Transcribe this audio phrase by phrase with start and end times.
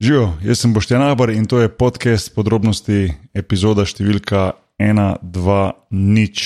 [0.00, 5.56] Živijo, jaz sem Boštjan Abr in to je podcast podrobnosti, epizoda številka 1, 2,
[5.92, 6.44] nič,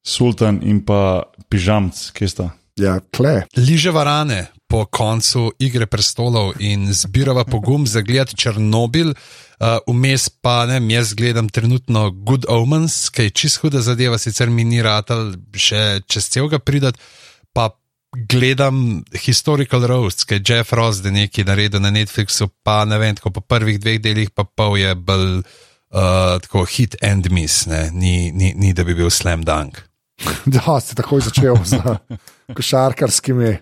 [0.00, 2.46] Sultan in pa Pižamc, kje sta.
[2.80, 3.42] Ja, kle.
[3.60, 10.62] Liže varane po koncu Igre prestolov in zbirava pogum za gled Černobil, uh, vmes pa
[10.72, 15.36] ne, jaz gledam trenutno Good Omens, ki je čist huda zadeva, sicer mi ni ratelj
[15.52, 17.24] še čez celega pridati, pa
[18.16, 23.16] gledam Historical Roast, ki je Jeff Ross, da nekaj naredil na Netflixu, pa ne vem,
[23.16, 27.90] tako po prvih dveh delih, pa pol je bil uh, tako hit and miss, ne?
[27.92, 29.82] ni, ni, ni da bi bil slam dunk.
[30.46, 31.80] Da, si takoj začel z
[32.54, 33.58] košarkarskimi.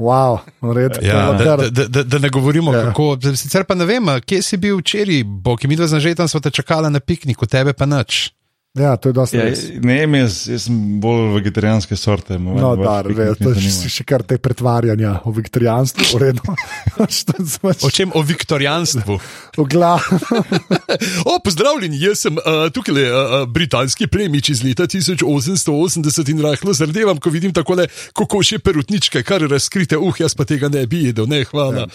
[0.00, 0.38] Wow,
[0.74, 2.78] red, Ja, je da, da, da, da ne govorimo, Ja.
[2.78, 2.84] ja.
[2.86, 3.18] kako.
[3.36, 6.50] Sicer pa ne vem, kje si bil včeraj, bo ki mi dva znažetam, smo te
[6.50, 8.30] čakali na pikniku, tebe pa nič.
[8.78, 9.64] Ja, to je dosti Ja, res.
[9.82, 12.38] ne vem, jaz, jaz sem bolj vegetarijanske sorte.
[12.38, 16.54] No, da, ve, to je še, kar te pretvarjanja o vegetarijanstvu, v redu.
[17.56, 17.82] Znaš?
[17.82, 18.14] O čem?
[18.14, 19.18] O viktorijanstvu.
[19.58, 20.20] V glavu.
[21.30, 26.74] O, pozdravljeni, jaz sem uh, tukaj le uh, britanski plemič iz leta 1880 in rahlo
[26.74, 31.30] zardevam, ko vidim takole kokošje perutničke, kar razkrite, uh, jaz pa tega ne bi jedel,
[31.30, 31.86] ne, hvala.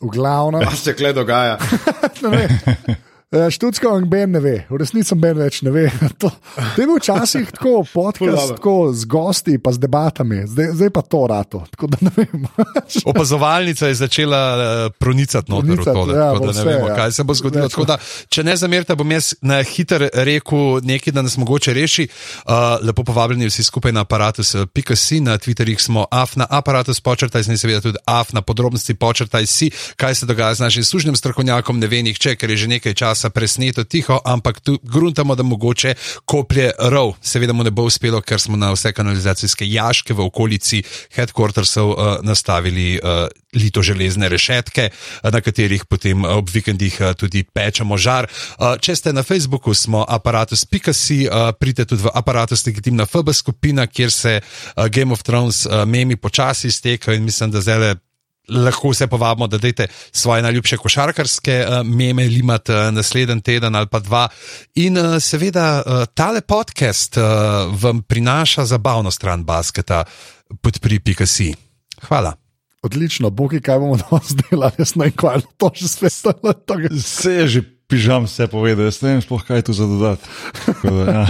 [0.00, 0.62] V glavnem.
[0.62, 1.58] Kaj se kle dogaja?
[3.50, 5.88] Študsko Ben ne ve, v resnici Ben več ne ve.
[6.22, 10.90] To, to je bil včasih tako podcast tako z gosti, pa z debatami, zdaj, zdaj
[10.94, 11.64] pa to rato.
[13.10, 16.86] Opazovalnica je začela uh, pronicati noter v Pronicati, to, ja, tako da ne vse, vemo,
[16.88, 16.94] ja.
[16.94, 17.84] kaj se bo zgodilo.
[17.90, 17.98] Da,
[18.30, 22.06] če ne zamerite, bom jaz na hiter rekel nekaj, da nas mogoče reši.
[22.46, 27.82] Uh, lepo povabljeni vsi skupaj na aparatus.si, na Twitterjih smo afna aparatus, počrtaj si, seveda
[27.82, 32.38] tudi afna podrobnosti, počrtaj si, kaj se dogaja z našim služnim strokovnjakom, ne ve nihče,
[32.38, 37.14] ker je že nekaj časa presneto tiho, ampak tu gruntamo, da mogoče koplje rov.
[37.20, 40.82] Seveda mu ne bo uspelo, ker smo na vse kanalizacijske jaške v okolici
[41.16, 47.44] headquartersov uh, nastavili uh, lito železne rešetke, eh, na katerih potem ob vikendih eh, tudi
[47.44, 48.26] pečemo žar.
[48.26, 51.26] Eh, Če ste na Facebooku, smo aparatus.si,
[51.58, 56.16] pridite tudi v aparatus legitimna FB skupina, kjer se eh, Game of Thrones eh, memi
[56.16, 57.94] počasi iztekajo in mislim, da zdaj
[58.48, 63.86] lahko vse povabimo, da dajte svoje najljubše košarkarske uh, meme limati uh, naslednji teden ali
[63.86, 64.28] pa dva.
[64.74, 67.24] In uh, seveda uh, tale podcast uh,
[67.82, 70.04] vam prinaša zabavno stran basketa
[70.62, 71.54] podpri.si.
[72.02, 72.34] Hvala.
[72.82, 76.12] Odlično, bogi, kaj bomo danes delali, jaz ne vem, kaj to že spet.
[76.90, 80.22] Vse je že pižam, vse povedal, jaz ne vem sploh kaj tu za dodati.
[80.82, 81.26] Da, ja.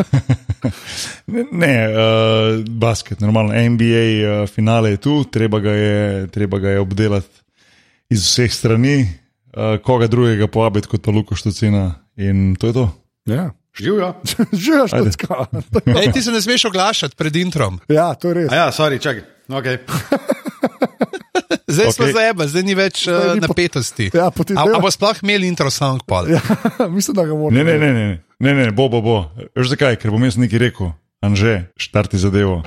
[1.26, 4.04] ne, ne uh, basket, normalno, NBA
[4.42, 7.42] uh, finale je tu, treba ga je, treba ga je obdelati
[8.10, 12.86] iz vseh strani, uh, koga drugega povabiti kot pa Luko Štocina in to je to.
[13.26, 14.14] Ja, Živijo.
[14.52, 15.46] že je študsko.
[15.86, 17.80] Ej, ti se ne smeš oglašati pred introm.
[17.88, 18.52] Ja, to je res.
[18.52, 19.22] A ja, sorry, čakaj.
[19.48, 19.78] Okay.
[21.66, 21.92] Zdaj okay.
[21.92, 24.06] smo zajeba, zdaj ni več Zdaj uh, ni po- napetosti.
[24.14, 26.30] Ja, potem A, deva- a bo sploh imel intro song pol?
[26.30, 26.40] Ja,
[26.96, 27.50] mislim, da ga moramo.
[27.50, 28.04] Ne, ne, ne, ne,
[28.38, 29.16] ne, ne, ne bo, bo, bo.
[29.58, 29.98] Veš zakaj?
[29.98, 30.94] Ker bom jaz nekaj rekel,
[31.26, 32.62] Anže, štarti zadevo.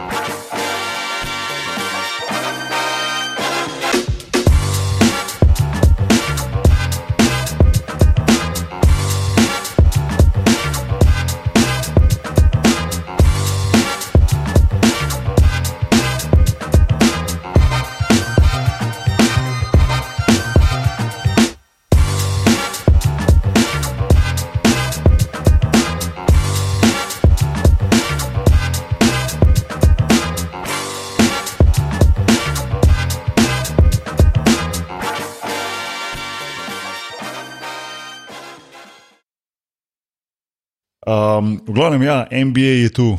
[41.39, 43.09] Um, v glavnem, ja, NBA je tu.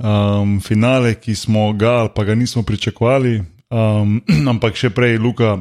[0.00, 4.16] Um, finale, ki smo ga ali pa ga nismo pričakovali, um,
[4.52, 5.58] ampak še prej, Luka,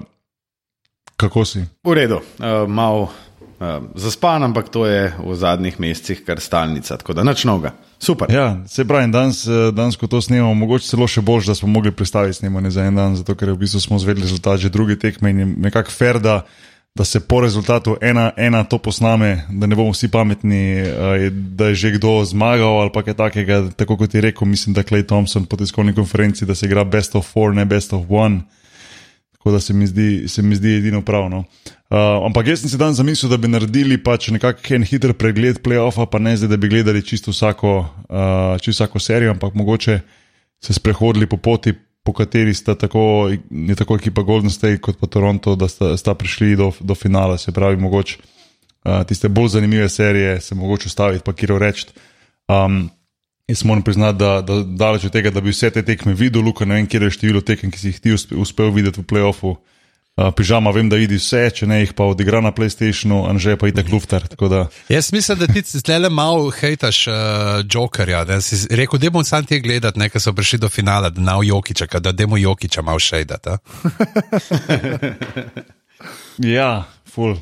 [1.20, 1.60] kako si?
[1.84, 3.12] V redu, uh, malo
[3.60, 7.76] uh, zaspan, ampak to je v zadnjih mesecih kar stalnica, tako da nič novega.
[8.00, 8.32] Super.
[8.32, 11.68] Ja, se pravi, danes, eh, danes, ko to snemamo, mogoče celo še bolj, da smo
[11.68, 14.96] mogli predstaviti snemanje za en dan, zato ker v bistvu smo zvedeli rezultat že druge
[14.96, 16.46] tekme in je nekako fair, da,
[16.96, 20.84] da se po rezultatu ena, ena to posname, da ne bomo vsi pametni,
[21.32, 23.70] da je že kdo zmagal ali pa kaj takega.
[23.76, 27.16] Tako kot je rekel, mislim, da Clay Thompson po tiskovni konferenci, da se igra best
[27.16, 28.42] of four, ne best of one.
[29.32, 31.38] Tako da se mi zdi, se mi zdi edino pravno.
[31.90, 36.06] Uh, ampak jaz sem si dan zamislil, da bi naredili pač nekakšen hiter pregled playoffa,
[36.12, 40.00] pa ne zdaj, da bi gledali čisto vsako, uh, čisto vsako serijo, ampak mogoče
[40.60, 41.74] se sprehodili po poti,
[42.10, 46.16] po kateri sta tako, je tako ekipa Golden State kot pa Toronto, da sta, sta
[46.18, 47.38] prišli do, do finala.
[47.38, 51.92] Se pravi, mogoče uh, tiste bolj zanimive serije se mogoče ustaviti, pa kjer reči.
[52.48, 52.90] Um,
[53.50, 56.66] Jaz moram priznati, da, da daleč od tega, da bi vse te tekme videl, Luka,
[56.70, 59.56] ne vem, kje je število tekem, ki si jih ti uspe, uspel videti v playoffu.
[59.56, 59.79] Uh,
[60.36, 63.92] pižama, vem, da vidi vse, če ne jih pa odigra na PlayStationu, anže pa itek
[63.92, 64.28] luftar.
[64.28, 67.14] tako da- Jaz mislim, da ti zdaj malo hejtaš uh,
[67.74, 68.24] Jokerja.
[68.26, 71.44] Da si rekel, da bom sam te gledati, nekaj so prišli do finala, da nav
[71.44, 73.50] Jokiča, da demo Jokiča malo šejdati.
[76.40, 77.36] Ja, full.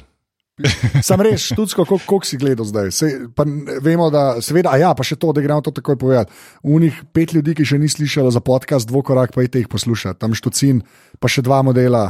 [1.05, 2.89] Sam res, tudi koliko si gledal zdaj.
[2.91, 3.07] Se,
[3.37, 3.45] pa,
[3.81, 6.33] vemo, da seveda, ja, pa še to, da gremo to takoj povedati.
[6.65, 10.81] Unih pet ljudi, ki še ni slišalo za podcast, dvokorak pa jih posluša, tam štucin,
[11.21, 12.07] pa še dva modela,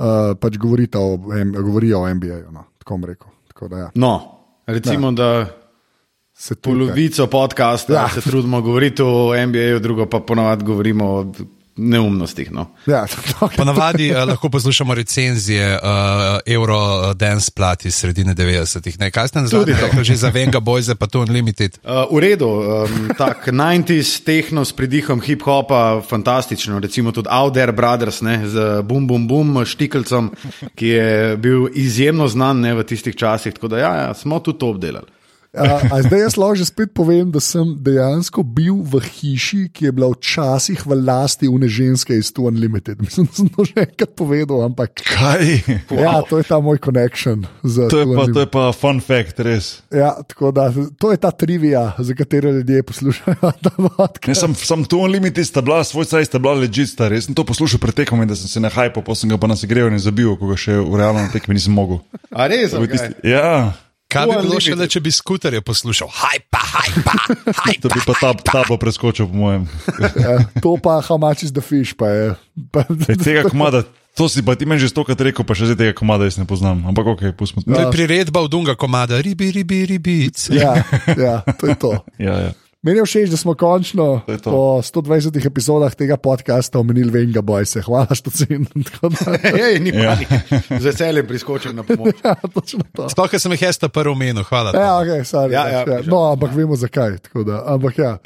[0.00, 2.50] uh, pač govorita o, em, govorijo o NBA-ju.
[2.50, 3.28] No, tako bom rekel.
[3.46, 4.12] Tako da, ja, No,
[4.66, 5.46] recimo, da
[6.34, 8.00] se tukaj- polovico podcasta Ja.
[8.00, 8.08] ja.
[8.10, 11.32] se trudimo govoriti o NBA-ju, drugo pa ponovadi govorimo o
[11.80, 12.50] neumnostih.
[12.52, 12.66] No.
[12.86, 13.06] Ja,
[13.40, 13.56] okay.
[13.56, 15.80] Ponavadi uh, lahko poslušamo recenzije uh,
[16.46, 18.98] Euro Dance Plat iz sredine 90-ih.
[19.00, 21.78] Ne, kaj ste nazadnje rekli, že za Venga Boyze, pa to Unlimited.
[21.84, 26.78] Uh, v redu, um, tak 90s tehno s pridihom hip-hopa, fantastično.
[26.78, 30.30] Recimo tudi Out There Brothers ne, z Bum Bum Bum Štikelcem,
[30.74, 33.54] ki je bil izjemno znan ne, v tistih časih.
[33.54, 35.19] Tako da ja, ja, smo tudi to obdelali.
[35.50, 39.88] A, a zdaj jaz lahko že spet povem, da sem dejansko bil v hiši, ki
[39.88, 43.00] je bila včasih v lasti une ženske iz Tu Unlimited.
[43.04, 45.66] Mislim, da sem to že enkrat povedal, ampak Kaj?
[45.90, 47.42] ja, to je ta moj connection.
[47.66, 49.82] z To je, Two pa, to je pa fun fact, res.
[49.90, 54.30] Ja, tako da, to je ta trivija, za katero ljudje poslušajo ta vodka.
[54.30, 57.26] Ne, sem, sem tu Unlimited, sta bila, svoj caj sta bila legit, sta res.
[57.26, 59.58] Sem to poslušal pred tekmo in da sem se nahajal, pa sem ga pa na
[59.58, 61.98] segrevanju zabil, ko ga še v realnem tekmi nisem mogel.
[62.30, 62.70] A res?
[62.70, 63.74] Tisti- Ja,
[64.10, 66.10] Kaj bi To bilo še, če bi skuterje poslušal?
[66.10, 67.14] Hajpa, hajpa,
[67.46, 67.94] to hajpa.
[67.94, 69.70] bi pa ta, ta pa preskočil, po mojem.
[70.24, 72.26] Ja, to pa how much is the fish, pa je.
[72.74, 73.86] Pa, E, tega komada,
[74.18, 76.46] to si pa ti meni že stokrat rekel, pa še zdaj tega komada jaz ne
[76.48, 76.82] poznam.
[76.90, 77.62] Ampak ok, pustimo.
[77.62, 80.50] To je priredba v Dunga komada, ribi, ribi, ribic.
[80.50, 80.82] ja,
[81.14, 81.92] ja, to je to.
[82.18, 82.52] Ja, ja.
[82.82, 84.50] Meni je všeč, da smo končno To to.
[84.50, 87.82] po 120 epizodah tega podcasta omenili Venga Bojse.
[87.82, 88.66] Hvala, što cen.
[89.60, 90.16] Hej, ni Ja.
[90.16, 90.40] panike.
[90.80, 92.14] Z veseljem priskočim na pomoč.
[92.24, 93.08] Ja, točno to.
[93.08, 94.72] Sploh, ker sem jih jaz ta prvi omenil, hvala.
[94.72, 97.18] Ja, okay, sorry, Ja, ja, ja, no, ampak vemo zakaj.
[97.18, 98.16] tako Da, ampak ja.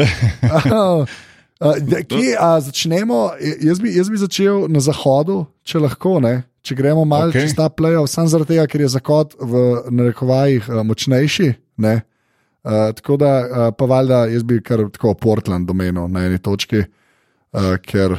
[1.80, 3.30] Da, kje, a, začnemo?
[3.62, 6.18] Jaz bi, jaz bi začel na zahodu, če lahko.
[6.20, 6.42] Ne?
[6.62, 7.40] Če gremo malo okay.
[7.46, 9.52] čez ta playoff, samo zaradi tega, ker je zahod v
[9.90, 11.54] narekovajih močnejši.
[11.76, 12.02] Ne?
[12.64, 16.80] Uh, tako da, uh, pa valjda, jaz bi kar tako Portland domenil na eni točki,
[16.80, 18.16] uh, ker,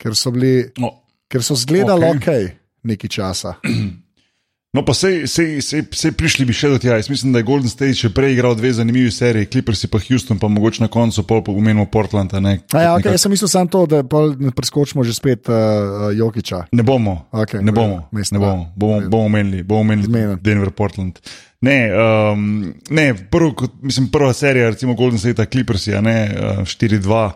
[0.00, 0.90] ker so bili, No,
[1.30, 2.48] ker so zgledali ok, okay
[2.82, 3.54] nekaj časa.
[4.70, 6.94] No, pa sej, sej, sej, sej prišli bi še do tja.
[6.94, 10.38] Jaz mislim, da je Golden State še prej igral dve zanimivi seriji, Clippers pa Houston,
[10.38, 12.30] pa mogoče na koncu pol pomenimo Portland.
[12.38, 14.04] Ne, A ja, okay, Nekako- jaz sem mislil samo to, da
[14.54, 16.70] preskočimo že spet uh, Jokiča.
[16.70, 20.38] Ne bomo, Okej, ne bomo, ne bomo, bomo, bomo menili, bomo menili Zmeden.
[20.38, 21.18] Denver, Portland.
[21.60, 26.04] Ne, um, ne prvo, kot- mislim, prva serija, recimo Golden State, Clippers je uh,
[26.64, 27.30] 4-2.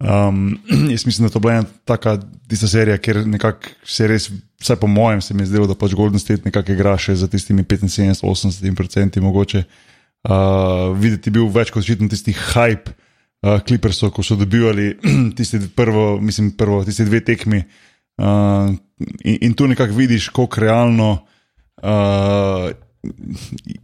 [0.00, 0.58] Um,
[0.92, 2.18] jaz mislim, da to je bila ena taka
[2.48, 4.28] tista serija, kjer nekako se res,
[4.60, 7.28] vsaj po mojem, se mi je zdelo, da pač Golden State nekako igra še za
[7.28, 9.64] tistimi 75-80% mogoče.
[10.24, 14.94] Uh, videti bil več kot očitno tisti hype uh, Clippersov, ko so dobivali
[15.36, 17.64] tisti prvo, mislim, prvo, tisti dve tekmi.
[18.20, 18.76] Uh,
[19.24, 21.10] in, in tu nekako vidiš, kako realno
[21.80, 22.72] uh,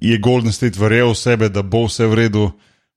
[0.00, 2.50] je Golden State verjel v sebe, da bo vse v redu,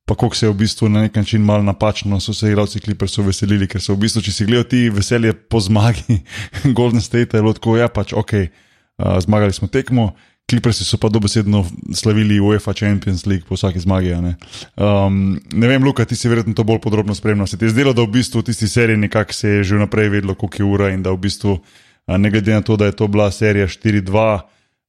[0.06, 3.26] pa koliko se je v bistvu na nek način malo napačno, so se igralci Clippersov
[3.26, 6.20] veselili, ker so v bistvu, če si gledal ti veselje po zmagi
[6.78, 10.12] Golden State, je tako, ja pač ok, uh, zmagali smo tekmo.
[10.50, 11.64] Clippersi so pa dobesedno
[11.96, 14.10] slavili UEFA Champions League po vsaki zmagi.
[14.22, 14.36] Ne?
[14.76, 17.48] Um, ne vem, Luka, ti si verjetno to bolj podrobno spremljal.
[17.48, 20.10] Se ti je zdelo, da v bistvu v tisti seriji nekako se je že vnaprej
[20.10, 21.62] vedelo, koliko je ura in da v bistvu,
[22.08, 24.40] a ne glede na to, da je to bila serija 4-2,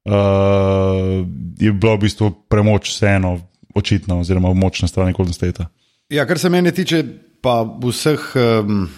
[0.04, 1.26] uh,
[1.58, 3.38] je bila v bistvu premoč vseeno
[3.75, 5.66] očitna oziroma moč na strani Golden State.
[6.08, 7.04] Ja, kar se mene tiče,
[7.40, 8.88] pa vseh um,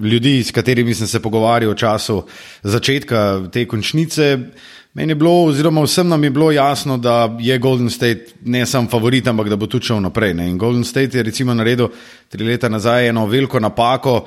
[0.00, 2.22] ljudi, s katerimi sem se pogovarjal v času
[2.62, 4.38] začetka te končnice,
[4.94, 8.88] meni je bilo, oziroma vsem nam je bilo jasno, da je Golden State ne samo
[8.88, 10.34] favorit, ampak da bo tudi šel naprej.
[10.34, 10.48] Ne?
[10.50, 11.88] In Golden State je recimo naredil
[12.28, 14.24] tri leta nazaj eno veliko napako.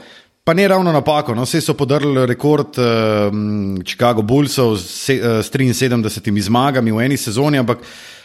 [0.47, 5.51] Pa ne ravno napako, no, vse so podrli rekord um, Chicago Bullsov s, uh, s
[5.51, 7.81] 73 zmagami v eni sezoni, ampak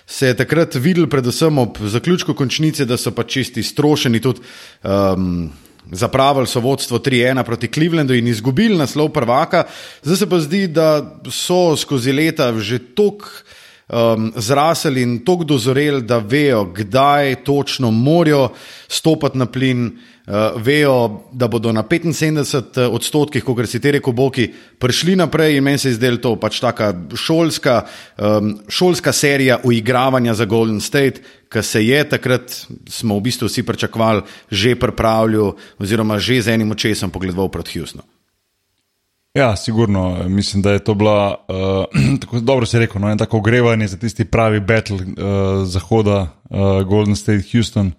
[0.06, 4.38] se je takrat videl, predvsem ob zaključku končnice, da so pa čisti strošeni tudi.
[4.86, 5.50] Um,
[5.90, 9.64] Zapravili so vodstvo 3-1 proti Clevelandu in izgubili naslov prvaka,
[10.02, 13.26] zdaj se pa zdi, da so skozi leta že toliko
[13.88, 18.52] um, zrasli in tako dozoreli, da vejo, kdaj točno morajo
[18.88, 20.11] stopiti na plin, uh,
[20.56, 24.46] vejo, da bodo na 75 odstotkih, kot si ti rekel, boki,
[24.78, 27.82] prišli naprej in meni se je zdelo to pač taka šolska,
[28.18, 32.54] um, šolska serija uigravanja za Golden State, ki se je takrat,
[32.88, 38.06] smo v bistvu vsi pričakovali, že pripravljal oziroma že z enim očesom pogledal proti Houstonu.
[39.34, 40.28] Ja, sigurno.
[40.28, 41.84] Mislim, da je to bila, uh,
[42.20, 46.82] tako dobro se rekel, no, en tako ogrevanje za tisti pravi battle uh, zahoda, uh,
[46.86, 47.92] Golden State Houston,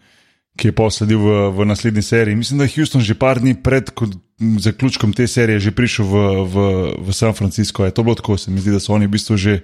[0.64, 2.40] ki je posledil v, v naslednji seriji.
[2.40, 3.92] Mislim, da je Houston že par dni pred
[4.40, 6.16] zaključkom te serije že prišel v,
[6.48, 6.56] v,
[7.04, 7.84] v San Francisco.
[7.84, 9.60] Je to bilo tako, se mi zdi, da so oni v bistvu že.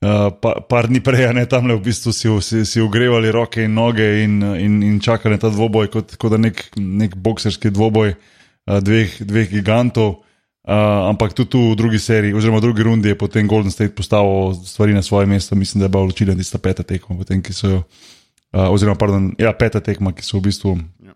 [0.00, 3.60] Uh, pa, par dni prej, ne tam le v bistvu si, si, si ogrevali roke
[3.60, 8.16] in noge in, in, in čakali ta dvoboj, kot, kot da nek, nek bokserski dvoboj
[8.16, 10.24] uh, dveh, dveh gigantov.
[10.64, 13.92] Uh, ampak tudi tu v drugi seriji, oziroma v drugi rundi, je potem Golden State
[13.92, 15.52] postavil stvari na svoje mesto.
[15.52, 18.19] Mislim, da je bila odločila tista peta tekma, potem, ki so jo, uh,
[18.52, 21.14] oziroma pardon, ja, peta tekma, ki so v bistvu ja.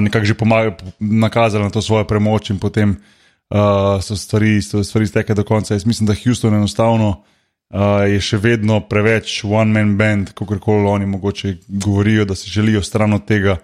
[0.00, 5.06] nekako že pomagali, nakazali na to svojo premoč in potem uh, so stvari, so stvari
[5.06, 5.74] stekle do konca.
[5.74, 11.06] Jaz mislim, da Houston enostavno uh, je še vedno preveč one-man band, kako koli oni
[11.06, 13.58] mogoče govorijo, da si želijo stran od tega.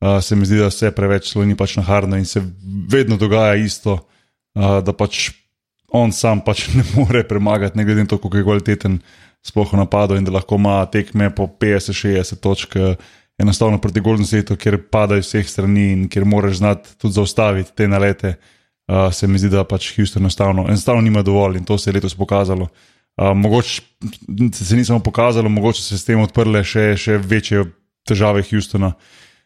[0.00, 2.42] Uh, se mi zdi, da vse preveč sloni pač na hardno in se
[2.90, 4.04] vedno dogaja isto
[4.54, 5.30] da pač
[5.94, 8.98] on sam pač ne more premagati, ne glede na to, kako je kvaliteten,
[9.44, 12.76] sploh v napadu in da lahko ima tekme po 50-60 točk.
[13.38, 17.72] Enostavno proti Golden Stateu, kjer padajo z vseh strani in kjer moraš znati tudi zaustaviti
[17.74, 18.36] te nalete,
[18.86, 21.96] uh, se mi zdi, da pač Houston enostavno, enostavno nima dovolj in to se je
[21.96, 22.68] letos pokazalo.
[23.18, 23.82] Uh, mogoče
[24.52, 27.66] se ni samo pokazalo, mogoče se s tem odprle še, še večje
[28.06, 28.94] težave Houstona,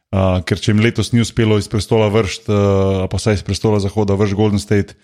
[0.08, 3.76] Uh, ker če jim letos ni uspelo iz prestola vršiti, uh, pa saj iz prestola
[3.84, 4.94] zahoda vršiti Golden State,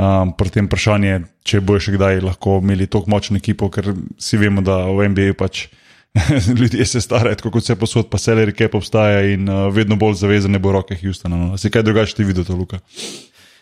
[0.00, 4.40] um, pri tem vprašanju, če bojo še kdaj lahko imeli tako močno ekipo, ker si
[4.40, 5.66] vemo, da v NBA pač
[6.58, 10.18] ljudje se starajo, tako kot vse posod, pa seleri cap obstaja in uh, vedno bolj
[10.24, 11.36] zavezane bo roke Houstona.
[11.38, 11.58] No.
[11.60, 12.80] Se kaj drugače ti videl, Luka?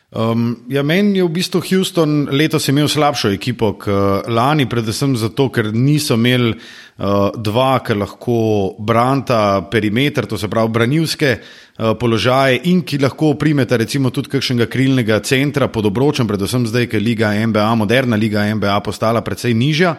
[0.09, 5.51] Um, ja, meni je v bistvu Houston letos imel slabšo ekipo kot lani, predvsem zato,
[5.53, 8.39] ker niso imeli uh, dva, ki lahko
[8.81, 14.71] branta perimeter, to se pravi branilske uh, položaje in ki lahko primeta recimo tudi kakšnega
[14.73, 19.53] krilnega centra pod obročem, predvsem zdaj, ker je liga NBA, moderna liga NBA postala precej
[19.53, 19.93] nižja.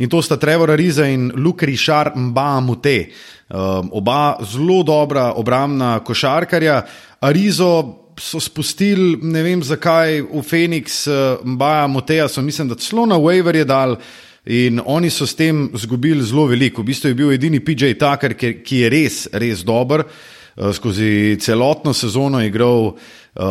[0.00, 3.10] In to sta Trevor Ariza in Luke Richard Mbamute.
[3.52, 6.86] Um, oba zelo dobra obramna košarkarja.
[7.20, 13.06] Arizo so spustili, ne vem zakaj, v Phoenix, uh, Mbaja, Moteja, so mislim, da celo
[13.06, 13.96] na Waver je dal.
[14.46, 16.82] In oni so s tem izgubili zelo veliko.
[16.82, 20.06] V bistvu je bil edini PJ Tucker, ki je res, res dober.
[20.06, 20.39] Uh,
[20.72, 22.94] skozi celotno sezono igral uh,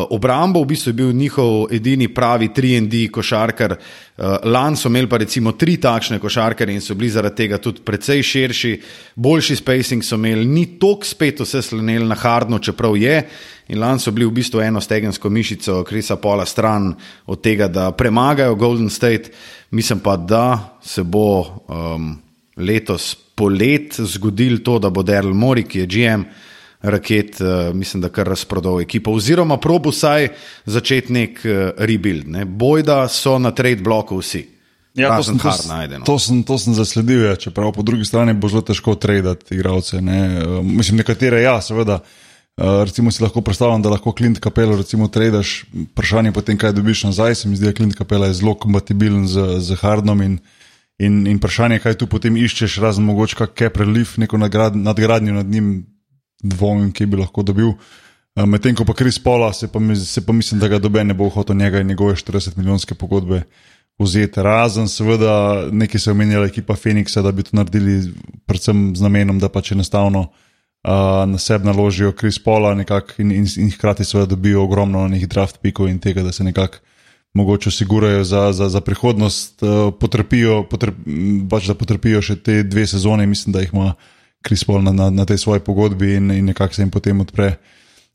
[0.10, 3.72] obrambo, v bistvu je bil njihov edini pravi 3D košarkar.
[3.72, 7.82] Uh, Lan so imeli pa recimo tri takšne košarkare in so bili zaradi tega tudi
[7.86, 8.74] precej širši,
[9.16, 13.24] boljši spacing so imeli, ni tok spet vse slenili na hardno, čeprav je.
[13.70, 16.94] In lani so bili v bistvu eno stegensko mišico, Krisa Pola, stran
[17.26, 19.32] od tega, da premagajo Golden State.
[19.72, 22.18] Mislim pa, da se bo um,
[22.58, 26.24] letos polet zgodil to, da bo Daryl Mori, ki je GM
[26.82, 30.30] raket, uh, mislim, da kar razprodal ekipo, oziroma probo saj
[30.66, 32.28] začeti nek uh, rebuild.
[32.28, 32.46] Ne?
[32.46, 34.46] Bojda so na trade bloku vsi.
[34.96, 35.52] Ja, to, sem, to,
[36.00, 36.06] no.
[36.06, 37.36] to, sem, to sem zasledil, ja.
[37.36, 40.02] čeprav po drugi strani bo zelo težko traditi igralce.
[40.02, 40.20] Ne?
[40.40, 42.00] Uh, mislim, nekatere ja, seveda.
[42.60, 46.74] Uh, recimo si lahko predstavljam, da lahko Clint Capello recimo tradaš, vprašanje pa tem, kaj
[46.76, 47.36] dobiš nazaj.
[47.36, 50.40] Se mi zdi, da Clint Capello je zelo kompatibilen z, z Hardnom in,
[51.00, 55.48] in, in vprašanje, kaj tu potem iščeš, razen mogoče kak prelif, neko nagrad, nadgradnjo nad
[55.48, 55.86] njim,
[56.44, 57.74] dvomim, ki bi lahko dobil.
[57.74, 61.14] Uh, Medtem ko pa Kris Pola, se pa, se pa mislim, da ga dobe ne
[61.14, 63.42] bo hotel njega in njegove 40 milijonske pogodbe
[64.00, 64.42] vzeti.
[64.42, 68.14] Razen seveda, nekaj se je omenjala ekipa Phoenixa, da bi to naredili
[68.46, 70.30] predvsem z namenom, da pač enostavno
[70.84, 72.72] na sebe naložijo Kris Pola
[73.18, 76.78] in, in, in hkrati seveda dobijo ogromno njih draft pikov in tega, da se nekako
[77.34, 80.96] mogoče osigurajo za, za, za prihodnost, uh, potrpijo, potrp,
[81.50, 83.94] pač da potrpijo še te dve sezone, mislim, da jih ima
[84.42, 87.58] Kris Pol na, na, na tej svoji pogodbi in, in nekako se jim potem odpre.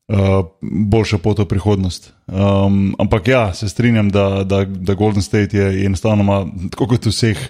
[0.05, 2.11] Uh, boljša pot v prihodnost.
[2.29, 7.41] Um, ampak ja, se strinjam, da, da, da Golden State je, enostavno, tako kot vseh,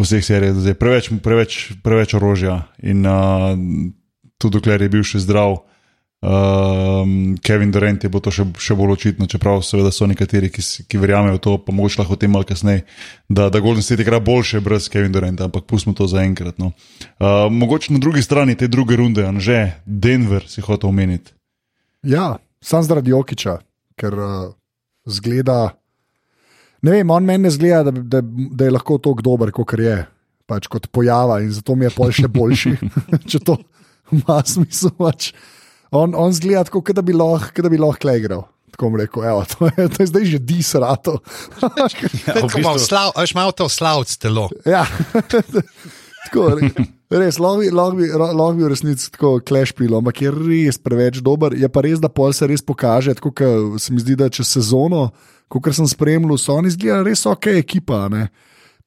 [0.00, 2.62] vseh serijah, preveč, preveč, preveč orožja.
[2.80, 3.52] In uh,
[4.40, 5.58] tudi dokler je bil še zdrav.
[6.20, 10.60] Um, Kevin Durant je bo to še, še bolj očitno, čeprav seveda so nekateri, ki,
[10.84, 12.82] ki verjamejo v to, pa mogoče lahko o tem malo kasneje,
[13.24, 16.58] da, da Golden State igra boljše brez Kevin Duranta, ampak pustimo to za enkrat.
[16.60, 16.74] No.
[17.16, 21.32] Uh, mogoče na drugi strani te druge runde, že Denver si hotel omeniti.
[22.04, 23.56] Ja, sam zaradi Jokiča,
[23.96, 24.50] ker uh,
[25.08, 25.70] zgleda.
[26.84, 29.96] Ne vem, on meni zgleda, da, da, da je lahko to dober, kot je,
[30.44, 32.74] pač kot pojava in zato mi je pol še boljši.
[34.12, 34.92] ima smisel.
[35.00, 35.32] Pač.
[35.90, 38.46] On, on zgleda tako, da bi lahko lahko igral.
[38.70, 41.18] Tako bom rekel, evo, to, je, to je zdaj že disrato.
[42.26, 42.78] Ja, v bistvu...
[42.78, 44.48] Slav, malo to slavc telo.
[44.64, 44.86] Ja.
[46.28, 46.70] Tako, re-
[47.10, 51.56] res, lahko bi- lahko bi v resnici tako klešpilo, ampak je res preveč dober.
[51.58, 54.46] Je pa res, da pol se res pokaže, tako kot se mi zdi, da čez
[54.46, 55.08] sezono,
[55.50, 58.04] kot sem spremljal, so oni zgledali res ok ekipa.
[58.12, 58.28] Ne?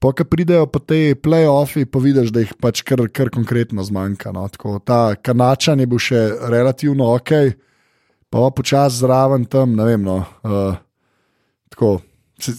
[0.03, 4.33] Pa, ko pridejo po te playoffi, pa vidiš, da jih pač kar, kar konkretno zmanjka.
[4.35, 4.43] No?
[4.51, 7.31] Tako, ta kanačan je bil še relativno ok,
[8.27, 10.03] pa pa počasi zraven tam, ne vem.
[10.03, 10.75] No, uh,
[11.71, 12.01] tako,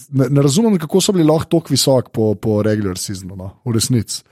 [0.09, 3.77] ne, ne razumem, kako so bili lahko tako visoki po, po regular seasonu, no, v
[3.77, 4.23] resnici.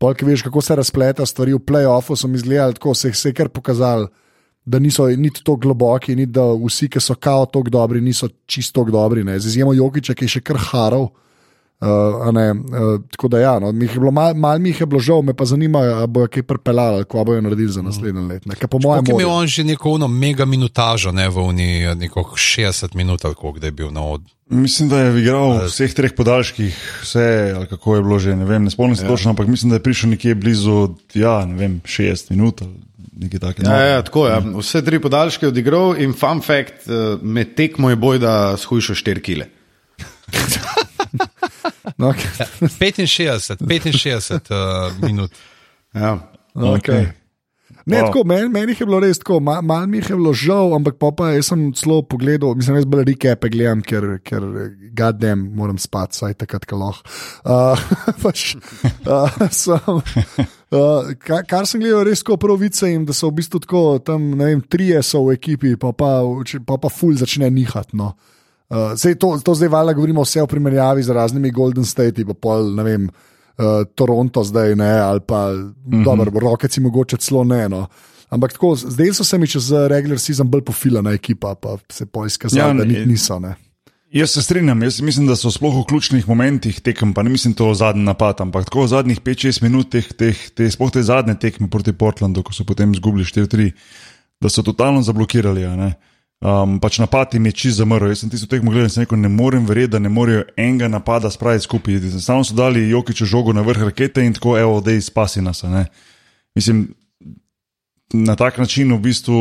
[0.00, 3.36] Polk veš, kako se razpleta stvari v playoffu, so mi izgledali tako, se, se je
[3.36, 4.08] kar pokazali,
[4.64, 8.84] da niso niti tako globoki, niti da vsi, ki so kao tako dobri, niso čisto
[8.88, 9.24] dobri.
[9.28, 9.36] Ne.
[9.38, 11.10] Z izjemo Jokiča, ki je še kar haral.
[11.82, 14.86] Uh, a ne, uh, tako da, ja, no, mi je bilo, mal, mal mi je
[14.86, 18.48] bilo žal, me pa zanima, ali bojo kaj prepeljali, ko bojo naredili za naslednje leto.
[18.48, 21.94] ne, ker Po mojem, je imel on že neko ono mega minutažo, ne v uni,
[21.98, 24.22] neko 60 minut, ali koliko da je bil na od.
[24.48, 28.44] Mislim, da je igral v vseh treh podaljških, vse, ali kako je bilo že, ne
[28.44, 29.08] vem, ne spomnim se ja.
[29.08, 32.78] točno, ampak mislim, da je prišel nekje blizu, ja, ne vem, 60 minut ali
[33.12, 33.70] nekaj takega.
[33.70, 34.32] Ja, ja, tako je.
[34.32, 34.42] Ja.
[34.58, 38.94] Vse tri podaljške je odigral in fun fact, eh, med tekmo je boj, da shujša
[38.94, 39.50] 4 kile.
[41.98, 42.30] No, okay.
[42.68, 45.32] 65, 65 uh, minut.
[45.94, 46.18] Ja.
[46.54, 46.94] Okay.
[46.94, 47.22] Ne,
[47.86, 48.02] Wow.
[48.02, 48.06] wow.
[48.06, 50.98] tako, meni, meni je bilo res tako, ma, malo mi jih je bilo žal, ampak
[51.02, 54.46] pa, pa jaz sem celo pogledal, mislim, jaz bolj rekepe gledam, ker, ker
[54.94, 57.02] gadem, moram spati, saj takrat, ko lahko.
[57.42, 57.86] Uh,
[58.22, 58.54] pač,
[59.10, 63.64] uh, sem, uh, kar, kar sem gledal, res tako pravice jim, da so v bistvu
[63.66, 66.20] tako, tam, ne vem, trije so v ekipi, pa pa,
[66.68, 67.98] pa, pa ful začne nihati.
[67.98, 68.12] No.
[68.72, 72.32] Uh, sej to, to zdaj valjda govorimo vse v primerjavi z raznimi Golden State, pa
[72.32, 76.04] pol, ne vem, uh, Toronto zdaj ne, ali pa mm -hmm.
[76.04, 77.68] dobro, Rockets mogoče celo ne.
[77.68, 77.86] No.
[78.28, 82.26] Ampak tako, zdaj so se mi čez regular season bolj profilana ekipa, pa se pa
[82.26, 83.38] izkazali, Ja, ja, da ni, niso.
[83.38, 83.54] Ne.
[84.12, 87.54] Jaz se strinjam, jaz mislim, da so sploh v ključnih momentih tekem, pa ne mislim
[87.54, 91.34] to zadnji napad, ampak tako v zadnjih 5-6 minut, teh, teh, te, sploh te zadnje
[91.34, 93.70] tekme proti Portlandu, ko so potem izgubili 4-3,
[94.40, 95.64] da so totalno zablokirali.
[95.64, 95.94] a ne.
[96.42, 98.08] Um, pač napad jim je čist zamrl.
[98.10, 100.88] Jaz sem tisto tekmo gledal in sem rekel, ne morem verjeti, da ne morejo enega
[100.90, 102.00] napada spraviti skupaj.
[102.18, 105.62] Samo so dali Jokiču žogo na vrh rakete in tako, evo, da izpasi nas.
[105.62, 105.86] ne.
[106.54, 106.88] Mislim,
[108.12, 109.38] na tak način v bistvu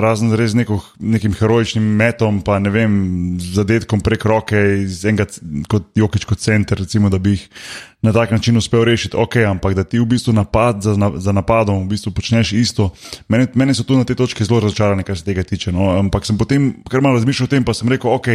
[0.00, 2.92] razen res neko, nekim heroičnim metom, pa ne vem,
[3.40, 5.26] zadetkom prek roke, iz enega,
[5.68, 7.48] kot Jokič kot center, recimo, da bi jih
[8.02, 11.82] na tak način uspel rešiti, ok, ampak da ti v bistvu napad za, za napadom
[11.84, 12.90] v bistvu počneš isto.
[13.28, 15.72] Mene, mene so tu na te točke zelo razočarane, kar se tega tiče.
[15.72, 15.90] No?
[15.98, 18.28] Ampak sem potem kar malo razmišljal o tem, pa sem rekel, ok.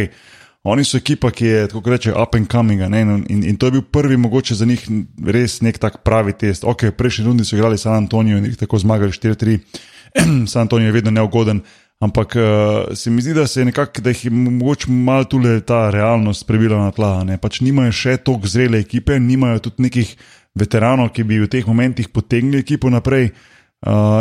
[0.64, 3.74] Oni so ekipa, ki je tako reče, up and coming, ne, in, in, to je
[3.76, 4.86] bil prvi, mogoče za njih
[5.26, 6.64] res nek tak pravi test.
[6.64, 9.58] Ok, prejšnji rundi so igrali San Antonijo in jih tako zmagali 4-3,
[10.52, 11.60] San Antonijo je vedno neugoden,
[12.00, 15.60] ampak uh, se mi zdi, da se je nekako, da jih je mogoče malo tule
[15.60, 17.24] ta realnost prebila na tla.
[17.24, 17.36] Ne?
[17.38, 20.16] Pač nimajo še toliko zrele ekipe, nimajo tudi nekih
[20.56, 23.34] veteranov, ki bi v teh momentih potegnili ekipo naprej.
[23.34, 23.53] Uh,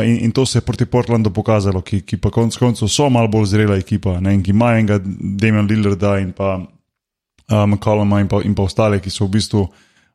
[0.03, 3.27] in, in to se je proti Portlandu pokazalo, ki, ki pa konec koncev so malo
[3.31, 8.27] bolj zrela ekipa, ne, in ki ima enega Damian Lillarda in pa uh, McColluma in
[8.27, 9.63] pa, in pa ostale, ki so v bistvu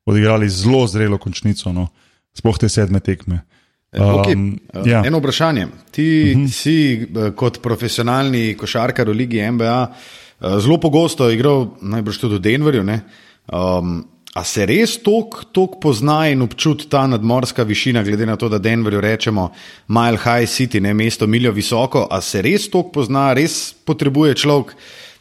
[0.08, 1.88] odigrali zelo zrelo končnico, no,
[2.36, 3.44] sploh te sedme tekme.
[3.92, 4.34] Okay.
[4.36, 5.00] Um, Uh, ja.
[5.06, 5.66] Eno vprašanje.
[5.90, 6.48] Ti uh -huh.
[6.52, 9.92] si eh, kot profesionalni košarkar v Ligi NBA
[10.40, 12.84] eh, zelo pogosto igral, najbrž tudi v Denverju.
[12.84, 13.00] ne?
[13.52, 14.04] Um,
[14.38, 19.00] a se res toliko pozna in občuti ta nadmorska višina, glede na to, da Denverju
[19.00, 19.48] rečemo
[19.88, 24.74] Mile High City, ne mesto miljo visoko, a se res toliko pozna, res potrebuje človek,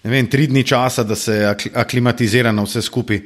[0.04, 3.24] vem, tri dni časa, da se akli- aklimatizira na vse skupaj.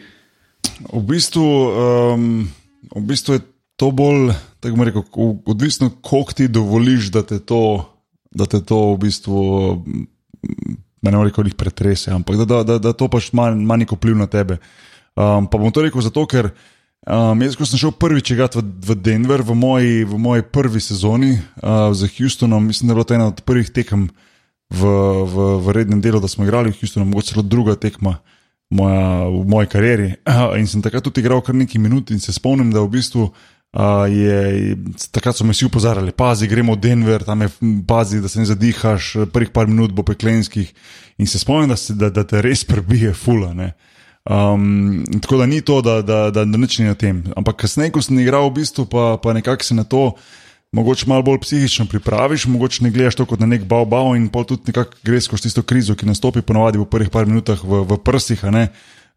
[0.93, 2.29] V bistvu, um,
[2.95, 3.43] v bistvu je
[3.75, 4.31] to bolj,
[4.63, 5.03] rekel,
[5.45, 7.83] odvisno, koliko ti dovoliš, da te to,
[8.31, 9.41] da te to v bistvu,
[11.01, 14.15] ne morem reči, jih pretrese, ampak da, da, da, da to pač ima neko vpliv
[14.21, 14.61] na tebe.
[15.15, 16.53] Um, pa bom to rekel zato, ker
[17.03, 20.79] um, jaz, ko sem šel prvič igrati v, v Denver, v moji, v moji prvi
[20.79, 24.07] sezoni uh, za Houstonom, mislim, da je bilo to ena od prvih tekem
[24.71, 24.81] v,
[25.27, 28.21] v, v rednem delu, da smo igrali v Houstonu, mogoče celo druga tekma
[28.71, 30.09] moja, v moji karieri.
[30.59, 33.31] In sem takrat tudi igral kar nekaj minut in se spomnim, da v bistvu.
[33.71, 34.75] Uh, je,
[35.15, 37.47] takrat so me vsi upozorili, pazi, gremo v Denver, tam je
[37.87, 40.73] pazi, da se ne zadihaš, prvih par minut bo peklenskih.
[41.23, 43.53] In se spomnim, da, se, da, da te res prebije, fula.
[43.55, 43.71] Ne?
[44.29, 47.23] Um, tako da ni to, da, da, da, da nič ni na tem.
[47.35, 50.13] Ampak kasneje, ko sem igral, v bistvu pa, pa nekako se na to
[50.71, 54.45] mogoče malo bolj psihično pripraviš, mogoče ne gledaš to kot na nek bao-bao in pol
[54.45, 57.97] tudi nekako greš skozi tisto krizo, ki nastopi ponovadi v prvih par minutah v, v
[57.97, 58.67] prsih, a ne.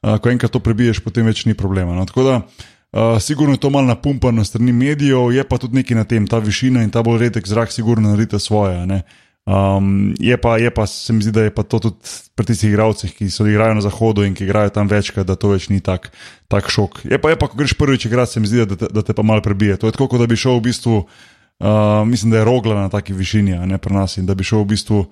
[0.04, 1.94] Uh, ko enkrat to prebiješ, potem več ni problema.
[1.94, 2.04] No?
[2.08, 6.04] Tako da, uh, sigurno je to malo napumpano strani medijev, je pa tudi nekaj na
[6.04, 8.86] tem, ta višina in ta bolj redek zrak, sigurno naredi svoje.
[8.86, 9.02] ne.
[9.44, 12.00] Um, je, pa, je pa, se mi zdi, da je pa to tudi
[12.32, 15.52] pri tistih igralcih, ki so igrali na zahodu in ki igrajo tam večkrat, da to
[15.52, 16.08] več ni tak,
[16.48, 17.04] tak šok.
[17.04, 19.12] Je pa, je pa, ko greš prvič igrati, se mi zdi, da te, da te
[19.12, 19.76] pa malo prebije.
[19.76, 22.88] To je tako, kot da bi šel v bistvu, uh, mislim, da je rogla na
[22.88, 25.04] taki višini, ne pri nas in da bi šel v bistvu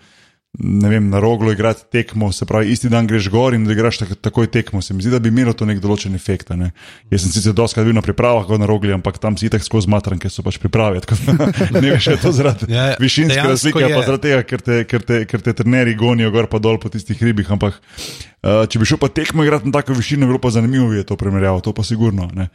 [0.58, 3.98] ne vem, na roglo igrati tekmo, se pravi, isti dan greš gor in da igraš
[4.02, 4.82] tak, takoj tekmo.
[4.82, 6.50] Se mi zdi, da bi imelo to nek določen efekt.
[6.56, 6.70] Ne?
[7.10, 10.20] Jaz sem sicer doskrat bil na pripravah na rogli, ampak tam si tako skozi matran,
[10.20, 11.00] ker so pač priprave.
[11.82, 13.94] ne veš, je to zaradi Ja, ja, višinske razlike, je.
[13.96, 16.92] pa zaradi tega, ker te, ker te, ker te trenerji gonijo gor pa dol po
[16.92, 17.48] tistih hribih.
[17.56, 20.92] Ampak uh, če bi šel pa tekmo igrati na tako višino, bi bilo pa zanimivo
[20.92, 22.28] je to primerjavo, to pa sigurno.
[22.36, 22.50] Ne?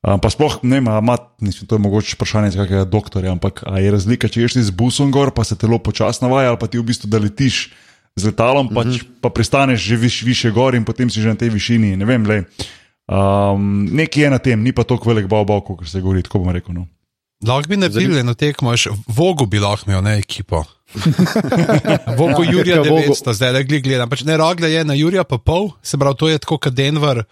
[0.00, 3.34] Um, pa sploh ne vem, a ima, mislim, to je mogoče vprašanje za kakega doktorja,
[3.36, 6.54] ampak a je razlika, če ješ ti z busom gor, pa se telo počasno navaja,
[6.54, 7.68] ali pa ti v bistvu da letiš
[8.16, 9.20] z letalom, pač, uh -huh.
[9.20, 11.96] pa pristaneš že viš, više gor in potem si že na tej višini.
[11.96, 12.44] Ne vem, lej.
[13.10, 16.50] Um, nekaj je na tem, ni pa tako velik bal, kot se govori, tako bom
[16.50, 16.74] rekel.
[16.74, 16.86] No.
[17.46, 20.64] Lahko bi naredili eno tekmo, še vogo bi lahko imel, ne ekipo.
[22.18, 23.14] Vogo Jurija Ja, Vogo.
[23.14, 24.10] 900, zdaj le gledam.
[24.10, 27.24] Pač ne, rogle je na Jurija pa pol, se pravi, to je tako kot Denver.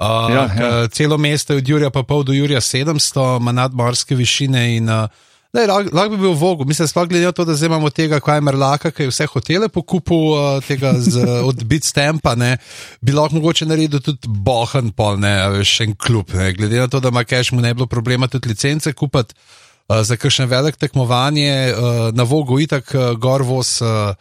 [0.00, 0.88] Uh, Ja, ja.
[0.88, 4.76] Celo mesto je od Jurija pa pol do Jurija 700, ima nadmorske višine.
[4.76, 5.12] In, uh,
[5.52, 8.20] lahko, lahko bi bil v Vogu, mislim, sploh glede na to, da zdaj imamo tega
[8.20, 12.56] Kajmerlaka, ki je vse hotele pokupil, uh, tega z, od Bitstampa, ne,
[13.04, 16.32] bi lahko mogoče naredil tudi bohen pol, ne, veš, še en klub.
[16.32, 16.48] Ne.
[16.56, 20.00] Glede na to, da ima Cash, mu ne bi bilo problema tudi licence kupiti uh,
[20.00, 23.82] za kakšen velik tekmovanje, uh, na Vogu itak uh, gorvos.
[23.84, 24.16] Uh,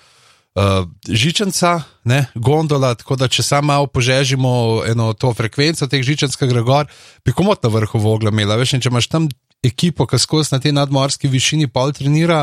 [0.60, 6.36] Uh, žičenca, ne, gondola, tako da če samo malo požežimo eno to frekvenco teh žičenc,
[6.36, 6.89] ki gre gor,
[7.24, 8.58] bi komot na vrhu vogla imela.
[8.60, 9.30] Veš, če imaš tam
[9.63, 12.41] ekipo, ki skozi na tej nadmorski višini pol trenira,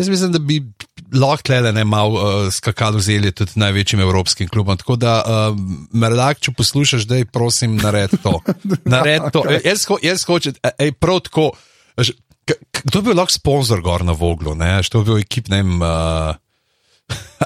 [0.00, 0.58] jaz mislim, da bi
[1.14, 4.78] lahko le ne malo uh, skakalo vzeli tudi največjim evropskim klubom.
[4.80, 5.58] Tako da, uh,
[5.92, 8.40] Merlak, če poslušaš, da je prosim, nared to.
[8.94, 9.44] Nared to.
[9.46, 11.52] E, Jaz, ho- jaz hočem, ej, prav tako.
[12.82, 14.54] Kdo bi bil lahko sponzor gor na Voglu?
[14.58, 14.80] Ne?
[14.82, 16.32] Što bi bil ekip, ne vem, uh,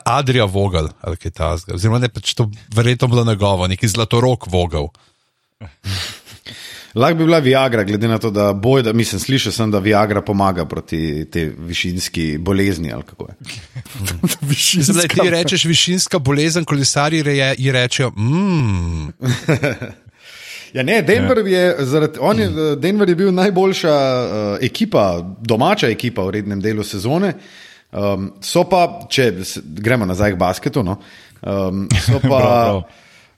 [0.05, 1.75] Adrija Vogel ali kaj takega.
[1.75, 4.89] Oziroma, ne, pač to verjetno bilo njegovo, neki zlatorok Vogel.
[6.97, 10.23] Lahko bi bila Viagra, glede na to, da boj, da mislim, slišal sem, da Viagra
[10.25, 12.93] pomaga proti tej višinski bolezni.
[12.93, 13.35] ali kako je.
[14.49, 14.93] Višinska.
[14.93, 19.13] Zdaj, ti rečeš višinska bolezen, kolesari reje, ji rečejo, mmm,
[20.77, 26.23] Ja, ne, Denver, je, zaradi, on je, Denver je bil najboljša uh, ekipa, domača ekipa
[26.23, 27.33] v rednem delu sezone.
[27.97, 29.31] Um, so pa, če
[29.81, 30.99] gremo nazaj k basketu, no,
[31.41, 32.43] um, so pa.
[32.45, 32.83] Prav,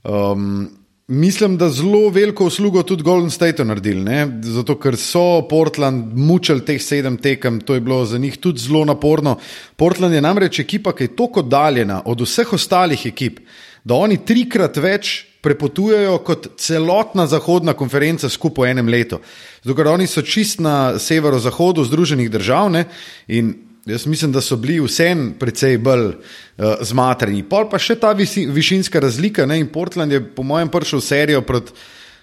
[0.02, 0.66] um,
[1.08, 4.26] Mislim, da zelo veliko uslugo tudi Golden State naredili, ne?
[4.42, 8.84] zato ker so Portland mučili teh sedem tekem, to je bilo za njih tudi zelo
[8.84, 9.38] naporno.
[9.76, 13.40] Portland je namreč ekipa, ki je tako oddaljena od vseh ostalih ekip,
[13.84, 19.22] da oni trikrat več prepotujejo kot celotna zahodna konferenca skupaj v enem letu.
[19.64, 22.84] Zato ker oni so čist na severozahodu Združenih držav ne?
[23.28, 23.54] in
[23.88, 27.40] Jaz mislim, da so bili vsem precej bolj uh, zmatreni.
[27.48, 29.46] Pol pa še ta visi, višinska razlika.
[29.48, 29.62] Ne?
[29.72, 31.72] Portland je, po mojem, prišel v serijo proti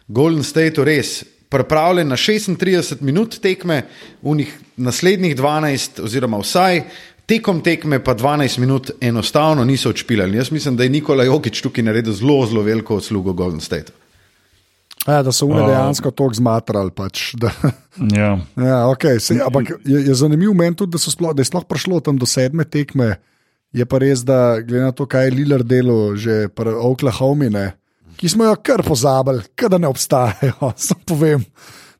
[0.08, 3.82] Golden Stateu res pripravljen na 36 minut tekme,
[4.22, 6.84] v njih naslednjih 12, oziroma vsaj
[7.26, 10.38] tekom tekme, pa 12 minut enostavno niso odšpilali.
[10.38, 14.05] Jaz mislim, da je Nikola Jokič tukaj naredil zelo, zelo veliko uslugo Golden Stateu.
[15.06, 16.92] Ja, da so oni dejansko tako zmatrali.
[16.96, 17.52] Pač, da,
[17.96, 18.40] Ja.
[18.60, 22.02] ja, okay, se, ampak je, je zanimivo meni tudi, da, sploh, da je sploh prišlo
[22.04, 23.16] tam do sedme tekme.
[23.76, 27.76] Je pa res, da glede na to, kaj je Lilar delal že pri Oklahomi, ne,
[28.16, 30.72] ki smo jo kar pozabili, da ne obstajajo.
[30.88, 31.44] Sam povem,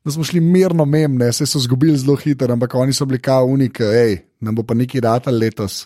[0.04, 3.48] da smo šli mirno memne, se so zgubili zelo hitro, ampak oni so bili kao
[3.48, 5.84] unik, hej, nam bo pa neki ratal letos.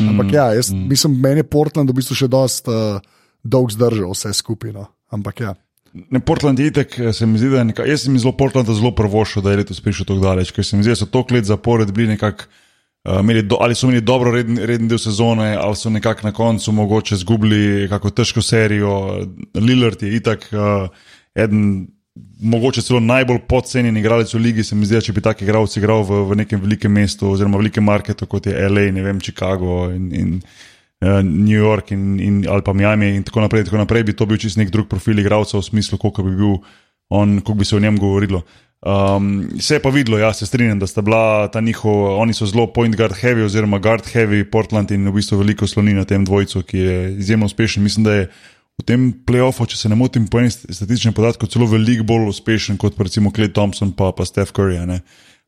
[0.00, 0.88] Ampak ja, jaz mm.
[0.88, 3.00] mislim, meni je Portland v bistvu še dost uh,
[3.42, 4.86] dolg zdržal vse skupino.
[5.10, 5.54] Ampak ja.
[5.92, 7.88] Ne, Portland je itek, se mi zdi, da je nekaj.
[7.90, 10.86] Jaz sem zelo Portlanda zelo prvošel, da je letos prišel tako daleč, ker se mi
[10.86, 12.50] zdi, da so toliko let zapored bili nekako.
[13.00, 16.72] Uh, do, ali so imeli dobro reden, reden del sezone, ali so nekako na koncu
[16.72, 19.24] mogoče izgubili kako težko serijo.
[19.54, 20.88] Lillard je itak uh,
[21.34, 21.86] eden,
[22.40, 24.64] mogoče celo najbolj podcenjen igralec v ligi.
[24.64, 27.84] Se mi zdi, če bi tak igralec igral v, v nekem velikem mestu, oziroma velikem
[27.84, 30.69] marketu, kot je LA, ne vem, Chicago in, in uh,
[31.00, 34.36] New York in, in, ali pa Miami in tako naprej, tako naprej, bi to bil
[34.40, 36.58] čist nek drug profil igralca v smislu, koliko bi bil
[37.08, 38.42] on, koliko bi se o njem govorilo.
[38.80, 42.46] Um, se je pa videlo, ja, se strinjam, da sta bila ta njihov, oni so
[42.46, 46.24] zelo point guard heavy, oziroma guard heavy Portland in v bistvu veliko sloni na tem
[46.24, 47.82] dvojcu, ki je izjemno uspešen.
[47.82, 48.28] Mislim, da je
[48.80, 52.80] v tem playoffu, če se ne motim, po enem statističnem podatku, celo veliko bolj uspešen
[52.80, 54.80] kot recimo Clay Thompson pa, pa Steph Curry.
[54.86, 55.00] ne.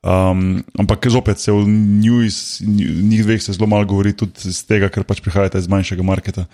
[0.02, 1.62] Um, ampak zopet se v
[2.02, 6.02] News, njih dveh se zelo malo govori tudi iz tega, ker pač prihajate iz manjšega
[6.02, 6.46] marketa.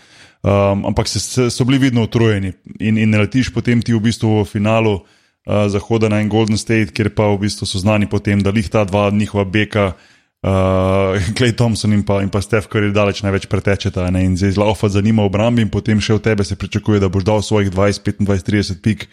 [0.44, 4.02] Um, ampak se, se, so bili vidno utrujeni in, in ne letiš potem ti v
[4.04, 8.04] bistvu v finalu uh, Zahoda na en Golden State, kjer pa v bistvu so znani
[8.04, 9.92] potem, da jih ta dva njihova beka
[10.38, 14.22] Uh, Klej Thompson in pa, in pa Steph Curry daleč največ pretečeta ne?
[14.22, 17.26] in zdaj zlaufa zanima v obrambi in potem še od tebe se pričakuje, da boš
[17.26, 19.08] dal svojih 20, 25, 30 pik,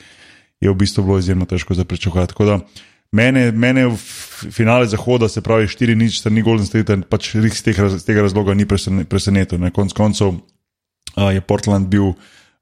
[0.61, 2.29] je v bistvu bilo izjemno težko za pričakovati.
[2.29, 2.59] Tako da
[3.11, 3.97] mene, mene v
[4.51, 8.25] finale zahoda, se pravi 4 nič, strani Golden State, pač res z tega, z tega
[8.25, 9.61] razloga ni presenetil.
[9.71, 12.13] Konec koncev uh, je Portland bil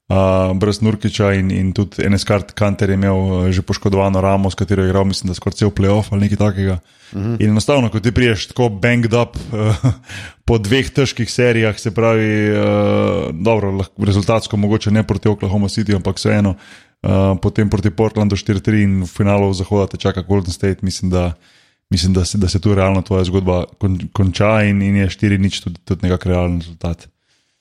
[0.08, 4.54] uh, brez Nurkiča in, in tudi NSK Kanter je imel uh, že poškodovano ramo, s
[4.54, 6.78] katero je igral, mislim, da skoraj cel playoff ali nekaj takega.
[7.12, 7.36] Uh -huh.
[7.40, 9.76] In enostavno, ko ti priješ tako banged up uh,
[10.46, 16.16] po dveh težkih serijah, se pravi, uh, dobro, rezultatsko mogoče ne proti Oklahoma City, ampak
[16.16, 16.54] vseeno.
[17.04, 21.34] Uh, potem proti Portlandu 4-3 in v finalu zahoda te čaka Golden State, mislim, da,
[21.92, 25.64] mislim, da, se, da se tu realno tvoja zgodba kon, konča in, in je 4-0
[25.64, 27.04] tudi, tudi nekakšen realen rezultat.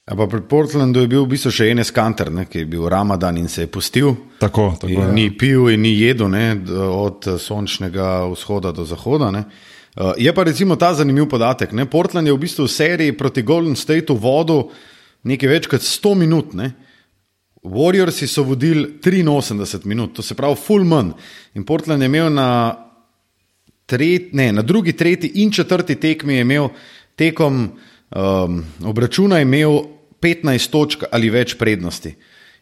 [0.03, 3.35] Pa pred Portlandom je bil v bistvu še en skanter, ne, ki je bil Ramadan
[3.39, 4.15] in se je pustil.
[4.39, 5.11] Tako, tako, ja.
[5.11, 6.47] Ni pil in ni jedel ne,
[6.87, 9.31] od sončnega vzhoda do zahoda.
[9.31, 9.43] Ne.
[9.95, 11.75] Uh, je pa recimo ta zanimiv podatek.
[11.75, 11.83] Ne.
[11.87, 14.69] Portland je v bistvu v seriji proti Golden Stateu vodil
[15.23, 16.55] nekaj več kot 100 minut.
[16.55, 16.71] Ne.
[17.63, 21.13] Warriorsi so vodili 83 minut, to se pravi full man.
[21.53, 22.75] In Portland je imel na,
[23.85, 26.69] tret, ne, na drugi, tretji in četrti tekmi
[27.15, 27.69] tekom
[28.15, 29.79] um, obračuna imel
[30.21, 32.15] 15 točk ali več prednosti.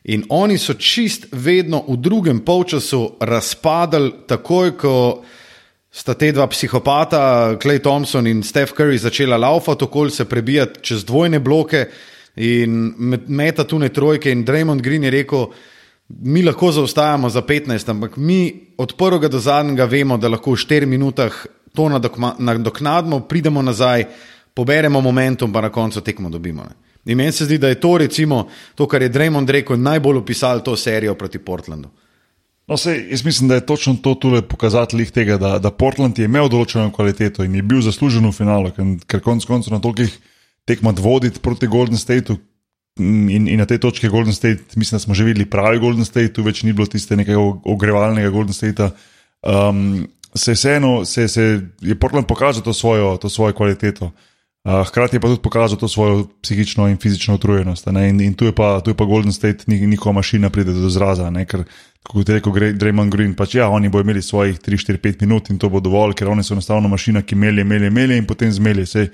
[0.03, 4.95] In oni so čist vedno v drugem polčasu razpadali, takoj ko
[5.91, 11.05] sta te dva psihopata, Clay Thompson in Steph Curry, začela laufati, okoli se prebijati čez
[11.05, 11.85] dvojne bloke
[12.35, 12.93] in
[13.27, 14.31] meta tu ne trojke.
[14.31, 15.47] In Draymond Green je rekel,
[16.09, 20.61] mi lahko zaostajamo za 15, ampak mi od prvega do zadnjega vemo, da lahko v
[20.63, 21.89] 4 minutah to
[22.39, 24.05] nadoknadimo, pridemo nazaj,
[24.53, 26.63] poberemo momentum, pa na koncu tekmo dobimo.
[26.63, 26.75] Ne.
[27.05, 30.61] In meni se zdi, da je to, recimo, to, kar je Draymond rekel, najbolj opisal
[30.63, 31.89] to serijo proti Portlandu.
[32.67, 36.25] No, sej, jaz mislim, da je točno to tudi pokazatelj tega, da, da Portland je
[36.25, 38.71] imel določeno kvaliteto in je bil zaslužen v finalu,
[39.07, 40.13] ker konec koncev na tolikih
[40.67, 42.37] tekmah voditi proti Golden Stateu.
[42.99, 46.33] In, in na tej točki Golden State, mislim, da smo že videli pravi Golden State,
[46.33, 48.91] tu več ni bilo tiste nekega ogrevalnega Golden Statea.
[49.41, 54.11] Um, se je vseeno, se, se je Portland pokazal to svojo, to svojo kvaliteto.
[54.63, 57.87] Uh, hkrati je pa tudi pokazal to svojo psihično in fizično utrujenost.
[57.87, 61.29] In, in tu, je pa, tu je pa Golden State, njihova mašina pride do izraza.
[61.29, 61.45] Ne?
[61.45, 61.63] Ker,
[62.03, 65.69] kot je rekel Draymond Green, pač ja, oni bodo imeli svojih 3-4-5 minut in to
[65.69, 68.85] bo dovolj, ker oni so enostavno mašina, ki melje, melje, melje in potem zmelje.
[68.85, 69.09] Sej,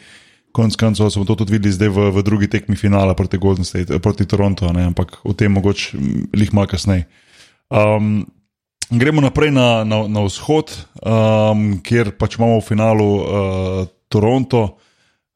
[0.58, 3.94] konc koncev smo to tudi videli zdaj v, v drugi tekmi finala proti Golden State,
[3.94, 4.90] eh, proti Torontu, ne?
[4.90, 6.02] ampak o tem mogoče
[6.34, 7.06] lih malo kasneje.
[7.70, 8.26] Um,
[8.90, 13.24] gremo naprej na, na, na vzhod, um, kjer pač imamo v finalu uh,
[14.10, 14.80] Toronto.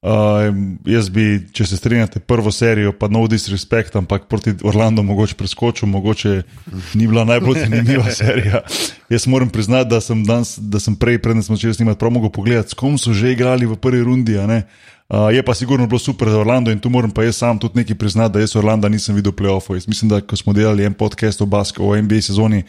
[0.02, 0.50] Uh,
[0.90, 5.86] jaz bi, če se strinjate, prvo serijo, pa no disrespect, ampak proti Orlando mogoče preskočil,
[5.92, 6.40] mogoče
[6.98, 8.64] ni bila najbolj zanimiva serija.
[9.14, 12.34] Jaz moram priznati, da sem, danes, da sem prej, predtem smo začeli snimati, prav mogo
[12.34, 14.40] pogledati, s kom so že igrali v prvi rundi.
[14.42, 14.64] Uh,
[15.32, 17.96] je pa sigurno bilo super za Orlando in tu moram pa jaz sam tudi nekaj
[17.96, 19.76] priznati, da jaz Orlando nisem videl playoffov.
[19.88, 22.64] Mislim, da ko smo delali en podcast o, baske, o NBA sezoni,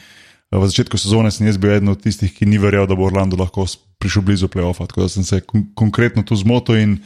[0.51, 3.37] v začetku sezone sem jaz bil eden od tistih, ki ni verjel, da bo Orlando
[3.37, 3.67] lahko
[3.99, 4.87] prišel blizu playoffa.
[4.87, 6.99] Tako da sem se kon konkretno tu zmotil in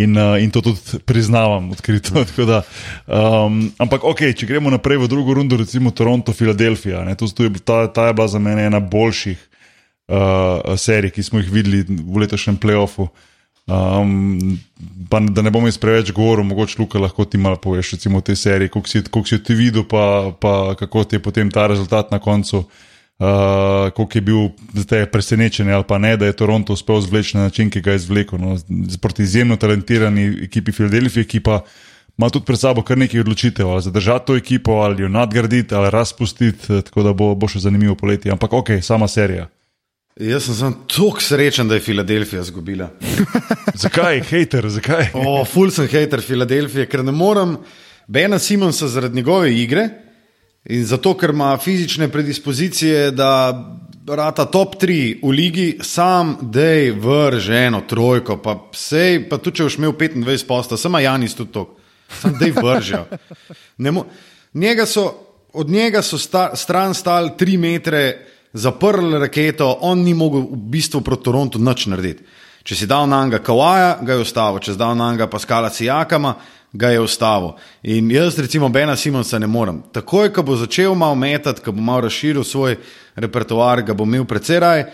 [0.00, 2.24] in, uh, in to tudi priznavam, odkrito.
[2.50, 2.62] Da,
[3.06, 7.04] um, ampak, ok, če gremo naprej v drugo rundo, recimo Toronto, Filadelfija.
[7.64, 9.38] Ta, ta je bila za mene ena boljših
[10.08, 13.10] uh, serij, ki smo jih videli v letošnjem playoffu.
[13.70, 14.58] Um,
[15.10, 18.30] pa, da ne bom jaz preveč govoril, mogoče Luka lahko ti malo poveš, recimo v
[18.30, 22.10] tej seriji, kako si, si ti videl, pa, pa kako ti je potem ta rezultat
[22.10, 22.64] na koncu
[23.20, 27.42] uh, koliko je bil zdaj presenečen ali pa ne, da je Toronto uspel zvleči na
[27.42, 28.38] način, ki ga je izvlekel.
[28.38, 28.56] No,
[29.00, 31.60] proti izjemno talentirani ekipi Filadelfije, ki pa
[32.18, 35.90] ima tudi pred sabo kar nekaj odločitev, ali zadržati to ekipo, ali jo nadgraditi, ali
[35.90, 38.32] razpustiti, tako da bo, bo še zanimivo poletje.
[38.32, 39.48] Ampak ok, sama serija.
[40.20, 42.90] Jaz sem samo tako srečen, da je Filadelfija izgubila.
[43.82, 45.06] zakaj, hater, zakaj?
[45.14, 47.56] O, ful sem hater Filadelfije, ker ne morem,
[48.06, 49.88] Bena Simonsa zaradi njegove igre.
[50.64, 53.30] In zato, ker ima fizične predispozicije, da
[54.06, 59.70] rata top 3 v ligi, sam dej vrže eno trojko, pa sej, pa tudi če
[59.70, 61.64] boš imel 25 posta, samo Janis tudi to,
[62.20, 63.04] sam dej vrže.
[64.54, 65.06] Njega so,
[65.52, 68.04] od njega so sta, stran stali 3 metre,
[68.52, 72.24] zaprli raketo, on ni mogel v bistvu proti Torontu nič narediti.
[72.62, 75.70] Če si dal na njega Kawaja, ga je ostalo, če si dal na njega Paskala
[75.72, 76.34] Sijakama,
[76.72, 77.54] ga je ustavil.
[77.82, 79.80] In jaz, recimo, Bena Simonsa ne morem.
[79.92, 82.76] Takoj, ko bo začel malo metati, ko bo malo razširil svoj
[83.16, 84.84] repertoar, ga bo imel precej raj.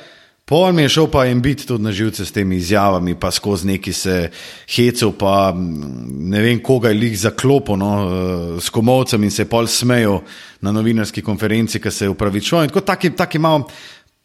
[0.47, 3.67] Pol mi je šel pa en bit tudi na živce s temi izjavami, pa skozi
[3.67, 4.31] neki se
[4.71, 9.49] hecel, pa ne vem, koga je lih zaklopo no, eh, s komovcem in se je
[9.51, 10.21] pol smejal
[10.63, 12.63] na novinarski konferenci, ki se je upravičil.
[12.63, 13.67] In tako taki, taki malo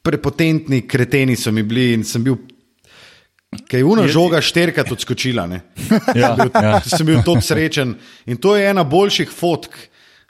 [0.02, 2.38] prepotentni kreteni so mi bili in sem bil
[3.68, 5.48] Kaj je una žoga šterkrat odskočila.
[5.48, 5.62] ne.
[6.16, 6.80] Ja, ja.
[6.86, 7.96] sem bil tako srečen.
[8.26, 9.74] In to je ena boljših fotk.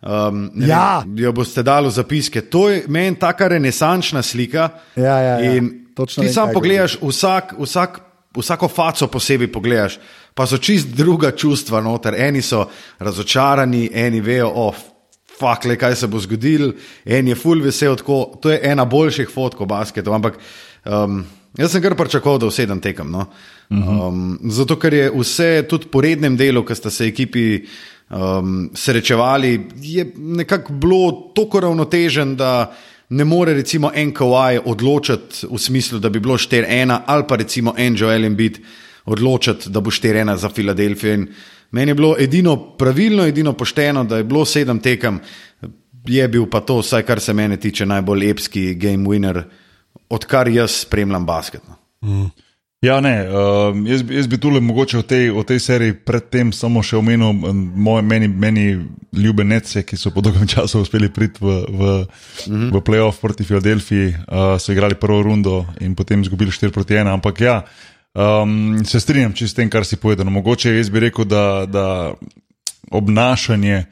[0.01, 1.03] Um, Ja.
[1.05, 2.41] vem, jo boste dali v zapiske.
[2.41, 4.69] To je meni taka renesančna slika.
[4.95, 5.53] Ja, ja, ja.
[5.53, 7.99] In Točno ti vem, sam pogledaš, vsak, vsak,
[8.37, 9.99] vsako faco posebej pogledaš,
[10.33, 12.17] pa so čist druga čustva noter.
[12.17, 12.63] Eni so
[12.99, 14.79] razočarani, eni vejo, oh,
[15.39, 16.71] fakle, kaj se bo zgodil,
[17.05, 17.95] en je full vesel.
[18.01, 20.17] Tako, to je ena boljših fotkov basketov.
[20.17, 20.41] Ampak
[20.85, 21.21] um,
[21.57, 23.13] jaz sem kar pričakoval, da vsedem tekem.
[23.13, 23.27] No?
[23.69, 27.45] Um, zato, ker je vse tudi po rednem delu, ki sta se ekipi
[28.09, 29.53] um, srečevali,
[29.85, 32.71] je nekako bilo tako ravnotežen, da
[33.11, 37.95] ne more recimo Kowaj odločiti v smislu, da bi bilo 4-1 ali pa recimo en
[37.97, 38.59] Joel Embiid
[39.05, 41.13] odločiti, da bo 4-1 za Filadelfijo.
[41.13, 41.27] In
[41.71, 45.19] Meni je bilo edino pravilno, edino pošteno, da je bilo sedem tekem,
[46.05, 49.43] je bil pa to, vsaj kar se mene tiče, najbolj epski game winner,
[50.09, 51.61] odkar jaz spremljam basket.
[51.67, 52.29] no.
[52.81, 56.81] Ja, ne, uh, jaz, jaz bi tule mogoče o tej, o tej seriji predtem samo
[56.81, 57.29] še omenil
[57.77, 58.63] moje, meni, meni
[59.13, 61.91] ljube nece, ki so po dolgem času uspeli priti v, v,
[62.47, 62.71] mm -hmm.
[62.73, 67.13] v playoff proti Filadelfiji, uh, so igrali prvo rundo in potem izgubili 4 proti 1.
[67.13, 67.61] Ampak ja,
[68.15, 70.25] um, se strinjam čist s tem, kar si povedal.
[70.25, 72.13] No, mogoče jaz bi rekel, da, da
[72.91, 73.85] obnašanje.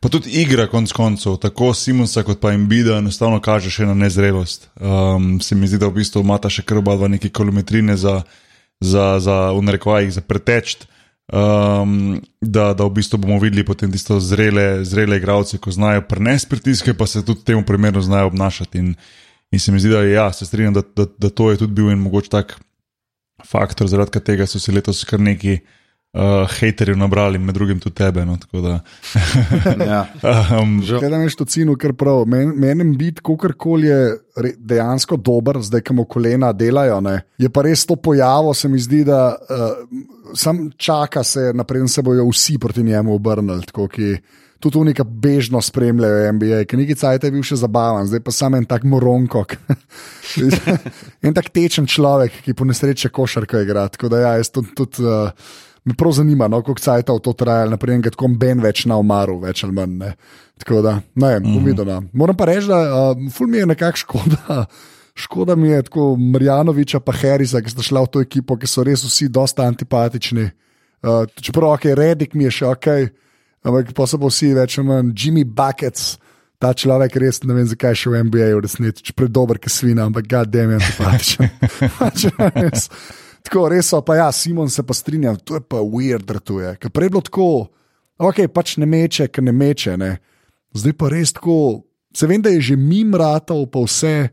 [0.00, 4.70] Pa tudi igra, konc koncev, tako Simonsa kot pa Embida, enostavno kaže še na nezrelost.
[4.80, 8.22] Um, se mi zdi, da v bistvu imata še kar oba dva neke kilometrine za,
[8.80, 10.78] za, za v narekovajih, za preteč.
[11.30, 16.48] Um, da, da v bistvu bomo videli potem tisto zrele, zrele igralce, ko znajo prenesti
[16.48, 18.80] pritiske, pa se tudi temu primerno znajo obnašati.
[18.80, 18.94] In,
[19.52, 21.92] in se mi zdi, da, ja, se strinjam, da, da, da to je tudi bil
[21.92, 22.56] en mogoče tak
[23.44, 25.76] faktor, zaradi katerega so se letos kar neki uh,
[26.12, 28.24] haterjev nabrali, med drugim tudi tebe.
[28.24, 28.80] No, tako da,
[29.86, 30.06] Ja.
[30.62, 32.26] um, da imaš to cino, kar prav.
[32.26, 37.00] Men- Menim biti, kakorkoli je re- dejansko dober, zdaj, ko mu kolena delajo.
[37.00, 41.88] Ne, je pa res to pojavo, se mi zdi, da uh, sam čaka se, naprej
[41.88, 43.66] se bojo vsi proti njemu obrnili.
[43.66, 44.16] Tako, ki,
[44.60, 48.30] Tudi tu neka bežno spremljajo NBA, ki neki cajt je bil še zabaven, zdaj pa
[48.30, 49.46] samo en tak moronko.
[51.24, 53.86] en tak tečen človek, ki po nesreči košarko igra.
[53.88, 54.74] Tako da ja, jaz tudi.
[54.76, 55.32] tudi uh,
[55.84, 59.38] Me prav zanima, no, koliko časa to traja, naprej, da tako Ben več na umaru,
[59.40, 59.96] več ali manj.
[60.02, 60.14] Ne.
[60.60, 61.86] Tako da, ne vem, bom videl.
[61.88, 62.02] no.
[62.12, 64.64] Moram pa reči, da uh, ful mi je nekako škoda.
[65.20, 68.84] Škoda mi je tako Marjanoviča pa Harisa, ki sta šla v to ekipo, ki so
[68.86, 70.46] res vsi dosta antipatični.
[71.02, 72.88] Uh, čeprav ok, Redik mi je še ok,
[73.66, 76.14] ampak pa so pa vsi več ali manj Jimmy Buckets.
[76.60, 80.04] Ta človek res ne vem, zakaj je še v NBA v resnici, predober, ki svina,
[80.08, 81.48] ampak ga dem je antipatičen.
[81.98, 82.90] Pač.
[83.50, 86.76] Tako, res pa ja, Simon se pa strinjam, to je pa weird, da to je.
[86.78, 87.46] Prej je bilo tako,
[88.14, 90.10] ok, pač ne meče, ker ne meče, ne.
[90.78, 91.56] Zdaj pa res tako,
[92.14, 94.30] se vem, da je že mim ratov, pa vse,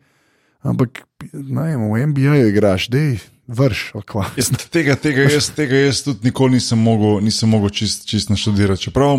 [0.61, 1.01] ampak
[1.33, 3.17] ne vem, v NBA-ju igraš, dej,
[3.49, 3.97] vrš.
[4.37, 8.85] Jaz, tega, tega, jaz, tega jaz tudi nikoli nisem mogel, nisem mogel čist, čist naštudirati.
[8.85, 9.17] Čeprav,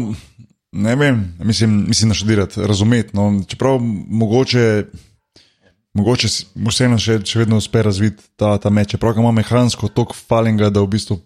[0.78, 3.18] ne vem, mislim, mislim naštudirati, razumeti.
[3.18, 4.84] No, čeprav mogoče,
[5.98, 8.94] mogoče mu vseeno še, še vedno uspe razviti ta, ta meč.
[8.94, 11.18] Čeprav ga ima mehansko toliko falinga, da v bistvu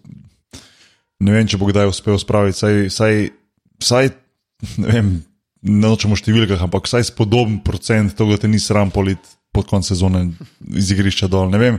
[1.23, 2.59] ne vem, če bo kdaj uspel spraviti.
[2.59, 3.21] Saj, saj,
[3.83, 4.11] saj
[4.81, 5.13] ne vem,
[5.63, 9.21] nočemo v številkah, ampak vsaj spodoben procent tega, da te ni sram polit
[9.53, 10.25] pod konc sezone
[10.73, 11.51] iz igrišča dol.
[11.53, 11.77] Ne vem.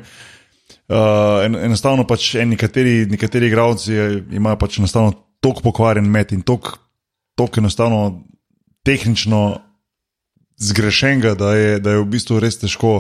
[0.85, 6.33] Uh, en, enostavno pač en, nekateri, nekateri igralci je- imajo pač enostavno tako pokvarjen met
[6.33, 8.23] in tako enostavno
[8.85, 9.64] tehnično
[10.57, 12.95] zgrešenega, da je, da je v bistvu res težko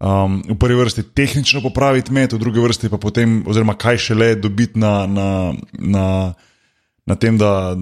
[0.00, 4.34] um, v prvi vrsti tehnično popraviti met, v drugi vrsti pa potem, oziroma kaj šele
[4.40, 5.28] dobiti na, na,
[5.78, 6.06] na,
[7.06, 7.76] na tem, da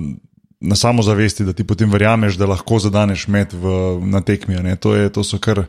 [0.64, 3.74] na samozavesti, da ti potem verjameš, da lahko zadaneš met v,
[4.08, 4.56] na tekmi.
[4.80, 5.66] To, je, to so kar.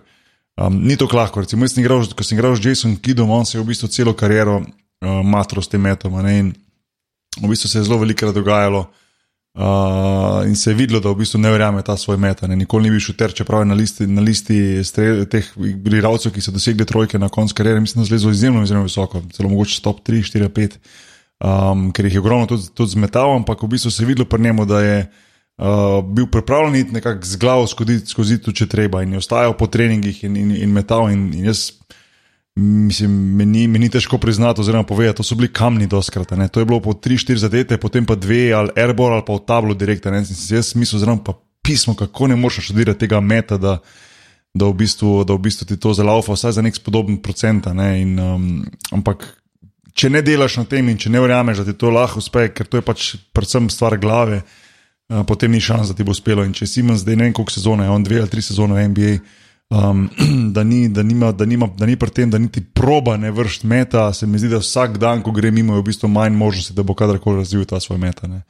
[0.56, 1.44] Um, ni to lahko.
[1.44, 3.90] Recimo, jaz sem igral, ko sem igral z Jasonom Kidom, on se je v bistvu
[3.92, 6.16] celo kariero uh, matro s tem metom.
[6.32, 6.54] In
[7.36, 8.88] v bistvu se je zelo veliko dogajalo.
[8.88, 9.05] Uh,
[10.48, 12.44] in se je videlo, da v bistvu ne verjame ta svoj met.
[12.44, 12.56] a Ne.
[12.56, 16.52] Nikoli ni bil šuter, čeprav je na listi, na listi strel, teh igralcev, ki so
[16.52, 20.24] dosegli trojke na koncu kariere, mislim, da zlezel izjemno, izjemno visoko, celo mogoče top 3,
[20.28, 20.76] 4, 5,
[21.40, 24.42] um, ker jih je ogromno tudi, tudi zmetal, ampak v bistvu se je videlo pri
[24.42, 24.98] njemu, da je
[25.58, 29.56] uh, bil pripravljen iti nekako z glavo skozi, skozi to, če treba, in je ostajal
[29.58, 31.08] po treningih in, in, in metal.
[31.12, 31.72] In, in jaz,
[32.56, 36.32] mislim, meni, meni težko priznati, oziroma povedati, to so bili kamni doskrat.
[36.32, 36.48] ne.
[36.48, 39.74] To je bilo po 3-4 zadete, potem pa dve ali airball ali pa v tablo
[39.74, 40.06] direkt.
[40.06, 43.58] In sem Jaz mislil, zelo pa pismo, kako ne moreš študirati tega meta.
[43.58, 43.80] Da,
[44.56, 47.66] Da v, bistvu, da v bistvu ti to zalaufa, vsaj za nek spodoben procent.
[47.76, 48.02] Ne?
[48.02, 48.44] In, um,
[48.96, 49.26] ampak,
[49.92, 52.64] če ne delaš na tem in če ne verjameš, da ti to lahko uspe, ker
[52.64, 54.46] to je pač predvsem stvar glave,
[55.12, 56.48] uh, potem ni šans, da ti bo uspelo.
[56.48, 58.88] In če si imaš zdaj ne vem koliko sezone, on dve ali tri sezone v
[58.96, 59.18] NBA,
[59.70, 60.10] Um,
[60.54, 63.68] da, ni, da, nima, da, nima, da ni pri tem, da niti proba ne vršiti
[63.68, 66.74] meta, se mi zdi, da vsak dan, ko gre mimo, je v bistvu manj možnosti,
[66.74, 68.28] da bo kadarkoli razvil ta svoj meta.
[68.28, 68.44] Ne.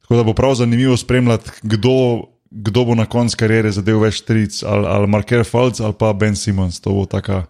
[0.00, 4.62] Tako da bo prav zanimivo spremljati, kdo, kdo bo na koncu kariere zadev več tric,
[4.62, 6.80] ali, ali Marker Falc ali pa Ben Simons.
[6.80, 7.44] To bo taka.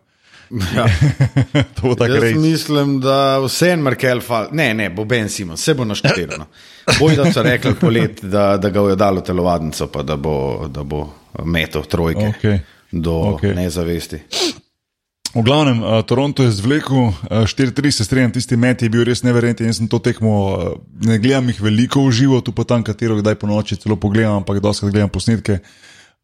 [0.51, 0.87] Ja.
[1.77, 2.37] to bo taka Jaz reč.
[2.37, 6.47] mislim, da vse en Markel fal, ne, ne, bo Ben Simon, vse bo naštevilno.
[7.01, 10.83] Boj, da so rekli polet, da, da ga bojo dalo telovadnico, pa da bo, da
[10.83, 11.07] bo
[11.45, 12.59] metal trojke Okay.
[13.03, 13.55] Do Okej.
[13.55, 14.21] nezavesti.
[15.37, 19.21] V glavnem, uh, Toronto je zvlekel uh, 4-3, se strinjam, tisti met je bil res
[19.21, 19.69] neverjeten.
[19.69, 23.19] Jaz sem to tekmo, uh, ne gledam jih veliko v živo, tu pa tam, katero
[23.21, 25.61] kdaj po noči celo pogledam, ampak doskrat gledam posnetke.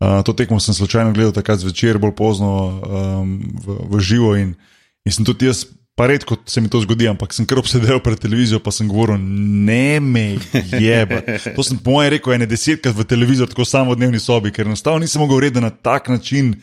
[0.01, 4.57] Uh, to tekmo sem slučajno gledal takrat zvečer, bolj pozno um, v, v živo in,
[5.05, 5.69] in sem tudi jaz.
[5.95, 9.19] Pa redko se mi to zgodi, ampak sem kar obsedel pred televizijo, pa sem govoril,
[9.21, 10.39] ne me
[10.81, 11.21] jebe.
[11.57, 14.67] To sem po mojem rekel ene desetkrat v televizijo, tako samo v dnevni sobi, ker
[14.67, 16.55] enostavno nisem mogel reči, da na tak način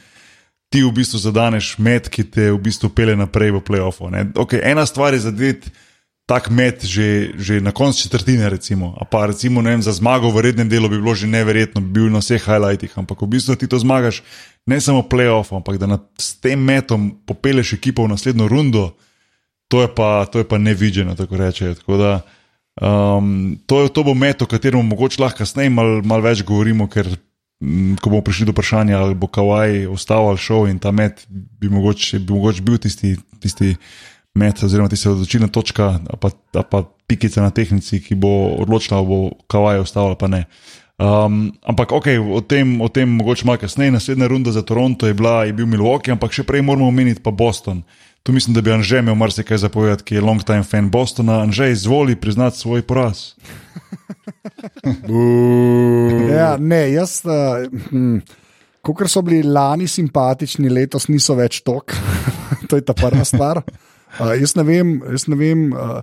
[0.74, 4.10] ti v bistvu zadaneš met, ki te v bistvu pele naprej v playoffu.
[4.34, 5.70] Okay, ena stvar je zadeti
[6.30, 10.46] tak met že, že na koncu četrtine, recimo, a pa recimo vem, za zmago v
[10.46, 13.66] rednem delu bi bilo že neverjetno, bi bil na vseh highlightih, ampak v bistvu ti
[13.66, 14.22] to zmagaš
[14.70, 18.94] ne samo playoff, ampak da na, s tem metom popeleš ekipo v naslednjo rundo,
[19.70, 21.76] to je pa, to je pa nevideno, tako reče.
[21.76, 22.12] Tako da,
[22.82, 27.08] um, to, to bo met, o katerem mogoče lahko kasneje malo mal več govorimo, ker
[27.62, 31.22] mm, ko bomo prišli do vprašanja, ali bo Kawaj ostal ali šel in ta met
[31.30, 33.76] bi mogoče, bi mogoče bil tisti, tisti
[34.34, 38.98] met, oziroma tista odločilna točka, a pa, a pa pikica na tehnici, ki bo odločila,
[38.98, 40.44] ali bo Kawaj ostal ali pa ne.
[41.00, 43.94] Um, ampak ok, o tem, o tem mogoče malo kasneje.
[43.94, 47.32] Naslednja runda za Toronto je, bila, je bil Milwaukee, ampak še prej moramo omeniti pa
[47.32, 47.86] Boston.
[48.24, 51.42] Tu mislim, da bi Anže imel marsikaj zapovedati, ki je long time fan Bostona.
[51.42, 53.24] Anže, izvoli priznati svoj poraz.
[56.30, 58.20] Ja, ne, jaz, uh, hm,
[58.86, 61.96] kot so bili lani simpatični, letos niso več tok.
[62.70, 63.62] to je ta prva stvar.
[64.20, 65.70] Uh, jaz ne vem, jaz ne vem.
[65.74, 66.00] Uh,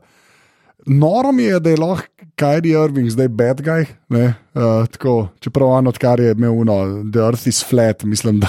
[0.86, 3.86] Noro mi je, da je lahko Kajdi Irving zdaj bad guy.
[4.08, 6.76] ne, Uh, tako, čeprav on odkar je imel uno,
[7.12, 8.48] The Earth is flat, mislim, da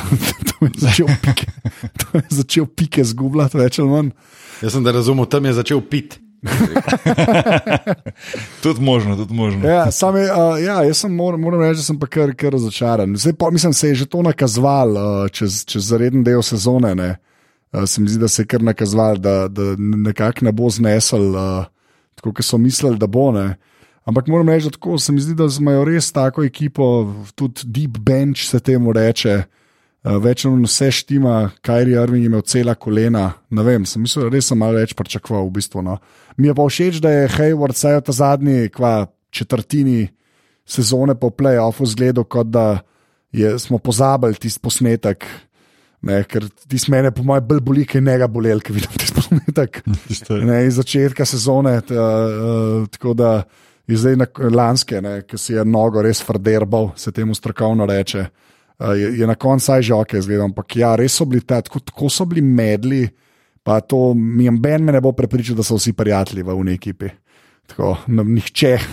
[0.59, 1.45] to je začel pike,
[2.01, 4.09] to je začel pike zgubljati, več ali manj.
[4.61, 6.27] Jaz sem da razumel, tam je začel piti.
[8.63, 9.67] Tudi možno, tudi možno.
[9.67, 12.53] Ja, sam je, uh, ja, jaz sem, moram, moram reči, da sem pa kar, kar
[12.53, 13.15] razočaran.
[13.17, 16.95] Zdaj, pa, mislim, se je že to nakazoval uh, čez, čez zareden del sezone.
[16.95, 17.15] Ne.
[17.73, 21.35] Uh, se mi zdi, da se je kar nakazoval, da, da nekako ne bo znesel,
[21.35, 21.65] uh,
[22.15, 23.31] tako kot so mislili, da bo.
[23.31, 23.55] Ne.
[24.05, 27.97] Ampak moram reči, da tako, se mi zdi, da imajo res tako ekipo, tudi deep
[27.97, 29.43] bench se temu reče.
[30.23, 31.33] Več ali manj vse štima,
[31.65, 33.25] Kajri Irving je imel cela kolena.
[33.49, 35.49] Ne vem, sem mislil, da res sem malo več pričakoval.
[35.49, 35.97] V bistvu, no.
[36.37, 38.93] Mi je pa všeč, da je Hayward vsaj v ta zadnji kva,
[39.33, 40.07] četrtini
[40.67, 42.79] sezone po playoffu zgledal, kot da
[43.35, 45.27] je, smo pozabili tisti posnetek.
[46.07, 49.81] Ne, ker ti smene, po mojem, bolj boli, kaj njega bolel, ker vidim tisti posnetek.
[50.07, 53.31] Tisto- Ne, iz začetka sezone, ta, uh, tako da
[53.89, 58.27] je zdaj na lanske, ki si je nogo res frderbal, se temu strokovno reče.
[58.29, 58.46] Uh,
[58.79, 61.79] je, je na koncu saj že ok, zgledam, ampak ja, res so bili ta, tako,
[61.79, 63.07] tako so bili medli,
[63.63, 66.77] pa to mi je ben me ne bo prepričal, da so vsi prijatelji v uni
[66.77, 67.09] ekipi.
[67.67, 68.77] Tako, no, nihče.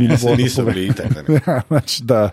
[0.00, 1.28] Ni Se niso bili itak.
[1.28, 1.40] ne.
[1.46, 2.30] Ja, pač, da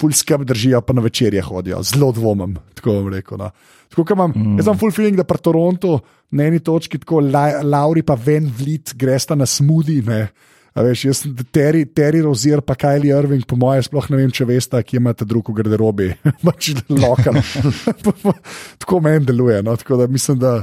[0.00, 2.56] ful skrb držijo, pa na večerje hodijo, zelo dvomim.
[2.74, 3.38] Tako rekel.
[3.40, 3.50] No.
[3.88, 4.58] Tako, imam, mm.
[4.58, 5.98] Jaz imam full feeling, da pri Torontu
[6.30, 10.02] na eni točki tako La, Lauri pa ven vlit, gresta na smudi.
[10.02, 10.26] Ne.
[10.74, 14.32] A Veš, jaz sem Terry, Terry Rozier, pa Kylie Irving, po mojem, sploh ne vem,
[14.34, 16.08] če veste, kje imate drugo garderobi.
[16.46, 17.38] pač lokal.
[18.82, 19.60] tako meni deluje.
[19.62, 19.76] No?
[19.78, 20.56] Tako da mislim, da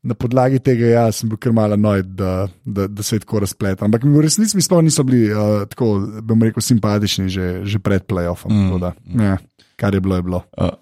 [0.00, 3.44] na podlagi tega ja, sem bil kar malo noj, da, da, da se je tako
[3.44, 3.84] razpletel.
[3.84, 5.92] Ampak mi v resnici mi sploh niso bili uh, tako,
[6.24, 8.48] bom rekel, simpatični že, že pred playoffom.
[8.48, 8.80] Mm.
[8.80, 9.36] Da, ja,
[9.76, 10.40] kar je bilo, je bilo.
[10.56, 10.72] Uh,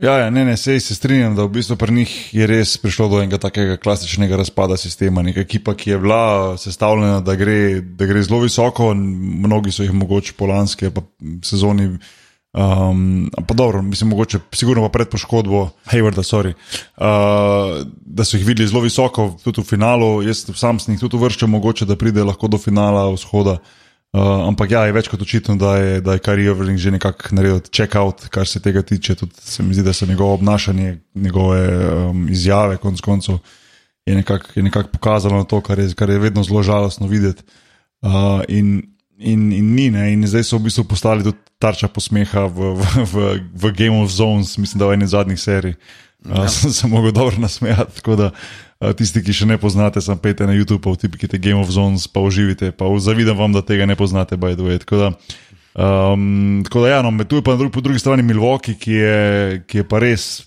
[0.00, 3.08] ja, ja, ne, ne, sej se strinjam, da v bistvu pri njih je res prišlo
[3.08, 5.22] do enega takega klasičnega razpada sistema.
[5.22, 9.92] Neka ekipa, ki je bila sestavljena, da gre, da gre zelo visoko, mnogi so jih
[9.92, 10.92] mogoče po lanski
[11.44, 11.98] sezoni.
[12.58, 16.54] Um, pa dobro, mislim, mogoče, sigurno pa pred poškodbo Haywarda, sorry,
[16.96, 20.22] uh, da so jih videli zelo visoko, tudi v finalu.
[20.26, 23.58] Jaz sam sem jih tudi uvrščal, mogoče da pride lahko do finala vzhoda.
[23.58, 27.34] Uh, ampak ja, je več kot očitno, da je, da je Kari Irving že nekako
[27.36, 29.14] naredil check-out, kar se tega tiče.
[29.20, 31.60] Tudi se mi zdi, da so njegovo obnašanje, njegove
[32.08, 33.38] um, izjave, konec koncev,
[34.06, 37.42] je nekako nekak pokazalo na to, kar je, kar je vedno zelo žalostno videti.
[38.00, 38.82] Uh, in,
[39.18, 40.12] in, in ni, ne?
[40.12, 44.12] in zdaj so v bistvu postali tudi tarča posmeha v, v, v, v Game of
[44.14, 45.74] Zones, mislim, da v eni zadnjih serij.
[45.74, 46.07] Uh,
[46.58, 48.00] sem se mogel dobro nasmejati.
[48.00, 51.70] Tako da uh, tisti, ki še ne poznate, sem pejte na YouTube, vtipkite Game of
[51.72, 52.72] Zones, pa uživite.
[52.72, 54.78] Pa zavidam vam, da tega ne poznate, by the way.
[54.82, 55.12] Tako da
[55.78, 58.92] Um, tako da, ja, no, tu je pa na drugi, po drugi strani Milwaukee, ki
[58.92, 60.42] je, ki je pa res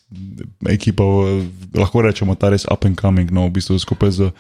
[0.68, 1.48] ekipa, v-
[1.80, 4.32] lahko rečemo, ta res up and coming, no, v bistvu skupaj z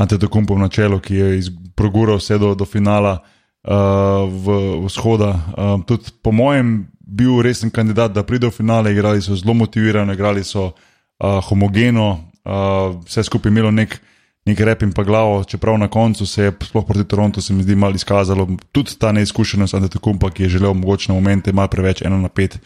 [0.00, 4.46] Antetokumpom na čelu, ki je progural vse do, do finala uh, v
[4.88, 5.36] vzhoda.
[5.60, 10.14] Um, tudi po mojem, bil resen kandidat, da pride v finale, igrali so zelo motivirano,
[10.14, 12.10] igrali so uh, homogeno,
[12.44, 13.98] uh, vse skupaj imelo nek
[14.46, 17.62] nek rep in pa glavo, čeprav na koncu se je, sploh proti Torontu, se mi
[17.62, 22.02] zdi malo izkazalo tudi ta neizkušenost Antetokumpa, ki je želel mogoče na momente malo preveč
[22.02, 22.58] ena na pet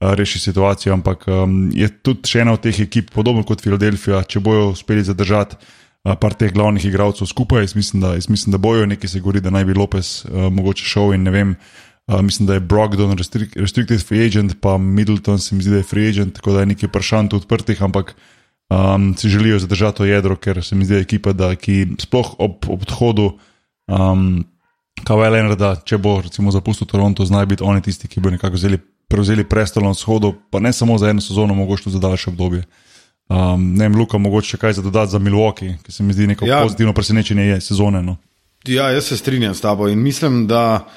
[0.00, 4.70] rešiti situacijo, ampak um, je tudi ena od teh ekip, podobno kot Filadelfija, če bojo
[4.70, 8.86] uspeli zadržati uh, par teh glavnih igralcev skupaj, jaz mislim, da, jaz mislim, da bojo
[8.86, 11.50] nekaj se govori, da naj bi Lopez uh, mogoče šel in ne vem.
[11.50, 15.76] Uh, mislim, da je Brogdon restric restricted free agent, pa Middleton se mi zdi, da
[15.76, 18.14] je free agent, tako da je nekaj vprašanj tu odprtih, ampak
[18.70, 21.86] um, si želijo zadržati to jedro, ker se mi zdi, da je ekipa, da, ki
[22.00, 23.32] sploh ob, odhodu
[23.86, 24.44] um,
[25.04, 28.78] Kawhi Leonarda, če bo recimo zapustil Toronto, znajo biti oni tisti, ki bo nekako vzeli,
[29.08, 32.64] prevzeli prestol na vzhodu, pa ne samo za eno sezono, mogoče tudi za daljše obdobje.
[33.28, 36.46] Um, ne vem, Luka, mogoče kaj za dodati za Milwaukee, ki se mi zdi neko
[36.46, 36.62] ja.
[36.62, 38.02] Pozitivno presenečenje je sezone.
[38.02, 38.16] No.
[38.66, 40.88] Ja, jaz se strinjam s tabo in mislim, da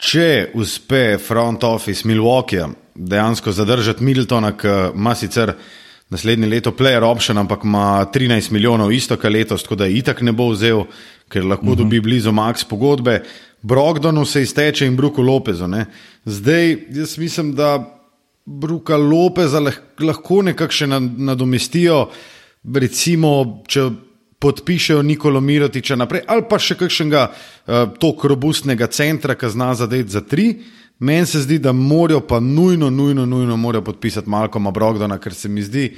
[0.00, 5.52] če uspe front office Milwaukee dejansko zadržati Middletona, ki ima sicer
[6.10, 10.32] naslednje leto player option, ampak ima 13 milijonov isto, kar letos, tako da itak ne
[10.32, 10.84] bo vzel,
[11.30, 11.78] ker lahko uh -huh.
[11.78, 13.22] dobi blizu max pogodbe.
[13.62, 15.66] Brogdonu se izteče in Bruku Lopezu.
[15.68, 15.86] Ne.
[16.24, 17.96] Zdaj, jaz mislim, da
[18.46, 22.08] Bruka Lopeza lah, lahko nekako še nad- nadomestijo,
[22.74, 23.90] recimo, če
[24.40, 30.16] podpišejo Nikolo Mirotiča naprej, ali pa še kakšnega uh, tako robustnega centra, ki zna zadeti
[30.16, 30.54] za tri.
[31.00, 35.48] Meni se zdi, da morajo pa nujno, nujno, nujno morajo podpisati Malcolma Brogdona, ker se
[35.48, 35.90] mi zdi,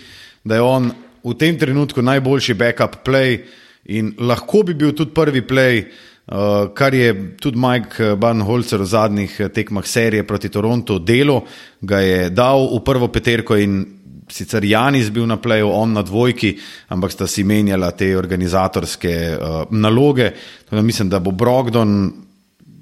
[0.44, 0.90] da je on
[1.22, 3.40] v tem trenutku najboljši backup play
[3.84, 5.84] in lahko bi bil tudi prvi play,
[6.26, 11.42] uh, kar je tudi Mike Barnholzer v zadnjih eh, tekmah serije proti Torontu delo,
[11.80, 16.54] ga je dal v prvo peterko in sicer Janis bil na pleju, on na dvojki,
[16.94, 20.30] ampak sta si menjala te organizatorske uh, naloge.
[20.64, 22.12] Tako da mislim, da bo Brogdon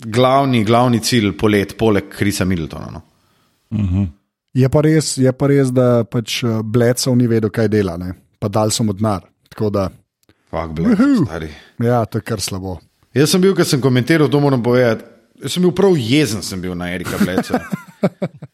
[0.05, 2.91] glavni, glavni cilj polet, poleg Krisa Middletona.
[3.71, 4.07] No.
[4.55, 8.15] Je pa res, je pa res da pač eh, Bledsov ni vedel, kaj dela, ne?
[8.41, 8.71] pa dal.
[8.71, 9.91] Tako da,
[10.51, 11.51] Fak, bled, stari.
[11.79, 12.79] ja, to je kar slabo.
[13.15, 15.05] Jaz sem bil, ko sem komentiral, to moram povedati.
[15.43, 17.61] Jaz sem bil prav jezen, sem bil na Erika Bleca.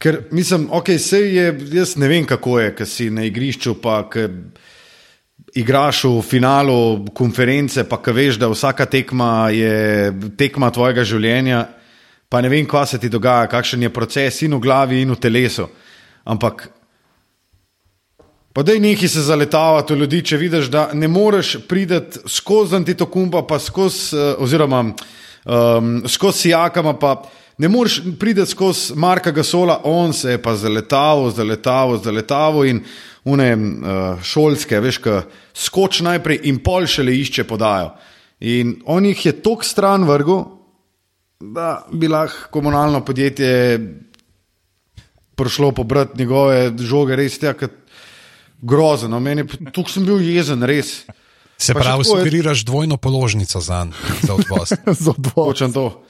[0.00, 1.46] Ker mislim, ok, sej je,
[1.76, 4.28] jaz ne vem, kako je, ker si na igrišču, pa ke
[5.60, 10.08] igraš v finalu konference, pa ke veš, da vsaka tekma je
[10.40, 11.60] tekma tvojega življenja,
[12.32, 15.20] pa ne vem, kva se ti dogaja, kakšen je proces in v glavi, in v
[15.20, 15.68] telesu.
[16.24, 16.70] Ampak
[18.52, 22.76] Pa da je neki se zaletavati v ljudi, če vidiš, da ne moreš priti skozi
[22.76, 27.22] antitokumba, pa skozi, eh, oziroma um, skozi Jakama, pa
[27.60, 32.80] ne moreš priti skozi Marka Gasola, on se je pa zaletaval, zaletaval, zaletaval in
[33.24, 37.90] une uh, šolske, veš, ka skoč najprej in pol šele išče podajo.
[38.40, 40.46] In on jih je tok stran vrgel,
[41.40, 43.52] da bi lahko komunalno podjetje
[45.36, 47.76] prišlo pobrati njegove žoge, res tja, kot
[48.60, 49.20] grozno.
[49.20, 51.02] Meni, tukaj sem bil jezen, res.
[51.60, 53.86] Se Pa pravi, sugeriraš dvojno položnico za,
[54.22, 54.68] za odvoz.
[55.04, 55.46] Za odvod.
[55.52, 56.02] Hočem to.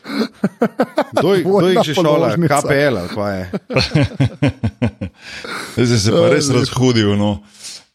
[1.19, 1.35] Kdo
[1.67, 2.31] je že šola?
[2.31, 2.61] položnica.
[2.63, 3.51] KPL ali kaj je?
[5.75, 7.17] Zdaj si se pa res razhudil.
[7.19, 7.43] No.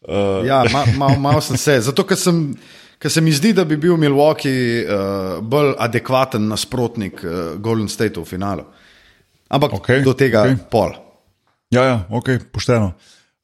[0.04, 1.80] Uh, Ja, malo ma, mal sem se.
[1.80, 2.52] Zato, ker sem.
[2.96, 8.16] Ker se mi zdi, da bi bil Milwaukee uh, bolj adekvaten nasprotnik uh, Golden State
[8.16, 8.64] v finalu.
[9.52, 10.56] Ampak okay, do tega okay.
[10.70, 10.96] pol.
[11.68, 12.94] Ja, ja, ok, pošteno.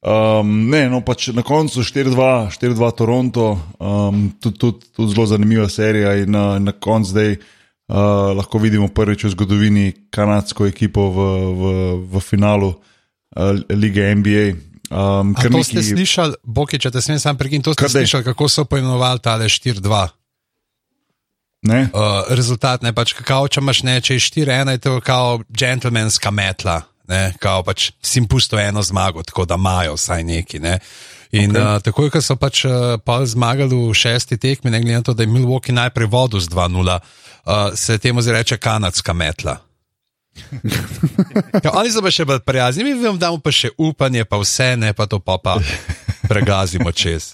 [0.03, 5.69] Um, ne, no, pač na koncu 4-2, 4-2 Toronto, um, tudi, tudi, tudi zelo zanimiva
[5.71, 6.17] serija.
[6.19, 11.17] In na, na koncu zdaj uh, lahko vidimo prvič v zgodovini kanadsko ekipo v,
[11.55, 11.63] v,
[12.11, 14.45] v finalu uh, lige NBA.
[14.91, 18.03] Um, A to ste slišali, Boki, če te smem sam prekiniti, to ste Kar daj.
[18.03, 19.87] slišali, kako so poimenovali tale 4-2.
[21.63, 21.87] Ne?
[21.95, 26.27] Uh, rezultat ne pač, kako če imaš ne, če je 4-1, je to kao džentlmenska
[26.27, 26.83] metla.
[27.07, 30.59] Ne, kao pač si jim pusto eno zmago, tako da imajo vsaj neki.
[30.59, 30.77] Ne.
[31.33, 31.75] In okay.
[31.75, 35.15] uh, takoj, ko so pač uh, pol zmagali v šesti tekmi, ne glede na to,
[35.17, 39.57] da je Milwaukee najprej vodil z 2-0, uh, se temu zdaj reče kanadska metla.
[41.65, 44.73] ja, oni so pa še bolj prijazni, mi vam damo pa še upanje, pa vse,
[44.77, 45.57] ne pa to pa, pa
[46.31, 47.33] pregazimo čez.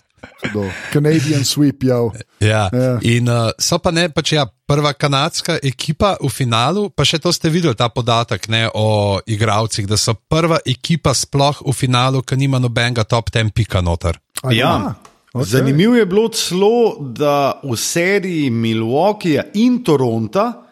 [0.53, 0.63] Do.
[0.93, 1.97] Canadian sweep, ja.
[2.39, 2.69] Ja.
[2.73, 2.99] Ja.
[3.01, 7.33] In uh, so pa ne, pač ja, prva kanadska ekipa v finalu, pa še to
[7.33, 12.37] ste videli, ta podatek ne, o igravcih, da so prva ekipa sploh v finalu, ki
[12.37, 14.19] nima nobenega top 10 pika noter.
[14.43, 14.73] A Ja.
[14.77, 15.05] ok.
[15.29, 15.45] Okay.
[15.45, 20.65] Zanimivo je bilo celo, da v seriji Milwaukeeja in Toronta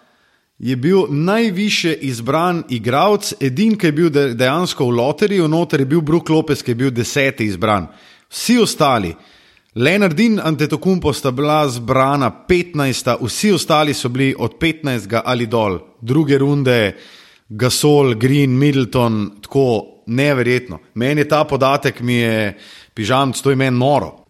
[0.58, 5.86] je bil najviše izbran igralec, edini, ki je bil de- dejansko v loteriji, noter je
[5.86, 7.86] bil Brook Lopez, ki je bil deseti izbran.
[8.34, 9.14] Vsi ostali,
[9.76, 15.80] Leonard in Antetokumpo sta bila zbrana 15, vsi ostali so bili od 15 ali dol,
[16.02, 16.96] druge runde,
[17.50, 20.80] Gasol, Green, Middleton, tako neverjetno.
[20.94, 22.58] Meni je ta podatek, mi je
[22.94, 24.26] pižam, to je meni noro.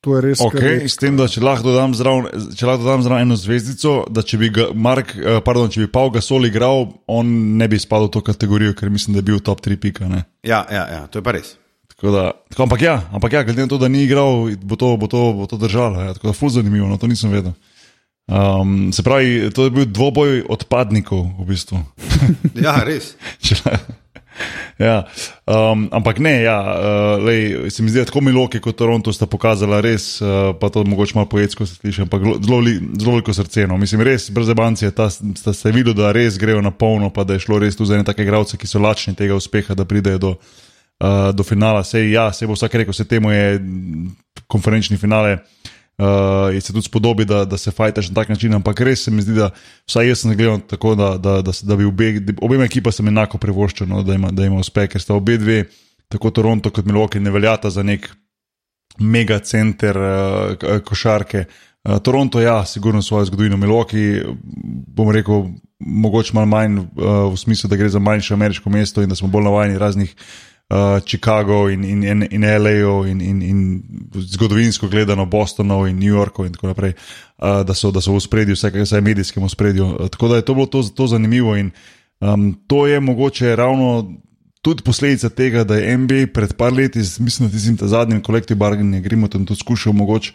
[0.00, 0.38] To je res.
[0.38, 2.26] kar Okay, je- s tem, da če lahko dodam zraven,
[2.56, 5.92] če lahko dodam zraven eno zvezdico, da če bi, ga, Mark, eh, pardon, če bi
[5.92, 9.40] Paul Gasol igral, on ne bi spadal v to kategorijo, ker mislim, da je bil
[9.40, 10.08] top 3 pika.
[10.08, 10.24] Ne?
[10.42, 11.56] Ja, ja, ja, to je pa res.
[11.98, 14.94] Tako da, tako, ampak ja, ampak ja, glede na to, da ni igral, bo to,
[14.96, 15.98] bo to, bo to držalo.
[16.00, 17.52] Ja, tako da, ful zanimivo, no, to nisem vedel.
[18.28, 21.80] Um, se pravi, to je bil dvoboj odpadnikov, v bistvu.
[22.64, 23.16] Ja, res.
[24.78, 25.08] Ja,
[25.50, 29.26] um, ampak ne, ja, uh, lej, se mi zdi, da tako Miloki kot Toronto sta
[29.26, 33.16] pokazala res, uh, pa to mogoče malo poetsko se sliši, ampak zelo- zelo li- zelo
[33.16, 33.66] veliko srce.
[33.66, 33.74] No.
[33.76, 37.34] Mislim, res brez bancije, ta sta se videli, da res grejo na polno, pa da
[37.34, 40.18] je šlo res tu za ene take igralce, ki so lačni tega uspeha, da pridejo
[40.22, 40.32] do,
[41.00, 41.84] uh, do finala.
[41.84, 43.60] Sej, ja, se bo vsak rekel, se temu je
[44.46, 45.38] konferenčni finale.
[45.98, 49.10] Uh, in se tudi spodobi, da, da se fajtaš na tak način, ampak res se
[49.10, 49.50] mi zdi, da
[49.86, 53.40] vsaj jaz sem gledal tako, da, da, da, da bi obe, obema ekipa sem enako
[53.42, 55.64] privoščil, no, da, ima, da ima uspeh, ker sta obe dve,
[56.08, 58.06] tako Toronto kot Milwaukee, ne veljata za nek
[58.98, 61.48] mega center uh, košarke.
[61.82, 64.22] Uh, Toronto, ja, sigurno svojo zgodovino, Milwaukee,
[64.94, 65.48] bom rekel,
[65.82, 66.86] mogoče malo manj uh,
[67.32, 70.47] v smislu, da gre za manjše ameriško mesto in da smo bolj navajeni raznih uh,
[71.06, 73.82] Chicago in, in, in, in LA-ov in, in, in
[74.14, 76.92] zgodovinsko gledano Bostonov in New Yorkov in tako naprej,
[77.38, 79.86] uh, da so, da so v spredju, vsaj, vsaj medijskem spredju.
[79.86, 81.70] Uh, tako da je to bilo to, to zanimivo in
[82.20, 84.12] um, to je mogoče ravno
[84.62, 88.22] tudi posledica tega, da je NBA pred par leti, z- mislim, da tistim ta zadnjim
[88.22, 90.32] kolektivnim barganjem, gremo tam tudi skušal mogoče.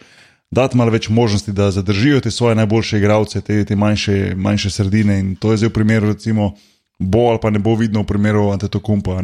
[0.51, 5.19] Dati malo več možnosti, da zadržijo te svoje najboljše igralce, te, te manjše, manjše sredine.
[5.19, 6.53] In to je zdaj v primeru, recimo,
[6.99, 9.21] bo ali pa ne bo vidno v primeru Antetokumpa.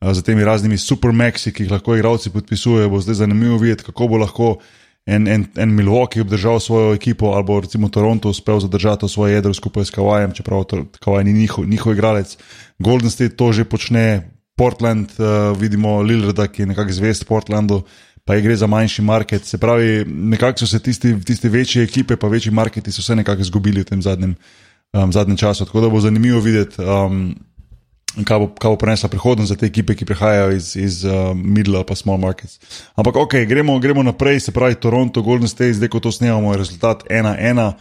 [0.00, 4.18] Za temi raznimi supermaxi, ki jih lahko igralci podpisujejo, bo zdaj zanimivo videti, kako bo
[4.22, 4.58] lahko
[5.06, 9.54] en, en, en Milwaukee obdržal svojo ekipo, ali bo recimo Toronto uspel zadržati svoje jedro
[9.54, 12.36] skupaj s Kawajem, čeprav to- Kawaj ni njihov, njihov igralec.
[12.78, 17.82] Golden State to že počne, Portland, uh, vidimo Lillarda, ki je nekako zvest Portlandu,
[18.24, 19.44] pa je gre za manjši market.
[19.44, 23.40] Se pravi, nekako so se tisti, tiste večje ekipe, pa večji marketi so se nekako
[23.42, 24.34] izgubili v tem zadnjem,
[24.92, 25.64] um, zadnjem času.
[25.64, 26.82] Tako da bo zanimivo videti.
[26.82, 27.34] Um,
[28.24, 31.84] kaj bo, kaj bo prinesla prihodnost za te ekipe, ki prihajajo iz, iz uh, middle
[31.86, 32.58] pa small markets.
[32.96, 36.58] Ampak ok, gremo, gremo naprej, se pravi Toronto, Golden State, zdaj ko to snemamo, je
[36.58, 37.72] rezultat 1-1.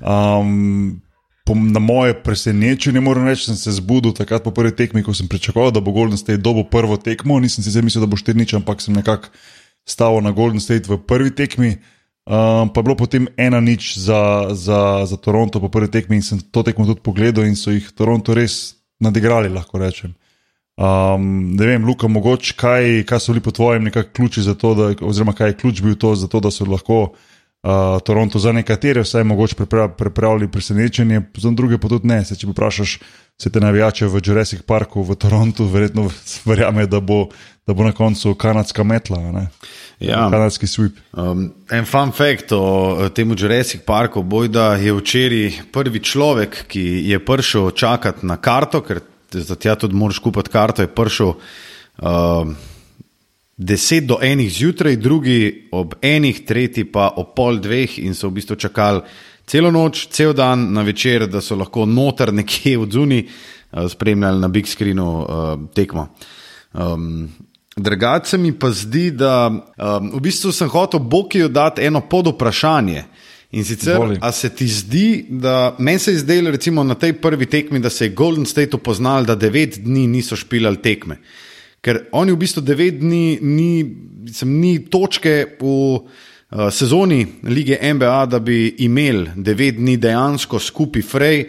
[0.00, 1.00] Um,
[1.44, 5.28] po, na moje presenečenje, moram reči, sem se zbudil takrat po prvi tekmi, ko sem
[5.28, 7.40] pričakoval, da bo Golden State dobil prvo tekmo.
[7.40, 9.34] Nisem si zdaj mislil, da bo 4-0, ampak sem nekako
[9.84, 11.76] stavil na Golden State v prvi tekmi.
[12.22, 16.22] Um, pa je bilo potem ena nič za, za, za Toronto po prvi tekmi in
[16.22, 20.14] sem to tekmo tudi pogledal in so jih Toronto res nadigrali, lahko rečem.
[20.76, 24.72] Um, ne vem, Luka, mogoče kaj, kaj so bili po tvojem nekakšni ključi za to,
[24.74, 27.12] da, oziroma kaj je ključ bil to, to, da so lahko
[27.62, 32.24] uh, Toronto za nekatere vsaj mogoče prepra- pripravili presenečenje, za druge pa tudi ne.
[32.24, 32.98] Se, če vprašaš
[33.38, 36.10] vse te navijače v Jurassic Parku v Torontu, verjetno
[36.48, 37.28] verjame, da bo,
[37.66, 39.46] da bo na koncu kanadska metla, ne?
[40.02, 40.26] Ja.
[40.30, 40.98] kanadski sweep.
[41.14, 46.82] Um, en fun fact o tem Jurassic Parku, boj da je včeraj prvi človek, ki
[47.06, 49.00] je prišel čakati na karto, ker
[49.32, 51.34] za tja tudi moraš kupiti karto, je prišel
[52.02, 52.56] um,
[53.62, 58.40] 10 do 1 zjutraj, drugi ob 1, tretji pa ob pol dveh in so v
[58.40, 59.02] bistvu čakali
[59.46, 64.40] celo noč, cel dan na večer, da so lahko noter nekje v zuni uh, spremljali
[64.40, 66.08] na big screenu uh, tekmo.
[66.72, 67.28] Um,
[67.76, 73.04] Drugače mi pa zdi, da um, v bistvu sem hotel Bokiju dati eno pod vprašanje.
[73.52, 74.18] In sicer, Izvoli.
[74.20, 77.90] a se ti zdi, da meni se je zdelo, recimo na tej prvi tekmi, da
[77.90, 81.18] se je Golden State poznal, da devet dni niso špilali tekme.
[81.82, 83.70] Ker oni v bistvu devet dni ni,
[84.30, 91.02] sem, ni točke v uh, sezoni lige NBA, da bi imeli devet dni dejansko skupaj
[91.02, 91.46] frej.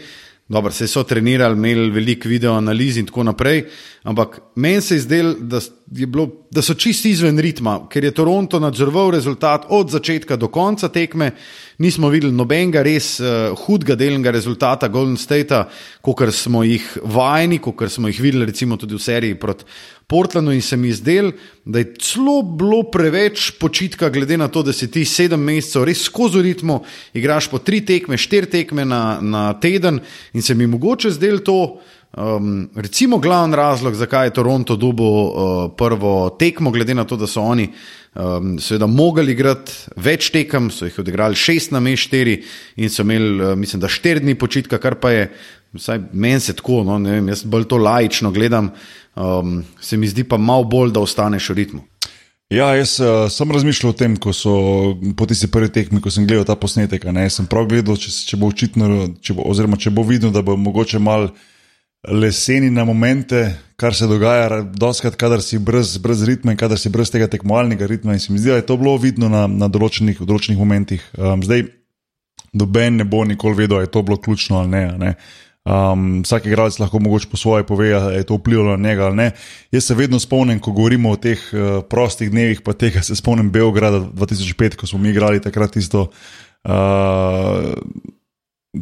[0.50, 3.64] Dobro, se so trenirali, imeli veliko video analiz in tako naprej,
[4.04, 5.62] ampak meni se je zdelo, da,
[5.94, 10.90] bilo, da so čisti izven ritma, ker je Toronto nadzoroval rezultat od začetka do konca
[10.90, 11.32] tekme.
[11.78, 15.64] Nismo videli nobenega res uh, hudega delnega rezultata Golden Statea,
[16.02, 19.66] kot smo jih vajeni, kot smo jih videli recimo tudi v seriji proti
[20.08, 21.32] Portlandu in se mi je zdel,
[21.66, 26.04] da je celo bilo preveč počitka, glede na to, da si ti sedem mesecev res
[26.06, 26.84] skozi ritmo,
[27.14, 30.02] igraš po tri tekme, štiri tekme na, na teden
[30.34, 31.80] in se mi mogoče zdel to
[32.18, 37.26] Um, recimo, glavni razlog, zakaj je Toronto dobil uh, prvo tekmo, glede na to, da
[37.28, 37.72] so oni
[38.14, 42.36] um, seveda mogli igrati več tekem, so jih odigrali šest na meš štiri
[42.76, 45.24] in so imeli, uh, mislim, da štiri dni počitka, kar pa je,
[45.74, 48.70] vsaj meni se tako, no, ne vem, jaz bolj to lajično gledam,
[49.16, 51.82] um, se mi zdi pa malo bolj, da ostaneš v ritmu.
[52.54, 54.54] Ja, jaz uh, sem razmišljal o tem, ko so
[55.18, 57.10] po tisti prvi tekmi, ko sem gledal ta posnetek.
[57.10, 60.46] Ne, sem prav gledal, če, če bo očitno, če bo, oziroma če bo vidno, da
[60.46, 61.32] bo mogoče malo
[62.08, 66.92] leseni na momente, kar se dogaja, doskrat, kadar si brez, brez ritma in kadar si
[66.92, 68.14] brez tega tekmovalnega ritma.
[68.14, 71.06] In se mi zdi, da je to bilo vidno na, na določenih, določenih momentih.
[71.18, 71.66] Um, zdaj,
[72.54, 74.86] noben ne bo nikoli vedel, ali je to bilo ključno ali ne.
[75.00, 75.16] ne.
[75.64, 79.16] Um, vsak igralec lahko mogoče po svoje pove, da je to vplivalo na njega ali
[79.16, 79.30] ne.
[79.72, 83.52] Jaz se vedno spomnim, ko govorimo o teh uh, prostih dnevih, pa tega se spomnim
[83.52, 86.10] Beograda 2005, ko smo mi igrali takrat isto.
[86.68, 87.72] Uh,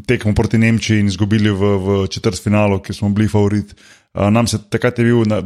[0.07, 3.75] tekmo proti Nemčiji in izgubili v, v četrtfinalu, ki smo bili favorit.
[4.13, 5.39] Nam se takrat je bil na,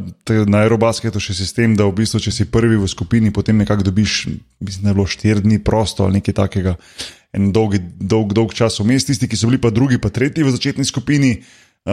[0.49, 4.25] na Aerobasketu še sistem, da v bistvu, če si prvi v skupini, potem nekako dobiš,
[4.61, 6.73] mislim, da je bilo štiri dni prosto ali nekaj takega,
[7.33, 9.05] en dolg, dolg, dolg čas vmes.
[9.05, 11.35] Tisti, ki so bili pa drugi, pa tretji v začetni skupini,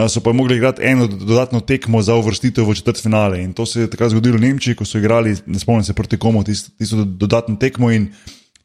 [0.09, 3.43] so pa mogli igrati eno dodatno tekmo za uvrstitev v četrtfinale.
[3.43, 6.17] In to se je takrat zgodilo v Nemčiji, ko so igrali, ne spomnim se proti
[6.17, 8.09] komu, tisto, tisto dodatno tekmo in,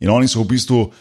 [0.01, 0.93] in oni so v bistvu uh,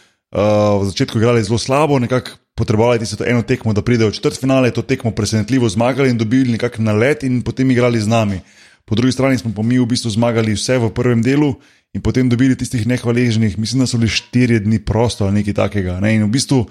[0.82, 4.82] v začetku igrali zelo slabo, nekako potrebovali tisto eno tekmo, da pridejo v četrtfinale, to
[4.82, 8.40] tekmo presenetljivo zmagali in dobili nekakšen nalet in potem igrali z nami.
[8.84, 11.54] Po drugi strani smo pa mi v bistvu zmagali vse v prvem delu
[11.94, 16.00] in potem dobili tistih nehvaležnih, mislim, da so bili štiri dni prosto ali nekaj takega.
[16.00, 16.16] Ne?
[16.16, 16.64] In v bistvu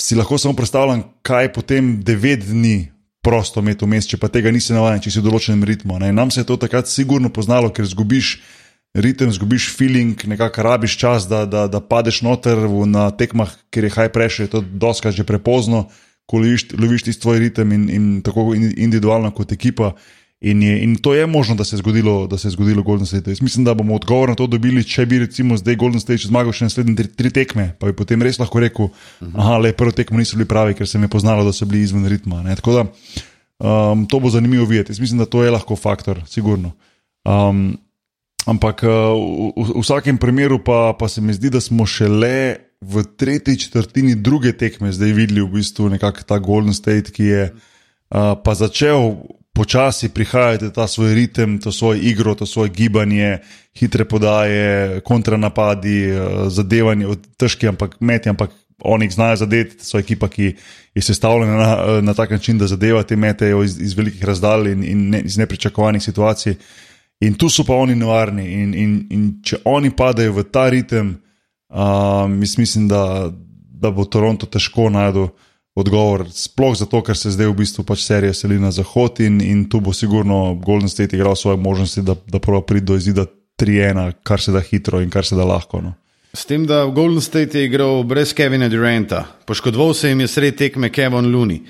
[0.00, 2.88] si lahko samo predstavljam, kaj je potem devet dni
[3.22, 6.00] prosto imeti vmes, če pa tega nisi navaden, če si v določenem ritmu.
[6.00, 6.12] Ne?
[6.16, 8.38] Nam se je to takrat sigurno poznalo, ker zgubiš
[8.94, 13.90] ritem, zgubiš feeling, nekako rabiš čas, da, da, da padeš noter na tekmah, ker je
[13.90, 15.86] high pressure, je to doskrat že prepozno,
[16.26, 19.94] ko loviš, loviš ti svoj ritem in, in tako individualno kot ekipa.
[20.40, 23.06] In, je, in to je možno, da se je zgodilo, da se je zgodilo Golden
[23.06, 23.30] State.
[23.30, 26.54] Jaz mislim, da bomo odgovor na to dobili, če bi recimo zdaj Golden State zmagal
[26.56, 28.88] še naslednje tri, tri tekme, pa bi potem res lahko rekel,
[29.20, 31.82] da le prvo tekmo niso bili pravi, ker se mi je poznalo, da so bili
[31.84, 32.40] izven ritma.
[32.46, 32.56] Ne?
[32.56, 32.86] Tako da
[33.60, 34.94] um, to bo zanimivo videti.
[34.94, 36.72] Jaz mislim, da to je lahko faktor, sigurno.
[37.28, 37.76] Um,
[38.46, 43.04] Ampak eh, v, v vsakem primeru pa, pa se mi zdi, da smo šele v
[43.16, 48.40] tretji četrtini druge tekme zdaj videli v bistvu nekako ta Golden State, ki je uh,
[48.44, 49.20] pa začel
[49.52, 53.38] počasi prihajati ta svoj ritem, to svoje igro, to svoje gibanje,
[53.76, 60.28] hitre podaje, kontranapadi, uh, zadevanje, težki, ampak meti, ampak oni jih znajo zadeti, so ekipa,
[60.32, 60.54] ki
[60.94, 64.84] je sestavljena na, na tak način, da zadeva te metejo iz, iz velikih razdalj in,
[64.84, 66.56] in ne, iz nepričakovanih situacij.
[67.20, 68.46] In tu so pa oni nevarni.
[68.62, 71.18] In, in, in če oni padejo v ta ritem,
[71.68, 73.28] uh, mislim, da,
[73.80, 75.28] da bo Toronto težko najti
[75.76, 76.24] odgovor.
[76.32, 79.80] Sploh zato, ker se zdaj v bistvu pač serija seli na zahod in, in tu
[79.84, 83.26] bo sigurno Golden State igral svoje možnosti, da, da prvo pride do izida
[83.60, 85.80] 3-1, kar se da hitro in kar se da lahko.
[85.84, 85.94] No.
[86.32, 90.56] S tem, da Golden State je igral brez Kevina Duranta, poškodoval se jim je sred
[90.56, 91.60] tekme Kevin Looney.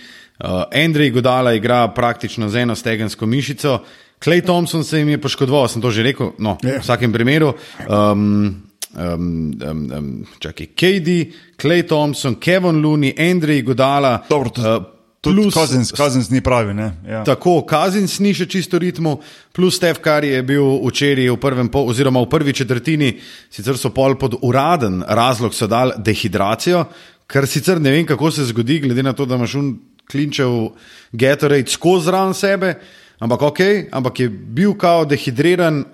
[0.40, 3.80] Uh, Andrej Godala igra praktično z eno stegensko mišico,
[4.20, 6.78] Klej Thompson se jim je poškodoval, sem to že rekel, no, yeah.
[6.78, 7.54] v vsakem primeru.
[7.88, 14.26] Um, Um, um, um, čakaj, KD, Klej Thompson, Kevin Looney, Andrej Godala.
[14.26, 14.82] Dobro, to, uh,
[15.22, 16.74] plus Kazins, Kazins ni pravi.
[17.06, 17.22] Ja.
[17.24, 19.20] Tako, Kazins ni še čisto ritmu,
[19.54, 23.12] plus Stef, kar je bil včeraj v prvem, po, oziroma v prvi četrtini,
[23.52, 26.82] sicer so pol pod uraden razlog, so dal dehidracijo,
[27.30, 29.74] kar sicer ne vem, kako se zgodi, glede na to, da imaš un
[30.10, 30.72] klinčev
[31.12, 32.74] Gatorade skozi ran sebe.
[33.20, 33.60] Ampak ok,
[33.92, 35.84] ampak je bil kao dehidriran,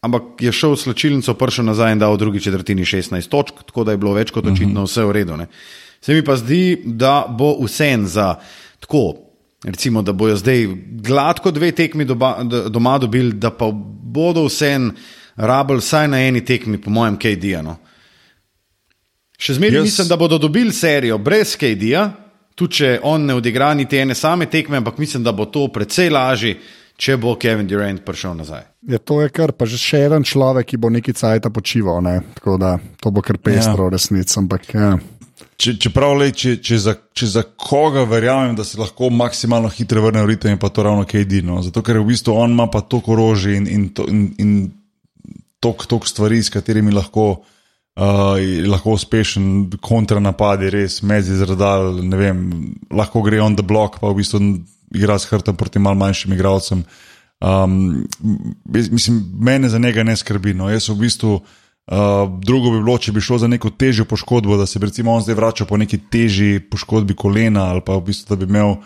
[0.00, 3.84] ampak je šel v slčilnico, prišel nazaj in dal v drugi četrtini 16 točk, tako
[3.84, 5.36] da je bilo več kot očitno vse v redu.
[5.36, 5.50] Ne.
[6.00, 8.34] Se mi pa zdi, da bo vse en za
[8.80, 9.26] tako.
[9.60, 10.66] Recimo, da bojo zdaj
[11.04, 12.38] gladko dve tekmi doba,
[12.72, 14.90] doma dobili, da pa bodo vse en
[15.36, 17.76] rabljali vsaj na eni tekmi, po mojem, KD-ju.
[19.40, 19.88] Še zmeraj yes.
[19.88, 22.08] mislim, da bodo dobili serijo brez KD-ja,
[22.60, 26.10] tudi če on ne odigra niti ene same tekme, ampak mislim, da bo to precej
[26.12, 26.56] lažje,
[27.00, 28.66] če bo Kevin Durant prišel nazaj.
[28.90, 32.20] Ja, to je kar, pa že še en človek, ki bo neki cajt počival, ne?
[32.36, 33.94] tako da to bo kar pestro, ja.
[33.96, 34.32] resnic.
[34.36, 34.92] Ampak, ja.
[35.60, 40.04] Če, čeprav, le, če, če, za, če za koga verjamem, da se lahko maksimalno hitro
[40.04, 41.40] vrne v ritem, pa to ravno KD.
[41.44, 41.60] No?
[41.64, 44.52] Zato, ker v bistvu on ima pa toliko orožja in, in, in, in
[45.60, 47.59] toliko stvari, s katerimi lahko uh,
[48.00, 52.38] lahko uspešen kontranapadi, res mezi zradal, ne vem,
[52.90, 54.40] lahko gre on the block, pa v bistvu
[54.94, 56.84] igra s hrtom proti mal manjšim igralcem.
[57.40, 58.06] Um,
[58.64, 60.54] mislim, mene za njega ne skrbi.
[60.54, 60.70] No.
[60.70, 64.66] Jaz v bistvu, uh, drugo bi bilo, če bi šlo za neko težjo poškodbo, da
[64.66, 68.34] se bi recimo on zdaj vračal po neki težji poškodbi kolena ali pa v bistvu,
[68.34, 68.76] da bi imel.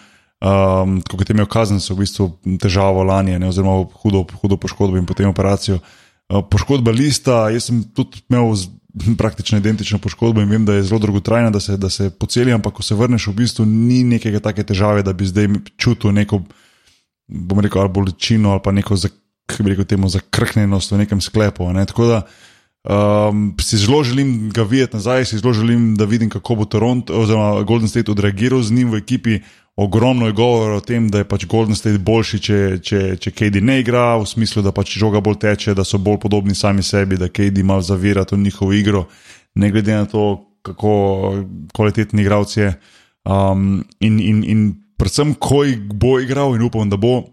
[0.44, 2.26] Um, kot je imel kazen, so v bistvu
[2.60, 5.78] težavo lani, ne, oziroma hudo, hudo poškodbo in potem operacijo.
[6.28, 8.50] Uh, poškodba lista, jaz sem tudi imel
[9.20, 12.82] praktično identično poškodbo in vem, da je zelo dolgotrajna, da da se poceli, ampak ko
[12.82, 16.42] se vrneš, v bistvu ni nekega take težave, da bi zdaj čutil neko,
[17.28, 18.96] bom rekel, ali bolečino ali pa neko,
[19.46, 21.72] kako bi rekel, temu zakrhnjenost v nekem sklepu.
[21.72, 21.86] Ne.
[21.86, 22.22] Tako da
[22.84, 27.20] um, si zelo želim ga videti nazaj, si zelo želim, da vidim, kako bo Toronto
[27.20, 29.40] oziroma Golden State odreagiral z njim v ekipi.
[29.76, 33.58] Ogromno je govora o tem, da je pač Golden State boljši, če, če, če KD
[33.58, 37.18] ne igra, v smislu, da pač žoga bolj teče, da so bolj podobni sami sebi,
[37.18, 39.08] da KD malo zavira to njihovo igro,
[39.58, 40.92] ne glede na to, kako
[41.74, 42.68] kvalitetni igralec je.
[43.26, 44.62] Um, in, in, in
[45.00, 47.24] predvsem, ko bo igral, in upam, da bo,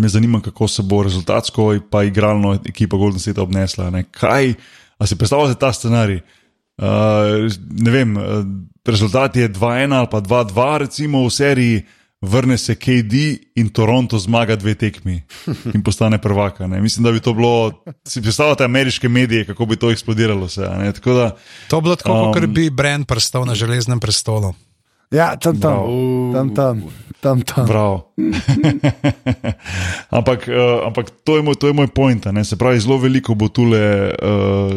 [0.00, 3.90] me zanima, kako se bo rezultatsko in pa igralno ekipa Golden State obnesla.
[3.90, 4.06] Ne?
[4.10, 4.54] Kaj,
[4.98, 6.22] a si predstavljate ta scenarij?
[6.76, 7.52] Uh,
[7.84, 8.24] ne vem, uh,
[8.88, 11.84] rezultat je 2-1 ali pa 2-2, recimo v seriji,
[12.20, 13.14] vrne se KD
[13.54, 15.22] in Toronto zmaga dve tekmi
[15.74, 16.66] in postane prvaka.
[16.66, 16.80] Ne?
[16.80, 17.72] Mislim, da bi to bilo,
[18.08, 20.48] si predstavljate ameriške medije, kako bi to eksplodiralo.
[20.48, 21.36] Se, da,
[21.68, 24.54] to bi bilo tako, um, kot bi Brend prstal na železnem prestolu.
[25.10, 26.82] Ja, tam tam, tam tam.
[27.20, 27.66] tam, tam.
[30.18, 32.26] ampak, uh, ampak to je moj, to je moj point.
[32.30, 32.44] Ne?
[32.44, 34.72] Se pravi, zelo veliko bo tule, uh,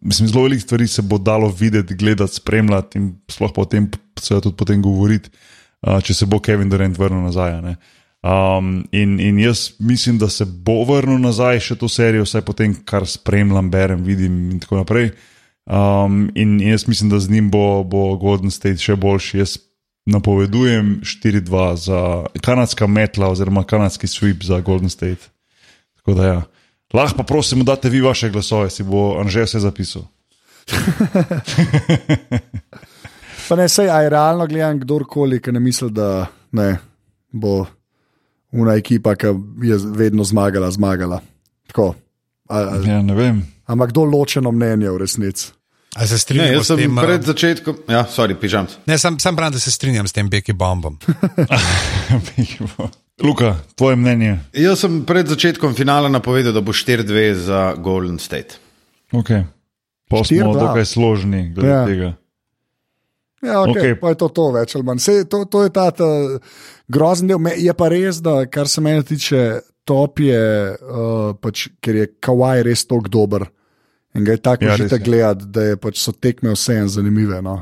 [0.00, 3.90] mislim, zelo veliko stvari se bo dalo videti, gledati, spremljati in sploh pa o tem,
[4.20, 5.30] seveda tudi potem govoriti,
[5.84, 7.76] uh, če se bo Kevin Durant vrnil nazaj.
[8.24, 12.72] Um, in, in jaz mislim, da se bo vrnil nazaj še to serijo, vsaj potem,
[12.88, 15.12] kar spremljam, berem, vidim in tako naprej.
[15.66, 19.38] Um, in, jaz mislim, da z njim bo, bo Golden State še boljši.
[19.38, 19.56] Jaz
[20.06, 25.30] napovedujem 4-2 za kanadska metla oziroma kanadski sweep za Golden State.
[25.96, 26.42] Tako da ja.
[26.94, 30.02] Lahko pa prosim, da te vi vaše glasove, si bo Anže vse zapisal.
[33.48, 36.76] pa ne sej, aj realno gledam, kdorkoli, ki ne misli, da ne,
[37.32, 37.66] bo
[38.52, 39.26] una ekipa, ki
[39.66, 41.20] je vedno zmagala, zmagala.
[41.66, 41.94] Tako.
[42.48, 43.42] A, a, ja, ne vem.
[43.66, 45.52] Ampak kdo ločeno mnenje v resnici?
[45.94, 46.96] A se strinjam s tem?
[46.96, 48.66] Pred začetkom, ja, sorry, pižam.
[48.86, 50.98] Ne, sam, sam pravim, da se strinjam s tem Beki bombom.
[53.22, 54.38] Luka, tvoje mnenje?
[54.52, 58.58] Jaz sem pred začetkom finala napovedal, da bo 4-2 za Golden State.
[59.14, 59.30] Ok,
[60.10, 61.86] pa smo dokaj složni glede ja.
[61.86, 62.10] tega.
[63.44, 64.00] Ja, okay, okay.
[64.00, 65.02] Pa je to to več ali manj.
[65.04, 66.08] Sej, to, to je ta, ta
[66.88, 67.38] grozen del.
[67.60, 70.40] Je pa res, da kar se mene tiče, top je,
[70.74, 73.46] uh, pač, ker je Kawaj res tako dober.
[74.14, 76.90] In ga je tako ja, že tako gledati, da je pač so tekme vse en
[76.90, 77.40] zanimive.
[77.42, 77.60] No?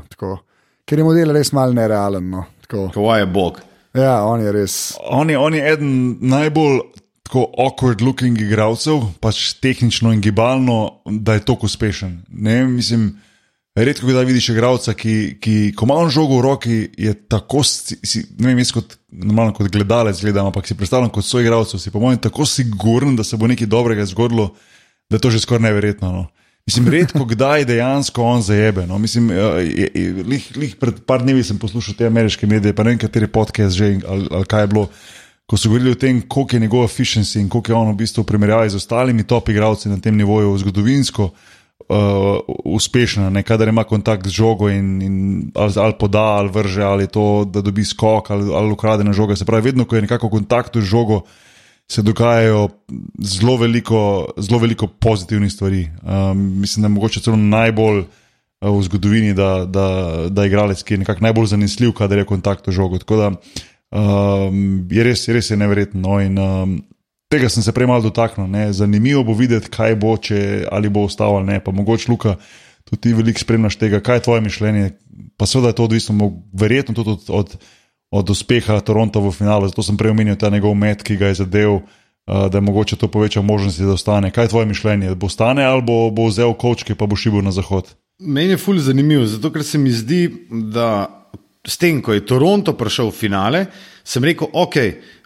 [0.85, 2.29] Ker je model res mal nerealen.
[2.29, 2.45] No?
[2.69, 3.61] Kawaj je bog.
[3.93, 4.75] Ja, on je res.
[5.05, 5.93] On je, on je eden
[6.25, 6.81] najbolj
[7.23, 12.19] tako awkward looking igralcev, pač tehnično in gibalno, da je tako uspešen.
[12.29, 13.15] Ne, mislim,
[13.75, 18.51] redko kdaj vidiš igralca, ki, ki ko ima žogo v roki, je tako, si, ne
[18.51, 22.01] vem, jaz kot, normalno kot gledalec gledam, ampak si predstavljam kot svoj igralcev, si po
[22.03, 24.51] mojem tako siguren, da se bo nekaj dobrega zgodilo,
[25.09, 26.11] da je to že skoraj neverjetno.
[26.11, 26.27] No.
[26.67, 28.85] Mislim, redko kdaj dejansko on zajebe.
[28.87, 28.97] No.
[28.97, 32.93] Mislim, je, je, lih, lih pred par dnevi sem poslušal te ameriške medije, pa ne
[32.93, 34.87] vem, kateri podcast že ali, ali kaj je bilo.
[35.43, 38.23] Ko so govorili o tem, koliko je njegova efficiency in koliko je on v bistvu
[38.23, 41.31] v primerjavi z ostalimi top igralci na tem nivoju zgodovinsko uh,
[42.65, 45.15] uspešna, ne kadar ima kontakt z žogo in, in
[45.55, 49.35] ali, ali poda, ali vrže, ali to, da dobi skok, ali, ali ukrade na žogo.
[49.35, 51.21] Se pravi, vedno, ko je nekako v kontaktu z žogo,
[51.91, 52.69] se dogajajo
[53.19, 55.89] zelo veliko, zelo veliko pozitivnih stvari.
[56.01, 59.87] Um, mislim, da je mogoče celo najbolj uh, v zgodovini, da, da,
[60.29, 62.97] da je igralec, ki je nekako najbolj zanesljiv, kadar je v kontaktu z žogo.
[62.97, 66.01] Tako da um, je res, res je neverjetno.
[66.01, 66.81] No, in, um,
[67.33, 68.45] Tega sem se prej malo dotaknil.
[68.47, 68.67] Ne.
[68.73, 71.57] Zanimivo bo videti, kaj bo, če ali bo ostal ali ne.
[71.65, 72.35] Pa mogoče, Luka,
[72.85, 74.91] tudi ti veliko spremljaš tega, kaj je tvoje mišljenje.
[75.37, 77.55] Pa seveda je to odvisno, verjetno tudi od, od,
[78.21, 79.71] od uspeha Toronto v finalu.
[79.71, 81.79] Zato sem prej omenil ta njegov met, ki ga je zadev,
[82.27, 84.29] da je mogoče to poveča možnosti, da ostane.
[84.31, 85.15] Kaj je tvoje mišljenje?
[85.15, 87.89] Bo ostane ali bo, bo vzel kočke, pa bo šibil na zahod?
[88.21, 90.29] Meni je fully zanimivo, zato ker se mi zdi,
[90.69, 91.09] da
[91.65, 93.65] s tem, ko je Toronto prišel v finale,
[94.03, 94.75] sem rekel, ok.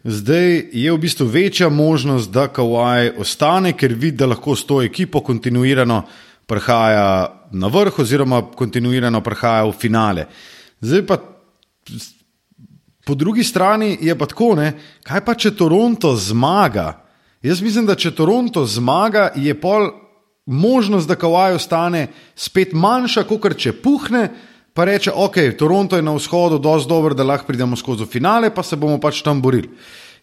[0.08, 4.80] Zdaj je v bistvu večja možnost, da Kawaj ostane, ker vidi, da lahko s to
[4.82, 6.06] ekipo kontinuirano
[6.48, 10.26] prihaja na vrh, oziroma kontinuirano prihaja v finale.
[10.80, 11.18] Zdaj pa
[13.04, 14.72] po drugi strani je pa tako, ne?
[15.04, 17.04] kaj pa če Toronto zmaga?
[17.44, 19.92] Jaz mislim, da če Toronto zmaga, je pol
[20.46, 24.30] možnost, da Kawaj ostane spet manjša, kot če puhne.
[24.78, 28.62] Pa reče, ok, Toronto je na vzhodu dovolj dober, da lahko pridemo skozi finale, pa
[28.64, 29.72] se bomo pač tam borili.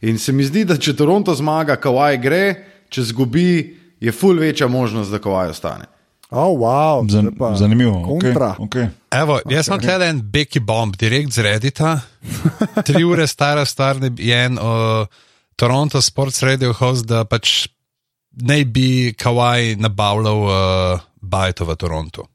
[0.07, 2.45] In se mi zdi, da če Toronto zmaga, Kawaj gre,
[2.87, 3.49] če zgubi,
[3.99, 5.89] je ful večja možnost, da Kawaj ostane.
[6.31, 7.97] Oh, wow, Zan, pa zanimivo.
[8.07, 8.53] Kontra.
[8.59, 9.19] Okay, okay.
[9.21, 9.57] Evo, okay.
[9.57, 9.89] Jaz sem okay.
[9.89, 11.97] gledal en Becky Bomb, direkt z Reddita.
[12.87, 15.07] Tri ure stara stvar je en uh,
[15.59, 17.67] Toronto Sports Radio host, da pač
[18.39, 18.89] naj bi
[19.19, 22.29] Kawaj nabavljal uh, bajto v Torontu.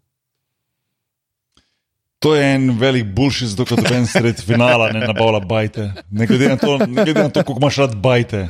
[2.19, 5.91] To je en velik bullshit, zato kot en sred finala ne nabavlja bajte.
[6.11, 8.49] Ne glede na to, ne glede na to koliko imaš rad bajte.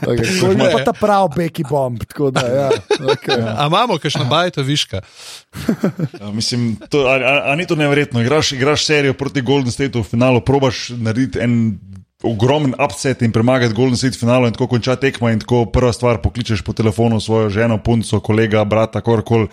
[0.00, 2.00] Okay, to je pa ta pravi Becky Bomb.
[2.08, 2.70] tako Da, ja,
[3.00, 3.42] okay.
[3.56, 5.02] A imamo kakšno bajto viška?
[6.20, 8.22] Ja, mislim, to, a, a, a ni to nevrjetno?
[8.22, 11.78] Igraš, igraš serijo proti Golden Stateu v finalu, probaš narediti en
[12.22, 15.30] ogromen upset in premagati Golden State v finalu, in tako konča tekma.
[15.32, 19.48] In tako prva stvar pokličeš po telefonu svojo ženo, punco, kolega, brata, kakorkoli.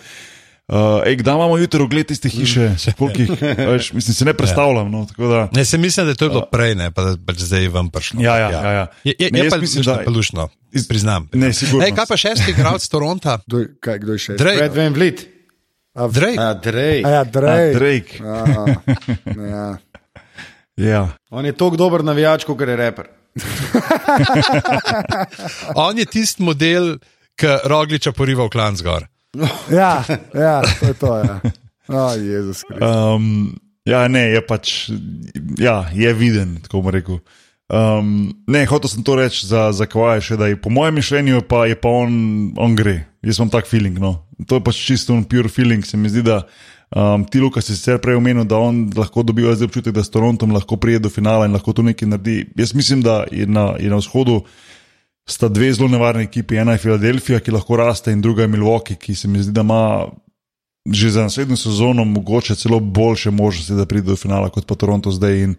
[0.66, 4.90] Uh, ej, kdaj imamo jutro ogled tiste hiše, kolikih, veš, mislim, se ne predstavljam.
[4.90, 7.38] No, tako da, Ne, se mislim, da je to bilo prej, ne, pa da pač
[7.38, 8.20] zdaj vam prišlo.
[8.20, 8.86] Ja, ja, ja, ja.
[9.04, 11.28] Je, je, Ne, je jaz pa mislim, da- pa lušno, Iz- priznam.
[11.32, 11.86] Ne, sigurno.
[11.86, 13.38] Ej, kaj pa šesti igralec Toronta?
[13.46, 14.34] Kdo, je- kaj, kdo je še?
[14.34, 14.60] Drake.
[14.60, 15.28] Red Van Vliet.
[15.94, 16.36] Drake.
[16.36, 17.02] A, Drake.
[17.04, 17.72] A ja, A, Drake.
[17.72, 18.20] Drake.
[18.20, 18.64] Aha,
[19.48, 19.78] ja.
[20.76, 21.08] Ja.
[21.30, 23.06] On je tako dober navijač, kot je reper.
[25.76, 26.98] On je tisti model,
[27.34, 29.08] ki Rogliča poriva v klan zgor.
[29.80, 31.16] Ja, ja, to je to.
[31.18, 31.40] Ja.
[31.88, 32.88] Oh, Jezus Kristus.
[32.88, 33.54] Um,
[33.86, 34.90] ja, ne, je pač,
[35.58, 37.20] ja, je viden, tako bom rekel.
[37.66, 41.42] Um, ne, hotel sem to reči za, za Kvaja, še da je po mojem mišljenju,
[41.50, 42.12] pa je pa on,
[42.58, 43.00] on gre.
[43.26, 43.98] Jaz imam tak feeling.
[44.02, 44.26] No.
[44.46, 45.82] To je pač čisto un pure feeling.
[45.86, 46.44] Se mi zdi, da
[46.94, 50.14] um, ti, Luka, si sicer prej omenil, da on lahko dobiva zdaj občutek, da s
[50.14, 52.44] Torontom lahko prije do finala in lahko tu nekaj naredi.
[52.58, 54.44] Jaz mislim, da je na, je na vzhodu
[55.26, 56.56] sta dve zelo nevarni ekipi.
[56.56, 59.66] Ena je Filadelfija, ki lahko raste, in druga je Milwaukee, ki se mi zdi, da
[59.66, 60.06] ima
[60.86, 65.10] že za naslednjo sezono mogoče celo boljše možnosti, da pride do finala kot pa Toronto
[65.10, 65.42] zdaj.
[65.42, 65.54] In,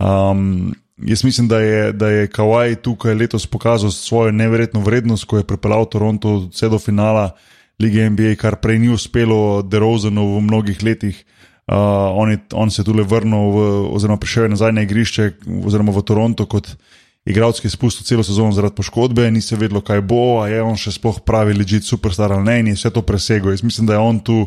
[0.00, 5.36] um, jaz mislim, da je, da je Kawaj tukaj letos pokazal svojo neverjetno vrednost, ko
[5.36, 7.30] je pripeljal Toronto vse do finala
[7.78, 11.24] lige NBA, kar prej ni uspelo Derozanu v mnogih letih.
[11.66, 11.76] Uh,
[12.16, 13.58] on, je, on se je tukaj vrnil, v,
[13.92, 15.30] oziroma prišel je nazaj na igrišče,
[15.64, 19.80] oziroma v Toronto kot igralec, ki je spustil celo sezono zaradi poškodbe, ni se vedelo,
[19.80, 22.90] kaj bo, a je on še sploh pravi ležit superstar ali ne, in je vse
[22.90, 23.52] to presegel.
[23.52, 24.46] Jaz mislim, da je on tu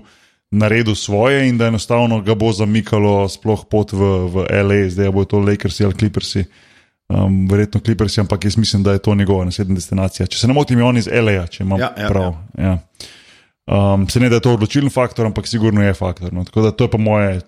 [0.52, 5.26] naredil svoje in da enostavno ga bo zamikalo sploh pot v, v LA, zdaj bo
[5.26, 6.46] to Lakersi ali Clippersi.
[7.06, 10.28] Um, verjetno Clippersi, ampak jaz mislim, da je to njegova naslednja destinacija.
[10.28, 12.34] Če se ne motim, je on iz LA, če imam Ja, ja, prav.
[12.58, 12.80] Ja.
[13.66, 16.34] Um, se ne da je to odločilen faktor, ampak sigurno je faktor.
[16.34, 16.44] No.
[16.46, 17.42] Tako da to je pa moje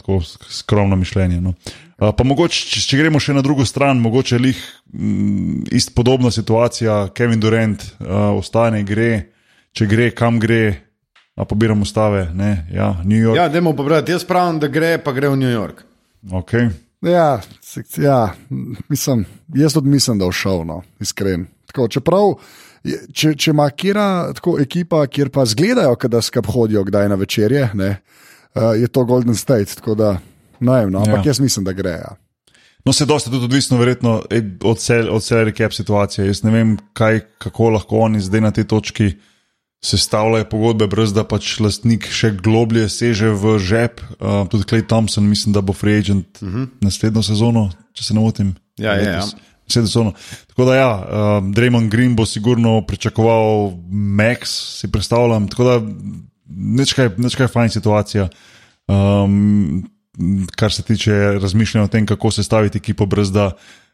[0.49, 1.41] skromno mišljenje.
[1.41, 1.53] No.
[1.97, 4.57] Uh, pa mogoče, če, če gremo še na drugo stran, mogoče lih
[4.93, 9.31] mm, ist podobna situacija, Kevin Durant uh, ostane, gre,
[9.73, 10.75] če gre, kam gre,
[11.37, 13.37] a pobiramo stave, ne, ja, New York.
[13.37, 14.13] Ja, dajmo pobrati.
[14.13, 15.81] Jaz pravim, da gre, pa gre v New York.
[16.41, 16.69] Okay.
[17.01, 17.39] Ja,
[17.97, 18.19] ja
[18.89, 19.25] mislim,
[19.57, 21.45] jaz tudi mislim, da je šel, no, iskren.
[21.69, 22.33] Tako, čeprav,
[22.85, 27.15] je- če, če ima kjera tako ekipa, kjer pa zgledajo, da skup hodijo kdaj na
[27.15, 27.91] večerje, ne,
[28.53, 29.75] uh, je to Golden State.
[29.81, 30.17] Tako da,
[30.59, 31.21] ne vem, no, ampak Ja.
[31.21, 31.29] ja.
[31.29, 31.89] jaz mislim, da gre.
[31.89, 32.15] Ja.
[32.85, 34.21] No, se dosta tudi odvisno, verjetno,
[34.63, 36.27] od cel- od cele recap situacije.
[36.27, 39.11] Jaz ne vem, kaj, kako lahko oni zdaj na tej točki
[39.83, 44.01] sestavljajo pogodbe, brez da pač lastnik še globlje seže v žep.
[44.17, 46.67] Uh, tudi Clay Thompson, mislim, da bo free agent uh -huh.
[46.81, 48.55] naslednjo sezono, če se ne motim.
[48.77, 49.25] Ja, ja, ja.
[49.67, 50.13] Sezono.
[50.47, 50.91] Tako da, ja,
[51.37, 54.45] um, Draymond Green bo sigurno pričakoval Max,
[54.79, 55.47] si predstavljam.
[55.47, 55.81] Tako da,
[56.47, 58.29] nečkaj, nečkaj fajn situacija.
[58.87, 59.83] Um,
[60.55, 63.51] kar se tiče razmišljanja o tem, kako sestaviti ekipo, brez da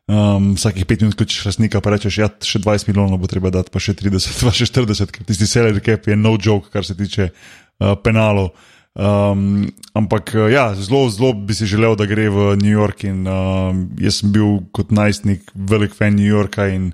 [0.07, 3.71] um, vsakih pet minut kličeš lastnika, pa rečeš, ja, še 20 milijonov bo treba dati,
[3.73, 6.95] pa še 30, pa še 40, ker tisti salary cap je no joke, kar se
[6.99, 8.53] tiče uh, penalov.
[8.93, 13.07] Um, ampak uh, ja, zelo, zelo bi si želel, da gre v New York.
[13.09, 16.91] In, um, jaz sem bil kot najstnik velik fan New Yorka in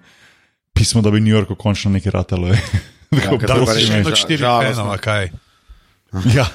[0.73, 2.55] pismo, da bi New Yorku končno nekaj ratalo.
[3.09, 3.99] Tako, ker to prosim, pa res ne.
[3.99, 4.07] je.
[4.07, 4.69] Do štirih žalostno.
[4.69, 5.31] penov, a kaj.
[6.37, 6.45] Ja.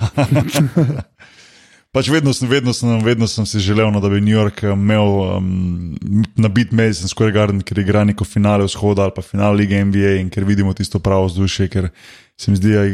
[1.94, 4.74] Pač vedno sem, vedno, sem, vedno sem si želel, no, da bi New York eh,
[4.74, 5.94] imel um,
[6.36, 10.30] nabit Madison Square Garden, ker igra neko finale vzhoda ali pa finale lige NBA in
[10.34, 11.90] ker vidimo tisto pravo vzdušje, ker
[12.40, 12.84] se mi zdi, da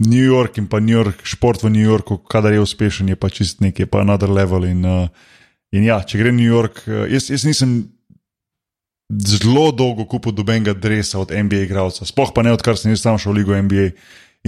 [0.00, 3.28] New York in pa New York, šport v New Yorku, kadar je uspešen, je pa
[3.28, 4.64] čist nekaj, pa another level.
[4.64, 5.08] In, uh,
[5.76, 7.82] in ja, če gre New York, uh, jaz, jaz nisem.
[9.10, 13.18] Zelo dolgo kupil dobenega dresa od NBA igralca, sploh pa ne odkar sem jaz sam
[13.18, 13.88] šel v Ligo NBA.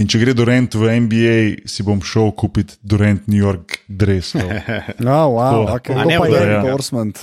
[0.01, 1.35] In če gre Durant v NBA,
[1.69, 4.33] si bom šel kupiti Durant New York dres.
[4.35, 4.49] evo.
[5.05, 5.77] No, wow, Tako.
[5.77, 5.93] okay.
[5.93, 6.61] To ne pa je ja.
[6.61, 7.21] endorsement.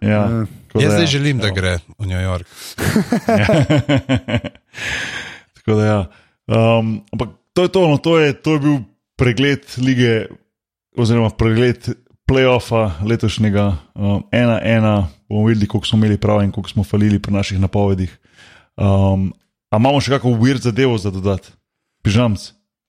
[0.00, 1.06] Ja, tako Jaz da zdaj ja.
[1.10, 2.46] želim, da gre v New York.
[5.56, 6.00] Tako da ja.
[6.46, 8.76] Um, ampak to je to, no, to je, to je bil
[9.16, 10.26] pregled lige,
[10.96, 11.88] oziroma pregled
[12.28, 17.18] playoffa letošnjega, um, ena, ena, bomo videli, koliko smo imeli prav in koliko smo falili
[17.18, 18.12] pri naših napovedih.
[18.76, 19.32] Um,
[19.72, 21.48] a imamo še kakšno weird zadevo za dodati?
[22.06, 22.38] Pižamc.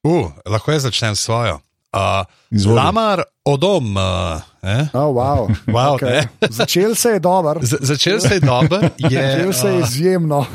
[0.05, 1.57] Uh, lahko jaz začnem s svojo.
[1.89, 2.21] Uh,
[2.53, 2.77] Izvoli.
[2.77, 3.97] Lamar odom.
[3.97, 4.85] Uh, eh?
[4.93, 5.49] Oh, wow.
[5.73, 6.27] Wow, okay.
[6.49, 10.45] Začel se je dobro, Začel se je dobro, je, začel se je izjemno.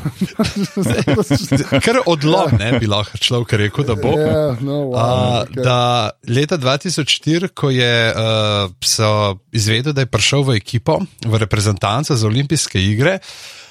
[1.85, 4.15] kar odlom, ne bi lahko človek rekel, da bo.
[4.15, 5.63] Yeah, no, wow, Uh, okay.
[5.63, 12.27] da leta 2004, ko je uh, izvedel, da je prišel v ekipo, v reprezentanco za
[12.27, 13.62] olimpijske igre, uh,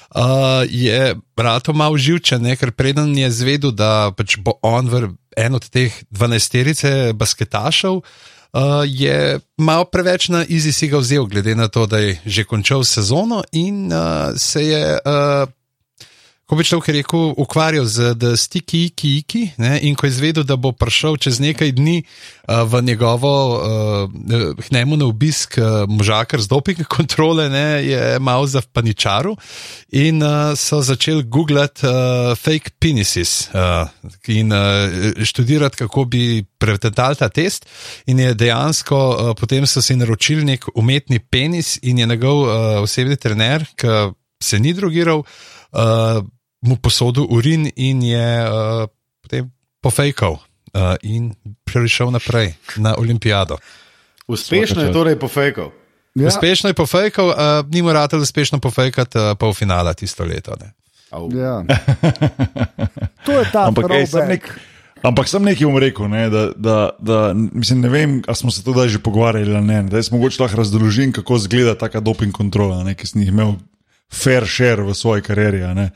[0.69, 2.55] je Rato malo živčen, ne?
[2.55, 8.03] ker preden je zvedel, da pač bo on v en od teh dvanajsterice basketašev.
[8.53, 12.43] Uh, je malo preveč na izi si ga vzel, glede na to, da je že
[12.45, 15.49] končal sezono in uh, se je uh,
[16.43, 19.41] ko bi človek rekel, ukvarjal z Sticky Iki Iki.
[19.63, 19.79] Ne?
[19.87, 24.71] In ko je izvedel, da bo prišel čez nekaj dni uh, v njegovo, uh, k
[24.75, 27.87] njemu na obisk uh, možakar z doping kontrole, ne?
[27.87, 29.37] je malo zapaničaru
[29.95, 33.87] in uh, so začeli googlati uh, fake penises uh,
[34.27, 37.65] in uh, študirati, kako bi pretentali ta test.
[38.05, 42.51] In je dejansko, uh, potem so si naročili nek umetni penis in je njegov uh,
[42.83, 44.11] osebni trener, ki
[44.43, 45.23] se ni drogiral,
[45.73, 46.23] uh,
[46.61, 48.87] mu posodil urin in je uh,
[49.21, 49.51] potem
[49.81, 51.33] pofejkal uh, in
[51.67, 53.57] prišel naprej na olimpijado.
[54.27, 54.95] Uspešno je čast.
[54.95, 55.71] torej pofejkal.
[56.15, 56.27] Ja.
[56.27, 57.35] Uspešno je pofejkal, uh,
[57.67, 60.55] ni mu rad uspešno pofejkati uh, polfinala tisto leto.
[60.61, 60.73] Ne.
[61.33, 61.63] Ja.
[63.23, 64.43] To je ta Ampak, ej, sem nek,
[64.99, 68.63] ampak sem nekaj bom rekel, ne, da, da, da mislim, ne vem, ali smo se
[68.63, 69.83] to že pogovarjali ali ne.
[69.87, 73.55] Da jaz mogoče lahko razložim, kako izgleda taka doping kontrola, ne, ki sem jih imel
[74.13, 75.63] fair share v svoji karieri.
[75.63, 75.89] a ne.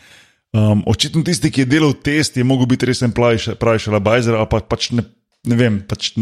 [0.56, 4.60] Um, očitno tisti, ki je delal test, je mogel biti resen pravi šalabajzer, ali pa
[4.60, 5.04] pač ne,
[5.46, 5.82] ne vem.
[5.88, 6.14] Pač,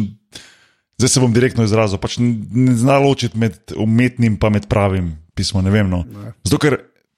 [0.95, 5.63] Zdaj se bom direktno izrazil, pač ne zna ločiti med umetnim in med pravim pismom.
[5.63, 5.89] Ne vem.
[5.91, 6.05] No.
[6.47, 6.77] Zato, ker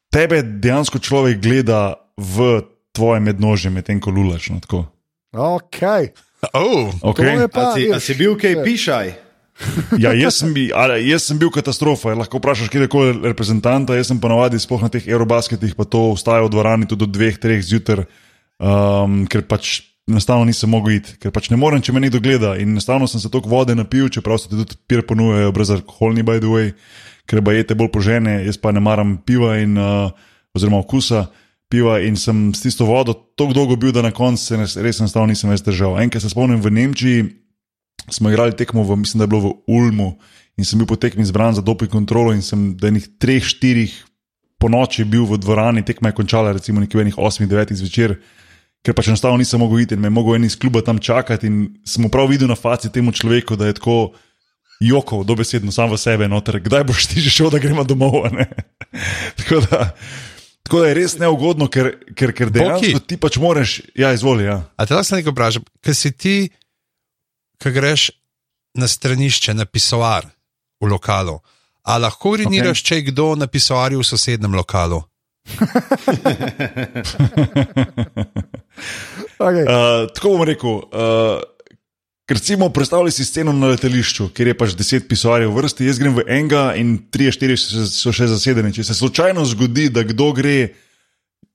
[0.09, 2.65] tebe dejansko človek gleda v
[2.97, 4.49] tvoje mednožje, medtem ko lulaš.
[4.49, 4.87] No, tako.
[5.37, 6.09] Okay.
[6.53, 7.37] Oh, okay.
[7.37, 9.13] je A pa, si, a si bil kaj pišaj?
[10.03, 12.13] ja, jaz, sem bi, a, jaz sem bil katastrofa.
[12.17, 13.97] Lahko vprašaš kjerkoli reprezentanta.
[13.97, 17.39] Jaz sem ponavadi, sploh na teh aerobasketih, pa to vstaja v dvorani tudi do dveh,
[17.41, 18.05] treh zjutraj,
[18.61, 22.53] um, ker pač enostavno nisem mogel iti, ker pač ne morem, če me nekdo gleda.
[22.61, 26.53] In enostavno sem se toliko vode napil, čeprav ti tudi pir ponujajo brezalkoholni, by the
[26.53, 26.71] way,
[27.27, 30.13] ker pa jete bolj požene, jaz pa ne maram piva in, uh,
[30.55, 31.27] oziroma okusa.
[31.67, 35.33] Piva in sem s tisto vodo tako dolgo bil, da na koncu se res enostavno
[35.33, 35.97] nisem več držal.
[35.99, 37.25] Enkrat se spomnim v Nemčiji,
[38.11, 40.09] smo igrali tekmo, v, mislim, da je bilo v Ulmu
[40.57, 43.93] in sem bil po tekmi izbran za doping kontrolo in sem do enih treh, štirih
[44.57, 48.17] po noči bil v dvorani, tekma je končala recimo nekje v enih osmih, devetih zvečer,
[48.81, 51.57] ker pač enostavno nisem mogel iti me je mogel en iz kluba tam čakati in
[51.85, 54.17] sem prav videl na faci temu človeku, da je tako
[54.81, 58.29] jokov, dobesedno sam v sebe, noter, kdaj boš ti že šel, da gremo domov.
[59.41, 59.93] tako, da,
[60.65, 64.45] tako da je res neugodno, ker, ker, ker dejansko ti pač moraš, ja, izvoli.
[64.45, 64.61] Ja.
[64.77, 66.37] A te lahko nekaj vprašam, ker si ti,
[67.61, 68.11] ki greš
[68.77, 70.25] na stranišče, na pisoar
[70.81, 71.39] v lokalu,
[71.87, 72.87] a lahko uriniraš, okay.
[72.87, 75.01] če je kdo na pisoarju v sosednjem lokalu?
[79.39, 79.63] okay.
[79.63, 80.69] Uh, tako bom rekel.
[80.91, 81.41] Uh,
[82.27, 86.11] Recimo, predstavljaj si sceno na letališču, kjer je pač deset pisoarjev v vrsti, jaz grem
[86.17, 88.73] v enega in tri, štiri so, še zasedeni.
[88.75, 90.57] Če se slučajno zgodi, da kdo gre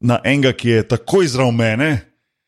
[0.00, 1.90] na enega, ki je takoj zraven mene,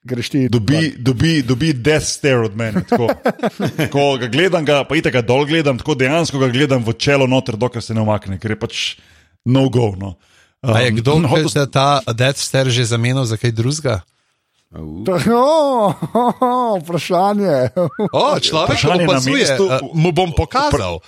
[0.04, 0.48] greš ti.
[0.48, 2.84] dobi, dobi, dobi death stare od mene.
[2.88, 3.08] Tako,
[3.80, 7.26] tako ga gledam, ga, pa itek ga dol gledam, tako dejansko ga gledam v čelo
[7.26, 8.84] noter, dokler se ne omakne, ker je pač
[9.44, 9.94] no go.
[9.98, 10.16] No.
[10.62, 14.00] Um, A je kdo, no, hotel je ta Death Star že zamenil za kaj drugega?
[14.74, 15.06] Oh,
[16.40, 17.70] oh, vprašanje.
[18.12, 19.64] O, človek, Vprašanje na mestu.
[19.70, 20.98] a, mu bom pokazal.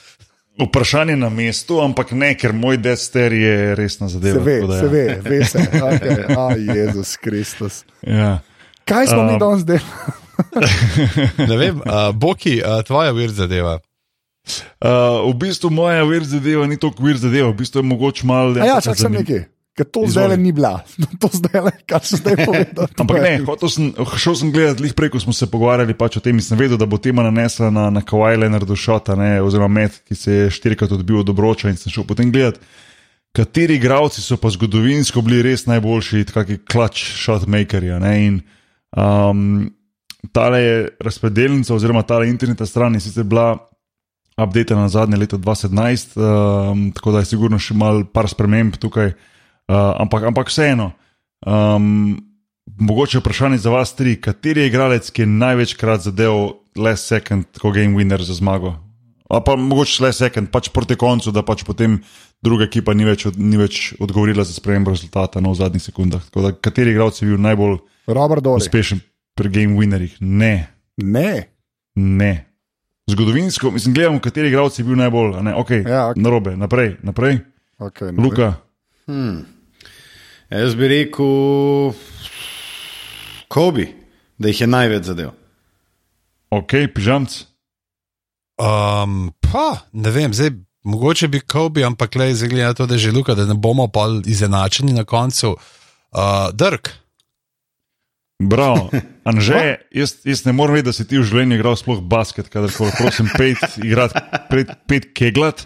[0.57, 4.39] Vprašanje na mestu, ampak ne, ker moj dester je resna zadeva.
[4.39, 4.81] Se ve, tako da ja.
[4.81, 5.59] se ve, ve se.
[5.59, 6.21] Okay.
[6.41, 7.85] A, Jezus Kristus.
[8.07, 8.39] Ja.
[8.87, 10.15] Kaj smo um, mi danes delali?
[11.51, 13.79] Ne vem, uh, Boki, uh, tvoja vir zadeva.
[14.79, 18.55] Uh, v bistvu moja vir zadeva ni tako vir zadeva, v bistvu je mogoče malo.
[18.61, 19.47] Ja, čak sem nekaj.
[19.77, 20.79] Ker to zdaj ni bila,
[21.21, 22.89] to zdaj, kar se zdaj povedal.
[22.97, 23.35] Ampak ne,
[23.69, 26.57] sem, šel sem gledati, lih prej, ko smo se pogovarjali pač o tem in sem
[26.57, 30.39] vedel, da bo tema nanesla na, na Kawhi Leonardu šota, ne, oziroma met, ki se
[30.39, 32.63] je štirikrat odbil od obroča in sem šel potem gledati,
[33.37, 37.93] kateri igravci so pa zgodovinsko bili res najboljši, kakšni klač shotmakerji.
[37.93, 38.41] a ne, In
[38.97, 39.71] um,
[40.33, 43.57] tale razpredelnica, oziroma tale internetna stran je sicer bila
[44.37, 49.13] updated na zadnje leto 2017, um, tako da je sigurno še mal par sprememb tukaj,
[49.13, 50.93] uh, ampak, ampak vseeno.
[51.47, 52.17] Um,
[52.79, 57.73] mogoče vprašanje za vas tri, kateri je igralec, ki je največkrat zadeval last second, ko
[57.73, 58.77] game winner za zmago?
[59.31, 61.99] Ali pa mogoče last second, pač proti koncu, da pač potem
[62.45, 66.29] druga ekipa ni več, od, ni več odgovorila za spremembo rezultata no, v zadnjih sekundah.
[66.29, 68.57] Tako da, kateri igralec je bil najbolj Robert Dori.
[68.59, 69.01] uspešen
[69.35, 70.17] pri game winnerjih?
[70.21, 70.67] Ne.
[70.97, 71.49] Ne.
[71.95, 72.47] Ne.
[73.07, 76.17] Zgodovinsko, mislim, gledamo, kateri igralec je bil najbolj, a ne, ok, Ja, ok.
[76.17, 77.39] narobe, naprej, naprej.
[77.79, 78.55] Okay, Luka,
[80.51, 81.93] Jaz bi rekel,
[83.49, 83.87] Kobi,
[84.39, 85.31] da jih je največ zadev.
[86.51, 87.45] ok, pižamc.
[88.57, 90.51] Um, pa, ne vem, zdaj,
[90.83, 94.07] mogoče bi Kobe, ampak le zgleda to, da je že luka, da ne bomo pa
[94.25, 95.57] izenačeni na koncu.
[96.13, 96.21] Uh,
[96.53, 96.89] Drk,
[98.43, 98.91] Bravo.
[99.29, 102.73] Anže, jaz, jaz ne morem vedeti, da si ti v življenju igral sploh basket, kadar
[102.75, 105.65] koli, prosim, pet, igrati, pet, pet keglat.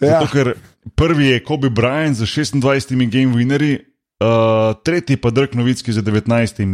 [0.00, 0.16] Ja.
[0.16, 0.54] Zato, ker
[0.98, 3.80] prvi je Kobe Bryant z 26 game winnerji,
[4.24, 6.64] uh, tretji pa Dirk Novitski z 19.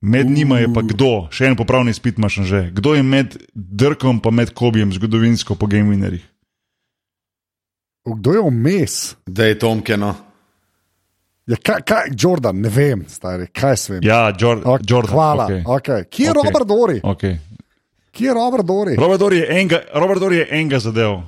[0.00, 2.62] Med njima je pa kdo, še en popravni spit imaš že.
[2.72, 6.24] Kdo je med Dirkom in med Kobijem zgodovinsko po game winnerjih?
[8.08, 9.16] Kdo je vmes?
[9.26, 10.29] Da je Tomkeno.
[11.50, 14.04] Ja, kaj, kaj, Jordan, ne vem, stari, kaj se vem.
[14.06, 15.12] Ja, Jor Ok, Jordan.
[15.12, 15.46] Hvala.
[15.48, 15.62] Okay.
[15.66, 16.04] Okay.
[16.06, 16.36] Kje je Ok.
[16.44, 17.00] Robert Dori?
[17.02, 17.38] Okay.
[18.14, 18.94] Kje je Robert Dori?
[18.96, 21.20] Robert Dory je enega, Robert Dory je enega zadev.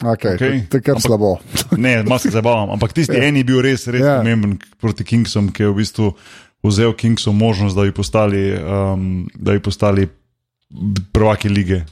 [0.00, 0.60] Okay, Okej.
[0.68, 1.30] To je kar Ampak- slabo.
[1.76, 3.24] Ne, malo se zabavam, ampak tisti Ja.
[3.24, 4.18] en je bil res, res Ja.
[4.20, 6.12] pomemben proti Kingsom, ki je v bistvu
[6.64, 10.08] vzel Kingsom možnost, da bi postali, um, da bi postali
[11.12, 11.82] prvaki lige.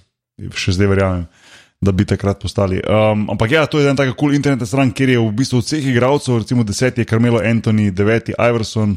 [0.55, 1.25] Še zdaj verjamem,
[1.81, 2.81] da bi takrat postali.
[2.83, 5.61] Um, ampak ja, to je ena taka kul cool internetna stran, kjer je v bistvu
[5.63, 8.97] vseh igralcev, recimo deseti je Carmelo Anthony, deveti Iverson,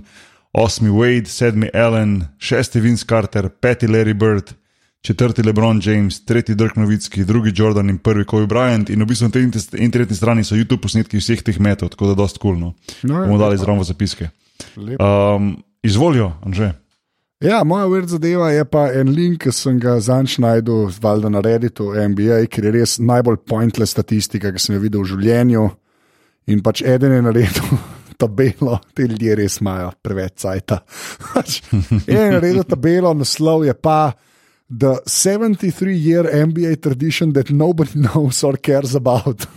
[0.53, 4.57] osmi Wade, sedmi Allen, šesti Vince Carter, peti Larry Bird.
[5.01, 8.89] Četrti LeBron James, tretji Dirk Novitski, drugi Jordan in prvi Kobe Bryant.
[8.89, 12.11] In v bistvu na tej inter- internetni strani so YouTube posnetki vseh teh metod, tako
[12.11, 12.53] da je dost kul.
[12.53, 12.69] Cool, no.
[13.01, 14.29] No, ja, Bomo dali zraven v zapiske.
[14.77, 15.01] Lepo.
[15.01, 16.69] Um, izvolijo, Anže.
[17.41, 21.39] Ja, moja vrd zadeva je pa en link, ki sem ga zanč najdel, valjda na
[21.41, 25.63] Redditu, NBA, ker je res najbolj pointless statistika, ki sem jo videl v življenju.
[26.53, 27.80] In pač eden je naredil
[28.22, 30.84] tabelo, te ljudje res imajo preveč cajta.
[31.31, 34.13] Pač en je naredil tabelo, naslov je pa.
[34.69, 39.49] The 73 year NBA tradition that nobody knows or cares about.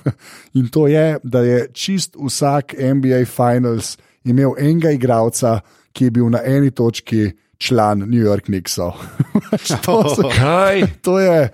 [0.56, 5.58] In to je, da je čist vsak NBA Finals imel enega igralca,
[5.92, 7.28] ki je bil na eni točki
[7.58, 8.92] član New York Knicksov.
[9.84, 10.82] to, se- Kaj?
[11.02, 11.48] to, je,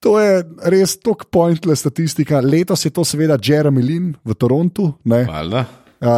[0.00, 2.40] to je res tako pointless statistika.
[2.40, 4.92] Letos je to seveda Jeremy Lin v Torontu,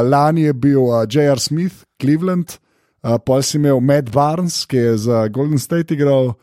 [0.02, 1.40] lani je bil J.R.
[1.40, 2.58] Smith, Cleveland,
[3.02, 6.34] pa si imel Matt Barnes, ki je za Golden State igral,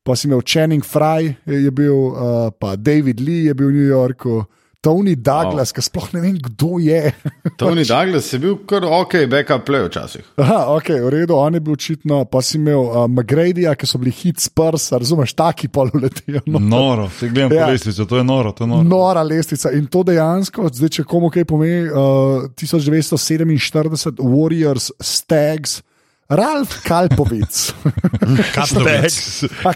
[0.00, 2.16] pa si imel Channing Fry, je, bil,
[2.56, 4.46] pa David Lee je bil v New Yorku,
[4.86, 5.76] Tony Douglas, wow.
[5.76, 7.00] ki sploh ne vem, kdo je.
[7.60, 10.28] Tony Douglas je bil kar ok, backup play včasih.
[10.38, 13.98] Aha, ok, v redu, on je bil očitno, pa si imel uh, McGradyja, ki so
[14.02, 16.44] bili hit sprs, razumeš, taki poluletijo.
[16.46, 16.62] No.
[16.62, 17.66] Noro, te gledam po Ja.
[17.72, 18.54] lestvici, to je noro.
[18.54, 18.86] To je noro.
[18.86, 25.80] Nora lestvica in to dejansko, zdaj, če komu kaj pomeni, uh, 1947 Warriors, Stags,
[26.28, 27.74] Ralf Kalpovic,
[28.56, 29.18] Kaplovic.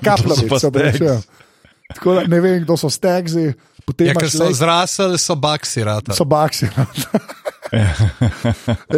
[0.02, 1.22] Kaplovic, pa se opravičujem.
[1.94, 3.52] Tako da ne vem, kdo so Stagsi,
[3.90, 6.14] potem Ja, ker so Lake- zrasli, so baksi rata.
[6.16, 6.68] So baksi.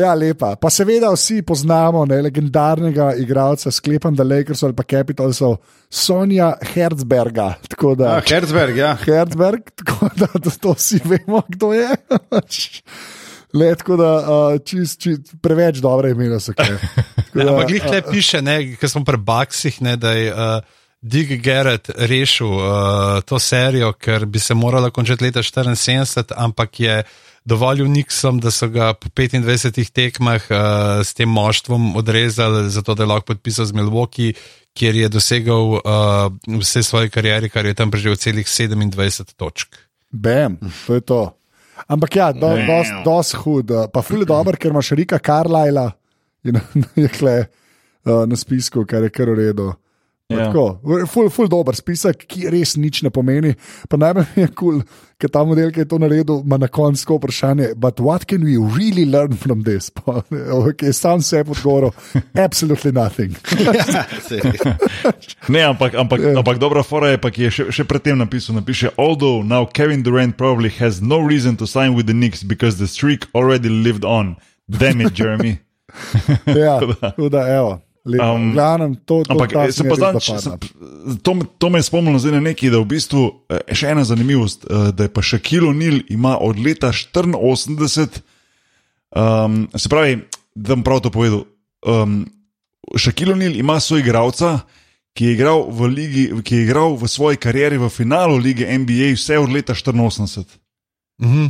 [0.02, 0.54] ja, lepa.
[0.56, 5.56] Pa seveda vsi poznamo ne, legendarnega igralca, sklepam, da Lakers ali pa Capitalsov,
[5.90, 7.54] Sonja Herzberga.
[7.68, 8.94] Tako da, Ah, Herzberg, ja.
[9.04, 11.88] Herzberg, tako da to, to vsi vemo, kdo je.
[13.52, 16.64] Le, tako da uh, čist, čist, preveč dobre imena so da,
[17.36, 18.40] Ampak glih tle piše,
[18.80, 20.62] ker smo pri baksih, ne, da je uh,
[21.02, 27.02] Dig Garrett rešil uh, to serijo, ker bi se morala končati leta 74, ampak je
[27.44, 33.02] dovolil Nixom, da so ga po 25 tekmah uh, s tem moštvom odrezali, zato da
[33.02, 34.38] je lahko podpisal z Milwaukee,
[34.78, 35.82] kjer je dosegal uh,
[36.60, 39.74] vse svoje kariere, kar je tam preživel celih 27 točk.
[40.10, 41.22] Bam, to je to.
[41.86, 43.70] Ampak ja, do, dost, dost hud.
[43.70, 45.90] uh, Pa ful je dober, ker imaš Rika Carlyla
[46.46, 46.62] in
[46.94, 49.72] je kle uh, na spisku, kar je kar v redu.
[50.32, 50.48] Ja.
[50.48, 50.80] Tako,
[51.10, 53.54] ful, ful dober spisek, ki res nič ne pomeni.
[53.88, 54.82] Pa najbolj je kul, cool,
[55.20, 58.56] ker ta model, ki je to naredil, ima na koncu vprašanje, but what can we
[58.58, 59.90] really learn from this?
[59.90, 60.22] Pa,
[60.58, 61.92] okay, sam se je podgoril,
[62.46, 63.36] absolutely nothing.
[65.48, 66.38] Ne, ampak, ampak, Ja.
[66.38, 68.56] ampak dobra fora je, pa, ki je še, še predtem napisal.
[68.58, 72.78] Napiše, although now Kevin Durant probably has no reason to sign with the Knicks because
[72.78, 74.36] the streak already lived on.
[74.68, 75.58] Damn it, Jeremy.
[76.46, 76.80] ja,
[77.30, 77.80] da, evo.
[78.04, 78.24] Lepo.
[78.26, 80.38] Um, Glavnem, to, to, Ampak eh, se pa je napadla.
[80.38, 80.50] se,
[81.22, 84.02] to, me- to me je spomnilo zdaj na nekaj, da v bistvu eh, še ena
[84.02, 88.20] zanimivost, eh, da je pa še Kilo Nil ima od leta 84,
[89.12, 90.18] um, se pravi,
[90.52, 91.44] da bom prav to povedal.
[91.80, 92.26] Um,
[92.92, 94.60] Šakilo Nil ima svoj igralca,
[95.12, 99.12] ki je igral v, ligi, ki je igral v svoji karieri v finalu lige NBA
[99.12, 100.44] vse od leta 84.
[101.20, 101.46] Mhm.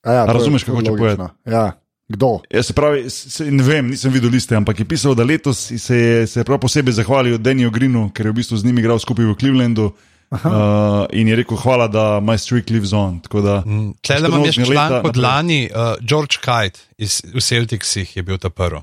[0.00, 1.28] A Ja, je- razumeš, je kako hoče logično.
[1.44, 1.77] Ja,
[2.08, 2.38] Kdo?
[2.48, 5.96] Ja, se pravi, se, ne vem, nisem videl liste, ampak je pisal, da letos se
[5.96, 8.98] je, se je prav posebej zahvalil Danielu Greenu, ker je v bistvu z njimi igral
[8.98, 9.90] skupaj v Clevelandu.
[10.28, 13.20] Uh, in je rekel, hvala, da my streak lives on.
[13.20, 18.50] Mm, Tle imam še član pod lani, uh, George Kite iz Celticsih je bil ta
[18.52, 18.80] prvi.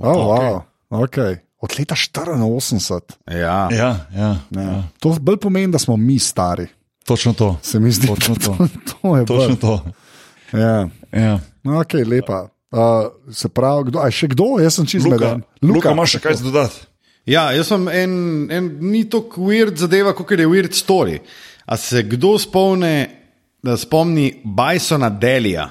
[0.00, 0.28] Oh, okay.
[0.28, 0.60] Wow.
[1.08, 1.40] Okay.
[1.62, 3.16] Od leta 84.
[3.30, 3.36] Ja.
[3.36, 4.30] Ja, ja, ja.
[4.50, 4.82] Ja.
[5.00, 6.66] To bolj pomeni, da smo mi stari.
[7.04, 7.56] Točno to.
[7.62, 8.56] Se mi zdi, Točno to.
[8.56, 8.68] to,
[9.02, 9.60] to je Točno bolj.
[9.60, 9.74] to.
[10.58, 10.88] Ja.
[11.12, 11.36] Ja.
[11.64, 12.46] No, ok, lepa.
[12.72, 14.56] Uh, se pravi, kdo, še kdo?
[14.62, 15.44] Jaz sem čist Luka, zmeden.
[15.60, 16.86] Luka, imaš še kaj za dodati?
[17.28, 18.14] Ja, jaz sem en,
[18.50, 21.20] en ni tako weird zadeva, kot je weird story.
[21.68, 22.94] A se kdo spomne,
[23.62, 25.68] da spomni Bisona Delija,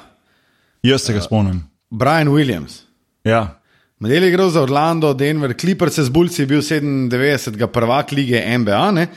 [0.83, 1.61] Jaz se ga spomnim.
[1.89, 2.81] Brian Williams.
[3.23, 3.61] Ja.
[3.99, 7.67] Model je igral za Orlando, Denver, Clippers z Bulci, je bil 97.
[7.67, 8.91] prvak lige NBA.
[8.91, 9.07] Ne?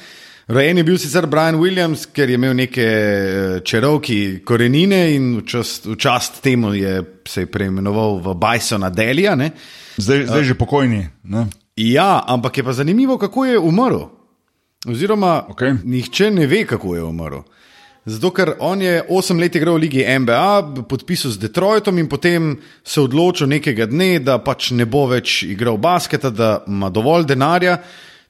[0.48, 5.46] Rojen je bil sicer Brian Williams, ker je imel neke eh, čarovki korenine in v
[5.48, 9.34] čast, v čast temu je se je preimenoval v Bisona Delija.
[9.34, 9.50] Ne?
[9.96, 11.08] Zdaj, zdaj že pokojni.
[11.24, 11.46] Ne?
[11.76, 14.08] Ja, ampak je pa zanimivo, kako je umrl.
[14.86, 15.80] Oziroma, Okej.
[15.84, 17.40] nihče ne ve, kako je umrl.
[18.04, 22.58] Zato, ker on je 8 let igral v Ligi NBA, podpisal z Detroitom in potem
[22.84, 27.78] se odločil nekega dne, da pač ne bo več igral basketa, da ima dovolj denarja.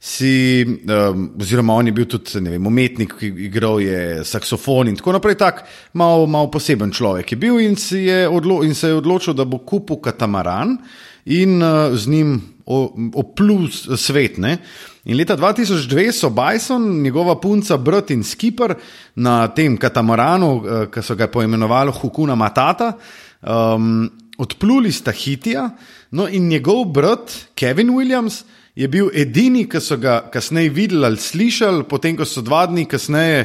[0.05, 5.14] Si, um, oziroma, on je bil tudi vem, umetnik, ki igral je saksofon in tako
[5.16, 5.39] naprej.
[5.40, 5.62] Tak
[5.97, 9.62] malo, malo poseben človek je bil in, je odlo in se je odločil, da bo
[9.64, 10.76] kupil katamaran
[11.24, 12.35] in uh, z njim
[12.66, 14.36] oplul svet.
[14.39, 14.59] Ne?
[15.05, 18.74] In leta 2002 so Bison, njegova punca, brat in skipper
[19.16, 22.94] na tem katamaranu, eh, ki so ga poimenovali Hukuna Matata,
[23.43, 24.09] um,
[24.40, 25.68] odpluli z Tahitija,
[26.10, 28.43] no in njegov brat Kevin Williams
[28.74, 32.84] je bil edini, ki so ga kasneje videli ali slišali, potem ko so dva dni
[32.90, 33.44] kasneje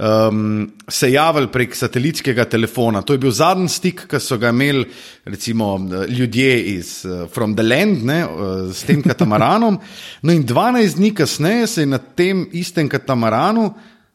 [0.00, 3.02] um, se javili prek satelitskega telefona.
[3.02, 4.86] To je bil zadnji stik, ki so ga imeli
[5.24, 5.74] recimo,
[6.08, 9.78] ljudje iz uh, From the Land ne, uh, s tem katamaranom.
[10.22, 13.70] No in 12 dni kasneje se je na tem istem katamaranu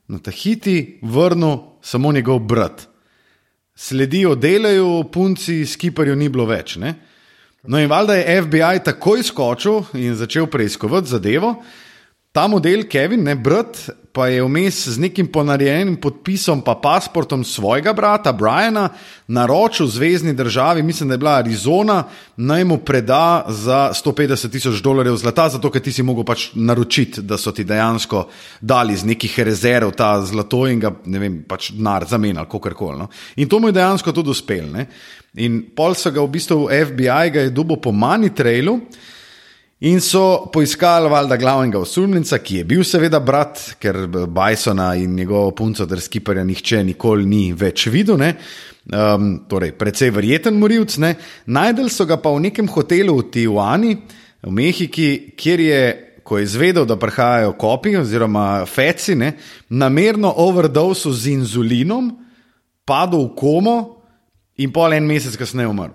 [0.07, 2.87] na Tahiti vrnil samo njegov brat.
[3.75, 6.77] Sledijo delajo, punci, skiperju ni bilo več.
[6.81, 6.93] Ne?
[7.67, 11.55] No in valjda je FBI takoj skočil in začel preiskovati zadevo.
[12.35, 13.77] Ta model, Kevin, ne brat,
[14.11, 18.89] pa je vmes z nekim ponarejenim podpisom, pa pasportom svojega brata Briana,
[19.27, 22.03] naročil zvezdni državi, mislim, da je bila Arizona,
[22.35, 27.23] naj mu preda za 150 tisoč dolarjev zlata, zato ker ti si mogel pač naročiti,
[27.23, 28.27] da so ti dejansko
[28.59, 32.99] dali iz nekih rezerv ta zlato in ga, ne vem, pač denar zamenjali, kako koli.
[32.99, 33.07] No.
[33.39, 34.83] In to mu je dejansko tudi uspelo.
[35.39, 38.81] In pol so ga v bistvu FBI ga je dubo po Money Trailu.
[39.83, 45.51] In so poiskali valjda glavnega osumljenca, ki je bil seveda brat, ker Bisona in njegovo
[45.51, 48.17] punco ter skiperja nihče nikoli ni več videl.
[48.17, 48.35] ne.
[48.85, 50.97] Um, torej, precej verjeten morilc.
[50.97, 51.15] ne.
[51.45, 53.97] Najdel so ga pa v nekem hotelu v Tijuani,
[54.43, 55.81] v Mehiki, kjer je,
[56.23, 59.33] ko je izvedel, da prihajajo kopi oziroma feci, ne,
[59.69, 62.13] namerno overdose z inzulinom,
[62.85, 63.77] padel v komo
[64.55, 65.91] in pol en mesec kasneje umrl.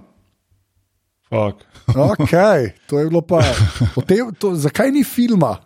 [1.30, 1.69] Fuck.
[1.96, 2.34] Ok,
[2.86, 3.42] to je bilo pa.
[4.06, 5.56] Tem, to, zakaj ni filma?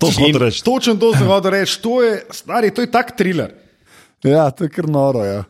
[0.00, 0.64] To In hotel reči.
[0.64, 3.54] Točno to sem hotel reči, to je, stari, to je tak thriller.
[4.24, 5.24] ja, to je kar noro.
[5.24, 5.44] Ja.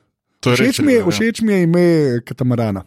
[0.45, 1.11] Je Všeč, res mi je, ja.
[1.11, 1.87] všeč mi je ime
[2.25, 2.85] katamarana.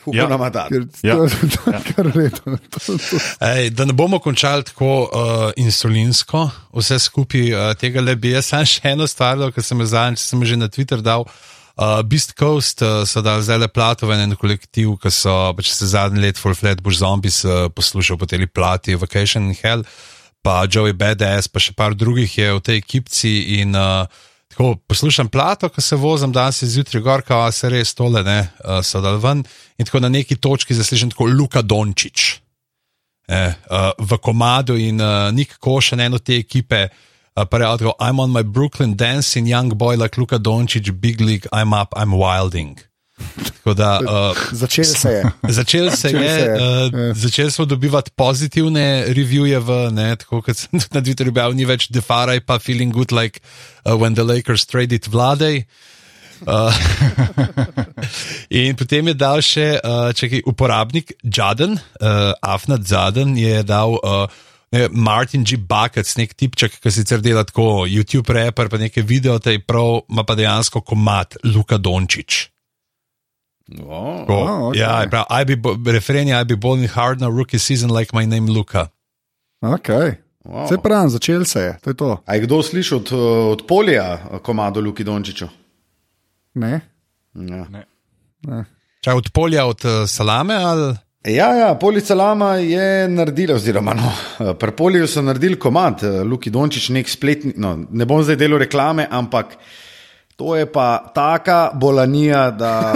[0.00, 0.24] Ja.
[0.24, 0.68] Hukuna Matata.
[0.72, 1.14] Ker, Ja.
[1.16, 2.56] to, je kar redo.
[2.72, 3.20] To, to.
[3.44, 8.48] Ej, da ne bomo končali tako uh, insulinsko, vse skupaj uh, tega le bi jaz
[8.54, 11.26] samo še eno stvar, dal, ker sem jo zadnjič sem že na Twitter dal.
[11.80, 15.86] Uh, Beast Coast uh, so dali zdaj le platoven en kolektiv, ki so pač se
[15.88, 19.84] zadnji let Full Flat Bush Zombies uh, poslušal po tej plati Vacation in Hell,
[20.44, 24.04] pa Joey Badass, pa še par drugih je v tej ekipci in uh,
[24.60, 28.82] tako poslušam plato, ko se vozim danes zjutraj gor, kao se res tole ne, uh,
[28.84, 29.40] so dal ven
[29.78, 32.40] in tako na neki točki zaslišim tako Luka Dončić
[33.28, 38.20] eh, uh, v komadu in uh, Nik Košen, eno te ekipe, uh, pa reče: I'm
[38.20, 42.89] on my Brooklyn dancing, young boy like Luka Dončić, big league, I'm up, I'm wilding.
[43.60, 45.24] Tako da uh, Začel se je.
[45.58, 50.42] začel se Začel je, se je, uh, začeli smo dobivati pozitivne revije, v, ne, tako
[50.42, 53.40] kot sem tudi na Twitterju objavil, ni več defaraj, pa feeling good like
[53.84, 55.64] uh, when the Lakers traded Vladej.
[56.40, 56.72] Uh,
[58.62, 64.00] in potem je dal še uh, čekaj, uporabnik Jaden, uh, Afnat Zaden je dal.
[64.00, 65.56] Uh, Ne, Martin G.
[65.58, 70.22] Bucket, nek tipček, ki sicer dela tako YouTube raper, pa nekaj video, te prav, ima
[70.22, 72.59] pa dejansko komat Luka Dončić.
[73.78, 74.26] Oh.
[74.26, 74.76] Tako, Ah, ok.
[74.76, 78.26] Ja, prav, I be, referen je, I be bowling hard na rookie season like my
[78.26, 78.88] name Luka.
[79.60, 80.14] Okay.
[80.44, 80.68] Wow.
[80.68, 81.78] Se pravi, začel se je.
[81.80, 82.22] To je to.
[82.26, 83.12] A je kdo slišal od,
[83.52, 85.48] od polja komado Luki Dončiču?
[86.54, 86.80] Ne?
[87.34, 87.66] Ja.
[87.70, 87.84] Ne.
[88.42, 88.64] Ne.
[89.04, 90.96] Čaj od polja, od uh, salame ali.
[91.24, 94.12] Ja, ja, Polica Lama je naredila, oziroma no,
[94.54, 99.04] pri Poliju so naredili komad, Luki Dončić, nek spletni, no, ne bom zdaj delal reklame,
[99.10, 99.52] ampak
[100.40, 102.94] to je pa taka bolanija, da.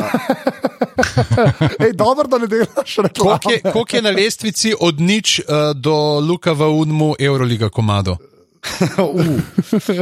[1.85, 3.39] Ej, dobro, da ne delaš reklame.
[3.39, 8.17] Koliko je, koliko je na lestvici od nič uh, do Luka v Unmu Euroliga komado?
[8.97, 9.21] uh,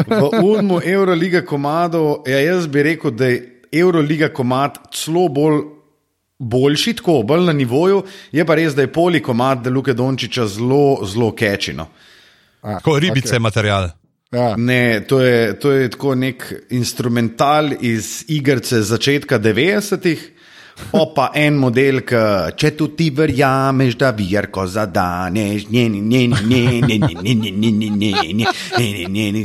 [0.06, 5.64] v Unmu Euroliga komado, ja, jaz bi rekel, da je Euroliga komad celo bolj
[6.38, 11.02] boljši, tako bolj na nivoju, je pa res, da je polikomat, da Luke Dončiča zelo,
[11.06, 11.88] zelo kečino.
[12.82, 13.42] Kot ribice, okay.
[13.42, 13.90] material.
[14.32, 14.54] Ja.
[14.56, 20.31] Ne, to je, to je tako nek instrumental iz igrice začetka 90-ih.
[20.92, 22.18] Opa, en model, ki,
[22.58, 28.46] če tu ti verjameš, da virko zadaneš, njeni, njeni, njeni, njeni, njeni, njeni, njeni,
[29.08, 29.42] njeni,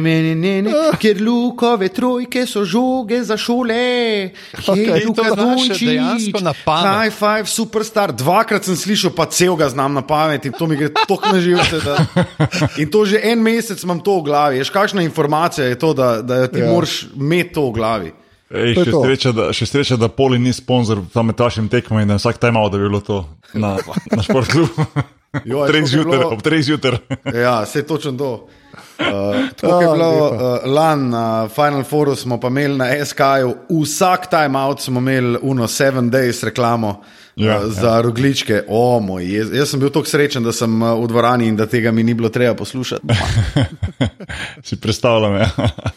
[0.00, 4.30] njeni, njeni, ker lukove trojke so žoge za šole.
[5.80, 6.90] Dejansko na pamet.
[6.90, 8.12] High five, superstar.
[8.12, 11.40] Dvakrat sem slišal, pa cel ga znam na pamet in to mi gre tako na
[11.40, 11.80] živce.
[11.84, 12.24] Da...
[12.82, 14.62] In to že en mesec imam to v glavi.
[14.62, 16.70] Ješ, kakšna informacija je to, da, da ti ja.
[16.70, 18.12] moraš imeti to v glavi?
[18.50, 22.10] Ej, še, sreča, da, še sreča, da Poli ni sponzor tam med vašim tekmom in
[22.10, 23.22] da vsak taj malo, da bi bilo to
[23.54, 23.76] na,
[24.10, 24.86] na športklubu.
[26.26, 26.98] Ob treh zjutraj.
[27.42, 28.32] ja, se točno to.
[28.98, 29.06] Uh,
[29.56, 34.58] tako je bilo uh, lani na Final Fouru, smo pa imeli na SK-ju, vsak time
[34.58, 37.02] out smo imeli uno 7 days reklamo.
[37.40, 38.00] Ja, za ja.
[38.00, 41.56] rogličke, o moj, jaz, jaz sem bil tako srečen, da sem uh, v dvorani in
[41.56, 43.06] da tega mi ni bilo treba poslušati.
[44.66, 45.50] si predstavljam, ja.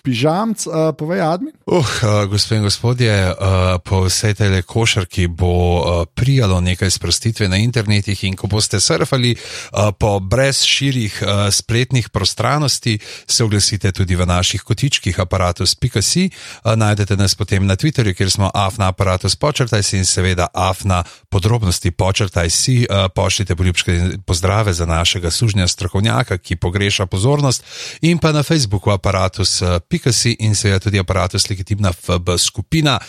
[0.03, 1.51] Pižamc, uh, povej, Admi.
[1.65, 3.35] Uh, uh, gospe in gospodje, uh,
[3.83, 9.35] po vsej tej košarki bo uh, prijalo nekaj sprostitve na internetih in ko boste surfali
[9.35, 16.29] uh, po brez širih uh, spletnih prostranosti, se oglasite tudi v naših kotičkih aparatus.si.
[16.63, 21.03] Uh, najdete nas potem na Twitterju, kjer smo afna aparatus počrtaj si in seveda afna
[21.33, 27.63] podrobnosti počrtaj si, uh, pošljite poljubske pozdrave za našega sužnja strokovnjaka, ki pogreša pozornost,
[28.01, 32.99] in pa na Facebooku aparatus.si in seveda tudi aparatus legitimna FB skupina.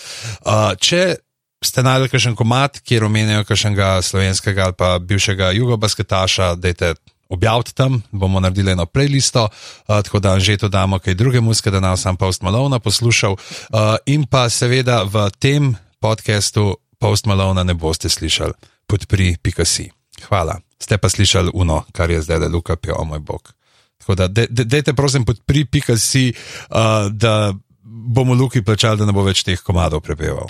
[0.40, 1.16] Uh, če
[1.64, 6.94] ste najdel kakšen komat, kjer omenjajo kakšnega slovenskega ali pa bivšega jugobasketaša, dajte.
[7.34, 11.70] Objavite tam, bomo naredili eno playlisto, uh, tako da že to damo kaj druge muske,
[11.70, 13.32] da nas sam Post Malone poslušal.
[13.32, 18.52] Uh, in pa seveda v tem podkastu Post Malone ne boste slišali,
[18.89, 19.90] podpri Pikasi.
[20.24, 20.56] Hvala.
[20.81, 23.52] Ste pa slišali uno, kar je zdaj, da Luka pije, o moj bog.
[23.98, 27.52] Tako da, dejte, de, de prosim, podpri Pikasi, uh, da
[27.85, 30.48] bomo Luki plačali, da ne bo več teh komadov prepeval.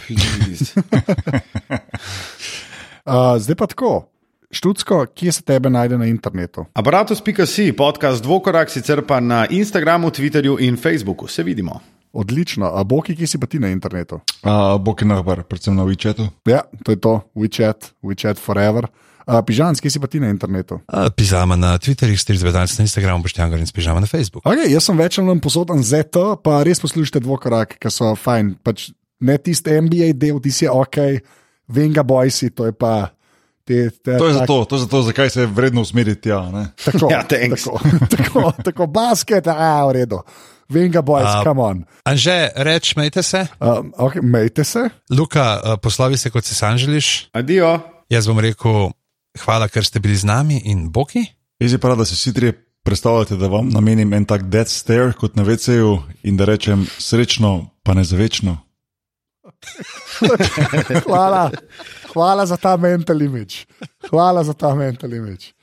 [3.03, 4.07] uh, zdaj pa tako.
[4.55, 6.69] Študsko, kje se tebe najde na internetu?
[6.79, 11.27] Aparatus.si, podcast Dvokorak, sicer pa na Instagramu, Twitterju in Facebooku.
[11.27, 11.81] Se vidimo.
[12.15, 12.71] Odlično.
[12.71, 14.21] A Boki, ki si pa ti na internetu?
[14.47, 16.29] Uh, Boki nahbar, predvsem na WeChatu.
[16.47, 18.87] Ja, to je to, WeChat, WeChat forever.
[19.25, 20.79] Uh, pižam, ki si pa ti na internetu?
[20.85, 24.45] Uh, pižama na Twitterju, stric vedalc na Instagramu, poštjanga in pižama na Facebooku.
[24.47, 28.55] Okay, jaz sem več ali manj posodan ZT, pa res poslušajte dvokorak, ki so fajn.
[28.63, 28.91] Pač
[29.25, 31.01] ne tisti NBA del, ti si ok,
[31.73, 33.11] venga bojsi, to je pa.
[33.65, 36.29] Te, te, to je zato, to je zato, zakaj se je vredno usmeriti.
[36.29, 37.81] Ja, tako, ja, tako,
[38.15, 40.21] tako, tako basket, a v redu.
[40.75, 41.85] Venga, boys, uh, come on.
[42.05, 43.47] Anže, reč, mejte se.
[43.61, 44.89] Uh, okay, mejte se.
[45.11, 47.29] Luka, uh, poslovi se, kot si sam želiš.
[47.33, 47.79] Adijo.
[48.11, 48.91] Jaz bom rekel,
[49.45, 51.23] hvala, ker ste bili z nami in boki.
[51.63, 55.13] Jaz je prav, da se vsi trije predstavljate, da vam namenim en tak dead stare
[55.13, 58.59] kot na VC-ju in da rečem srečno, pa ne za večno.
[61.07, 61.51] hvala.
[62.13, 63.65] Hvala za ta mental image.
[64.11, 65.54] Hvala za ta mental image.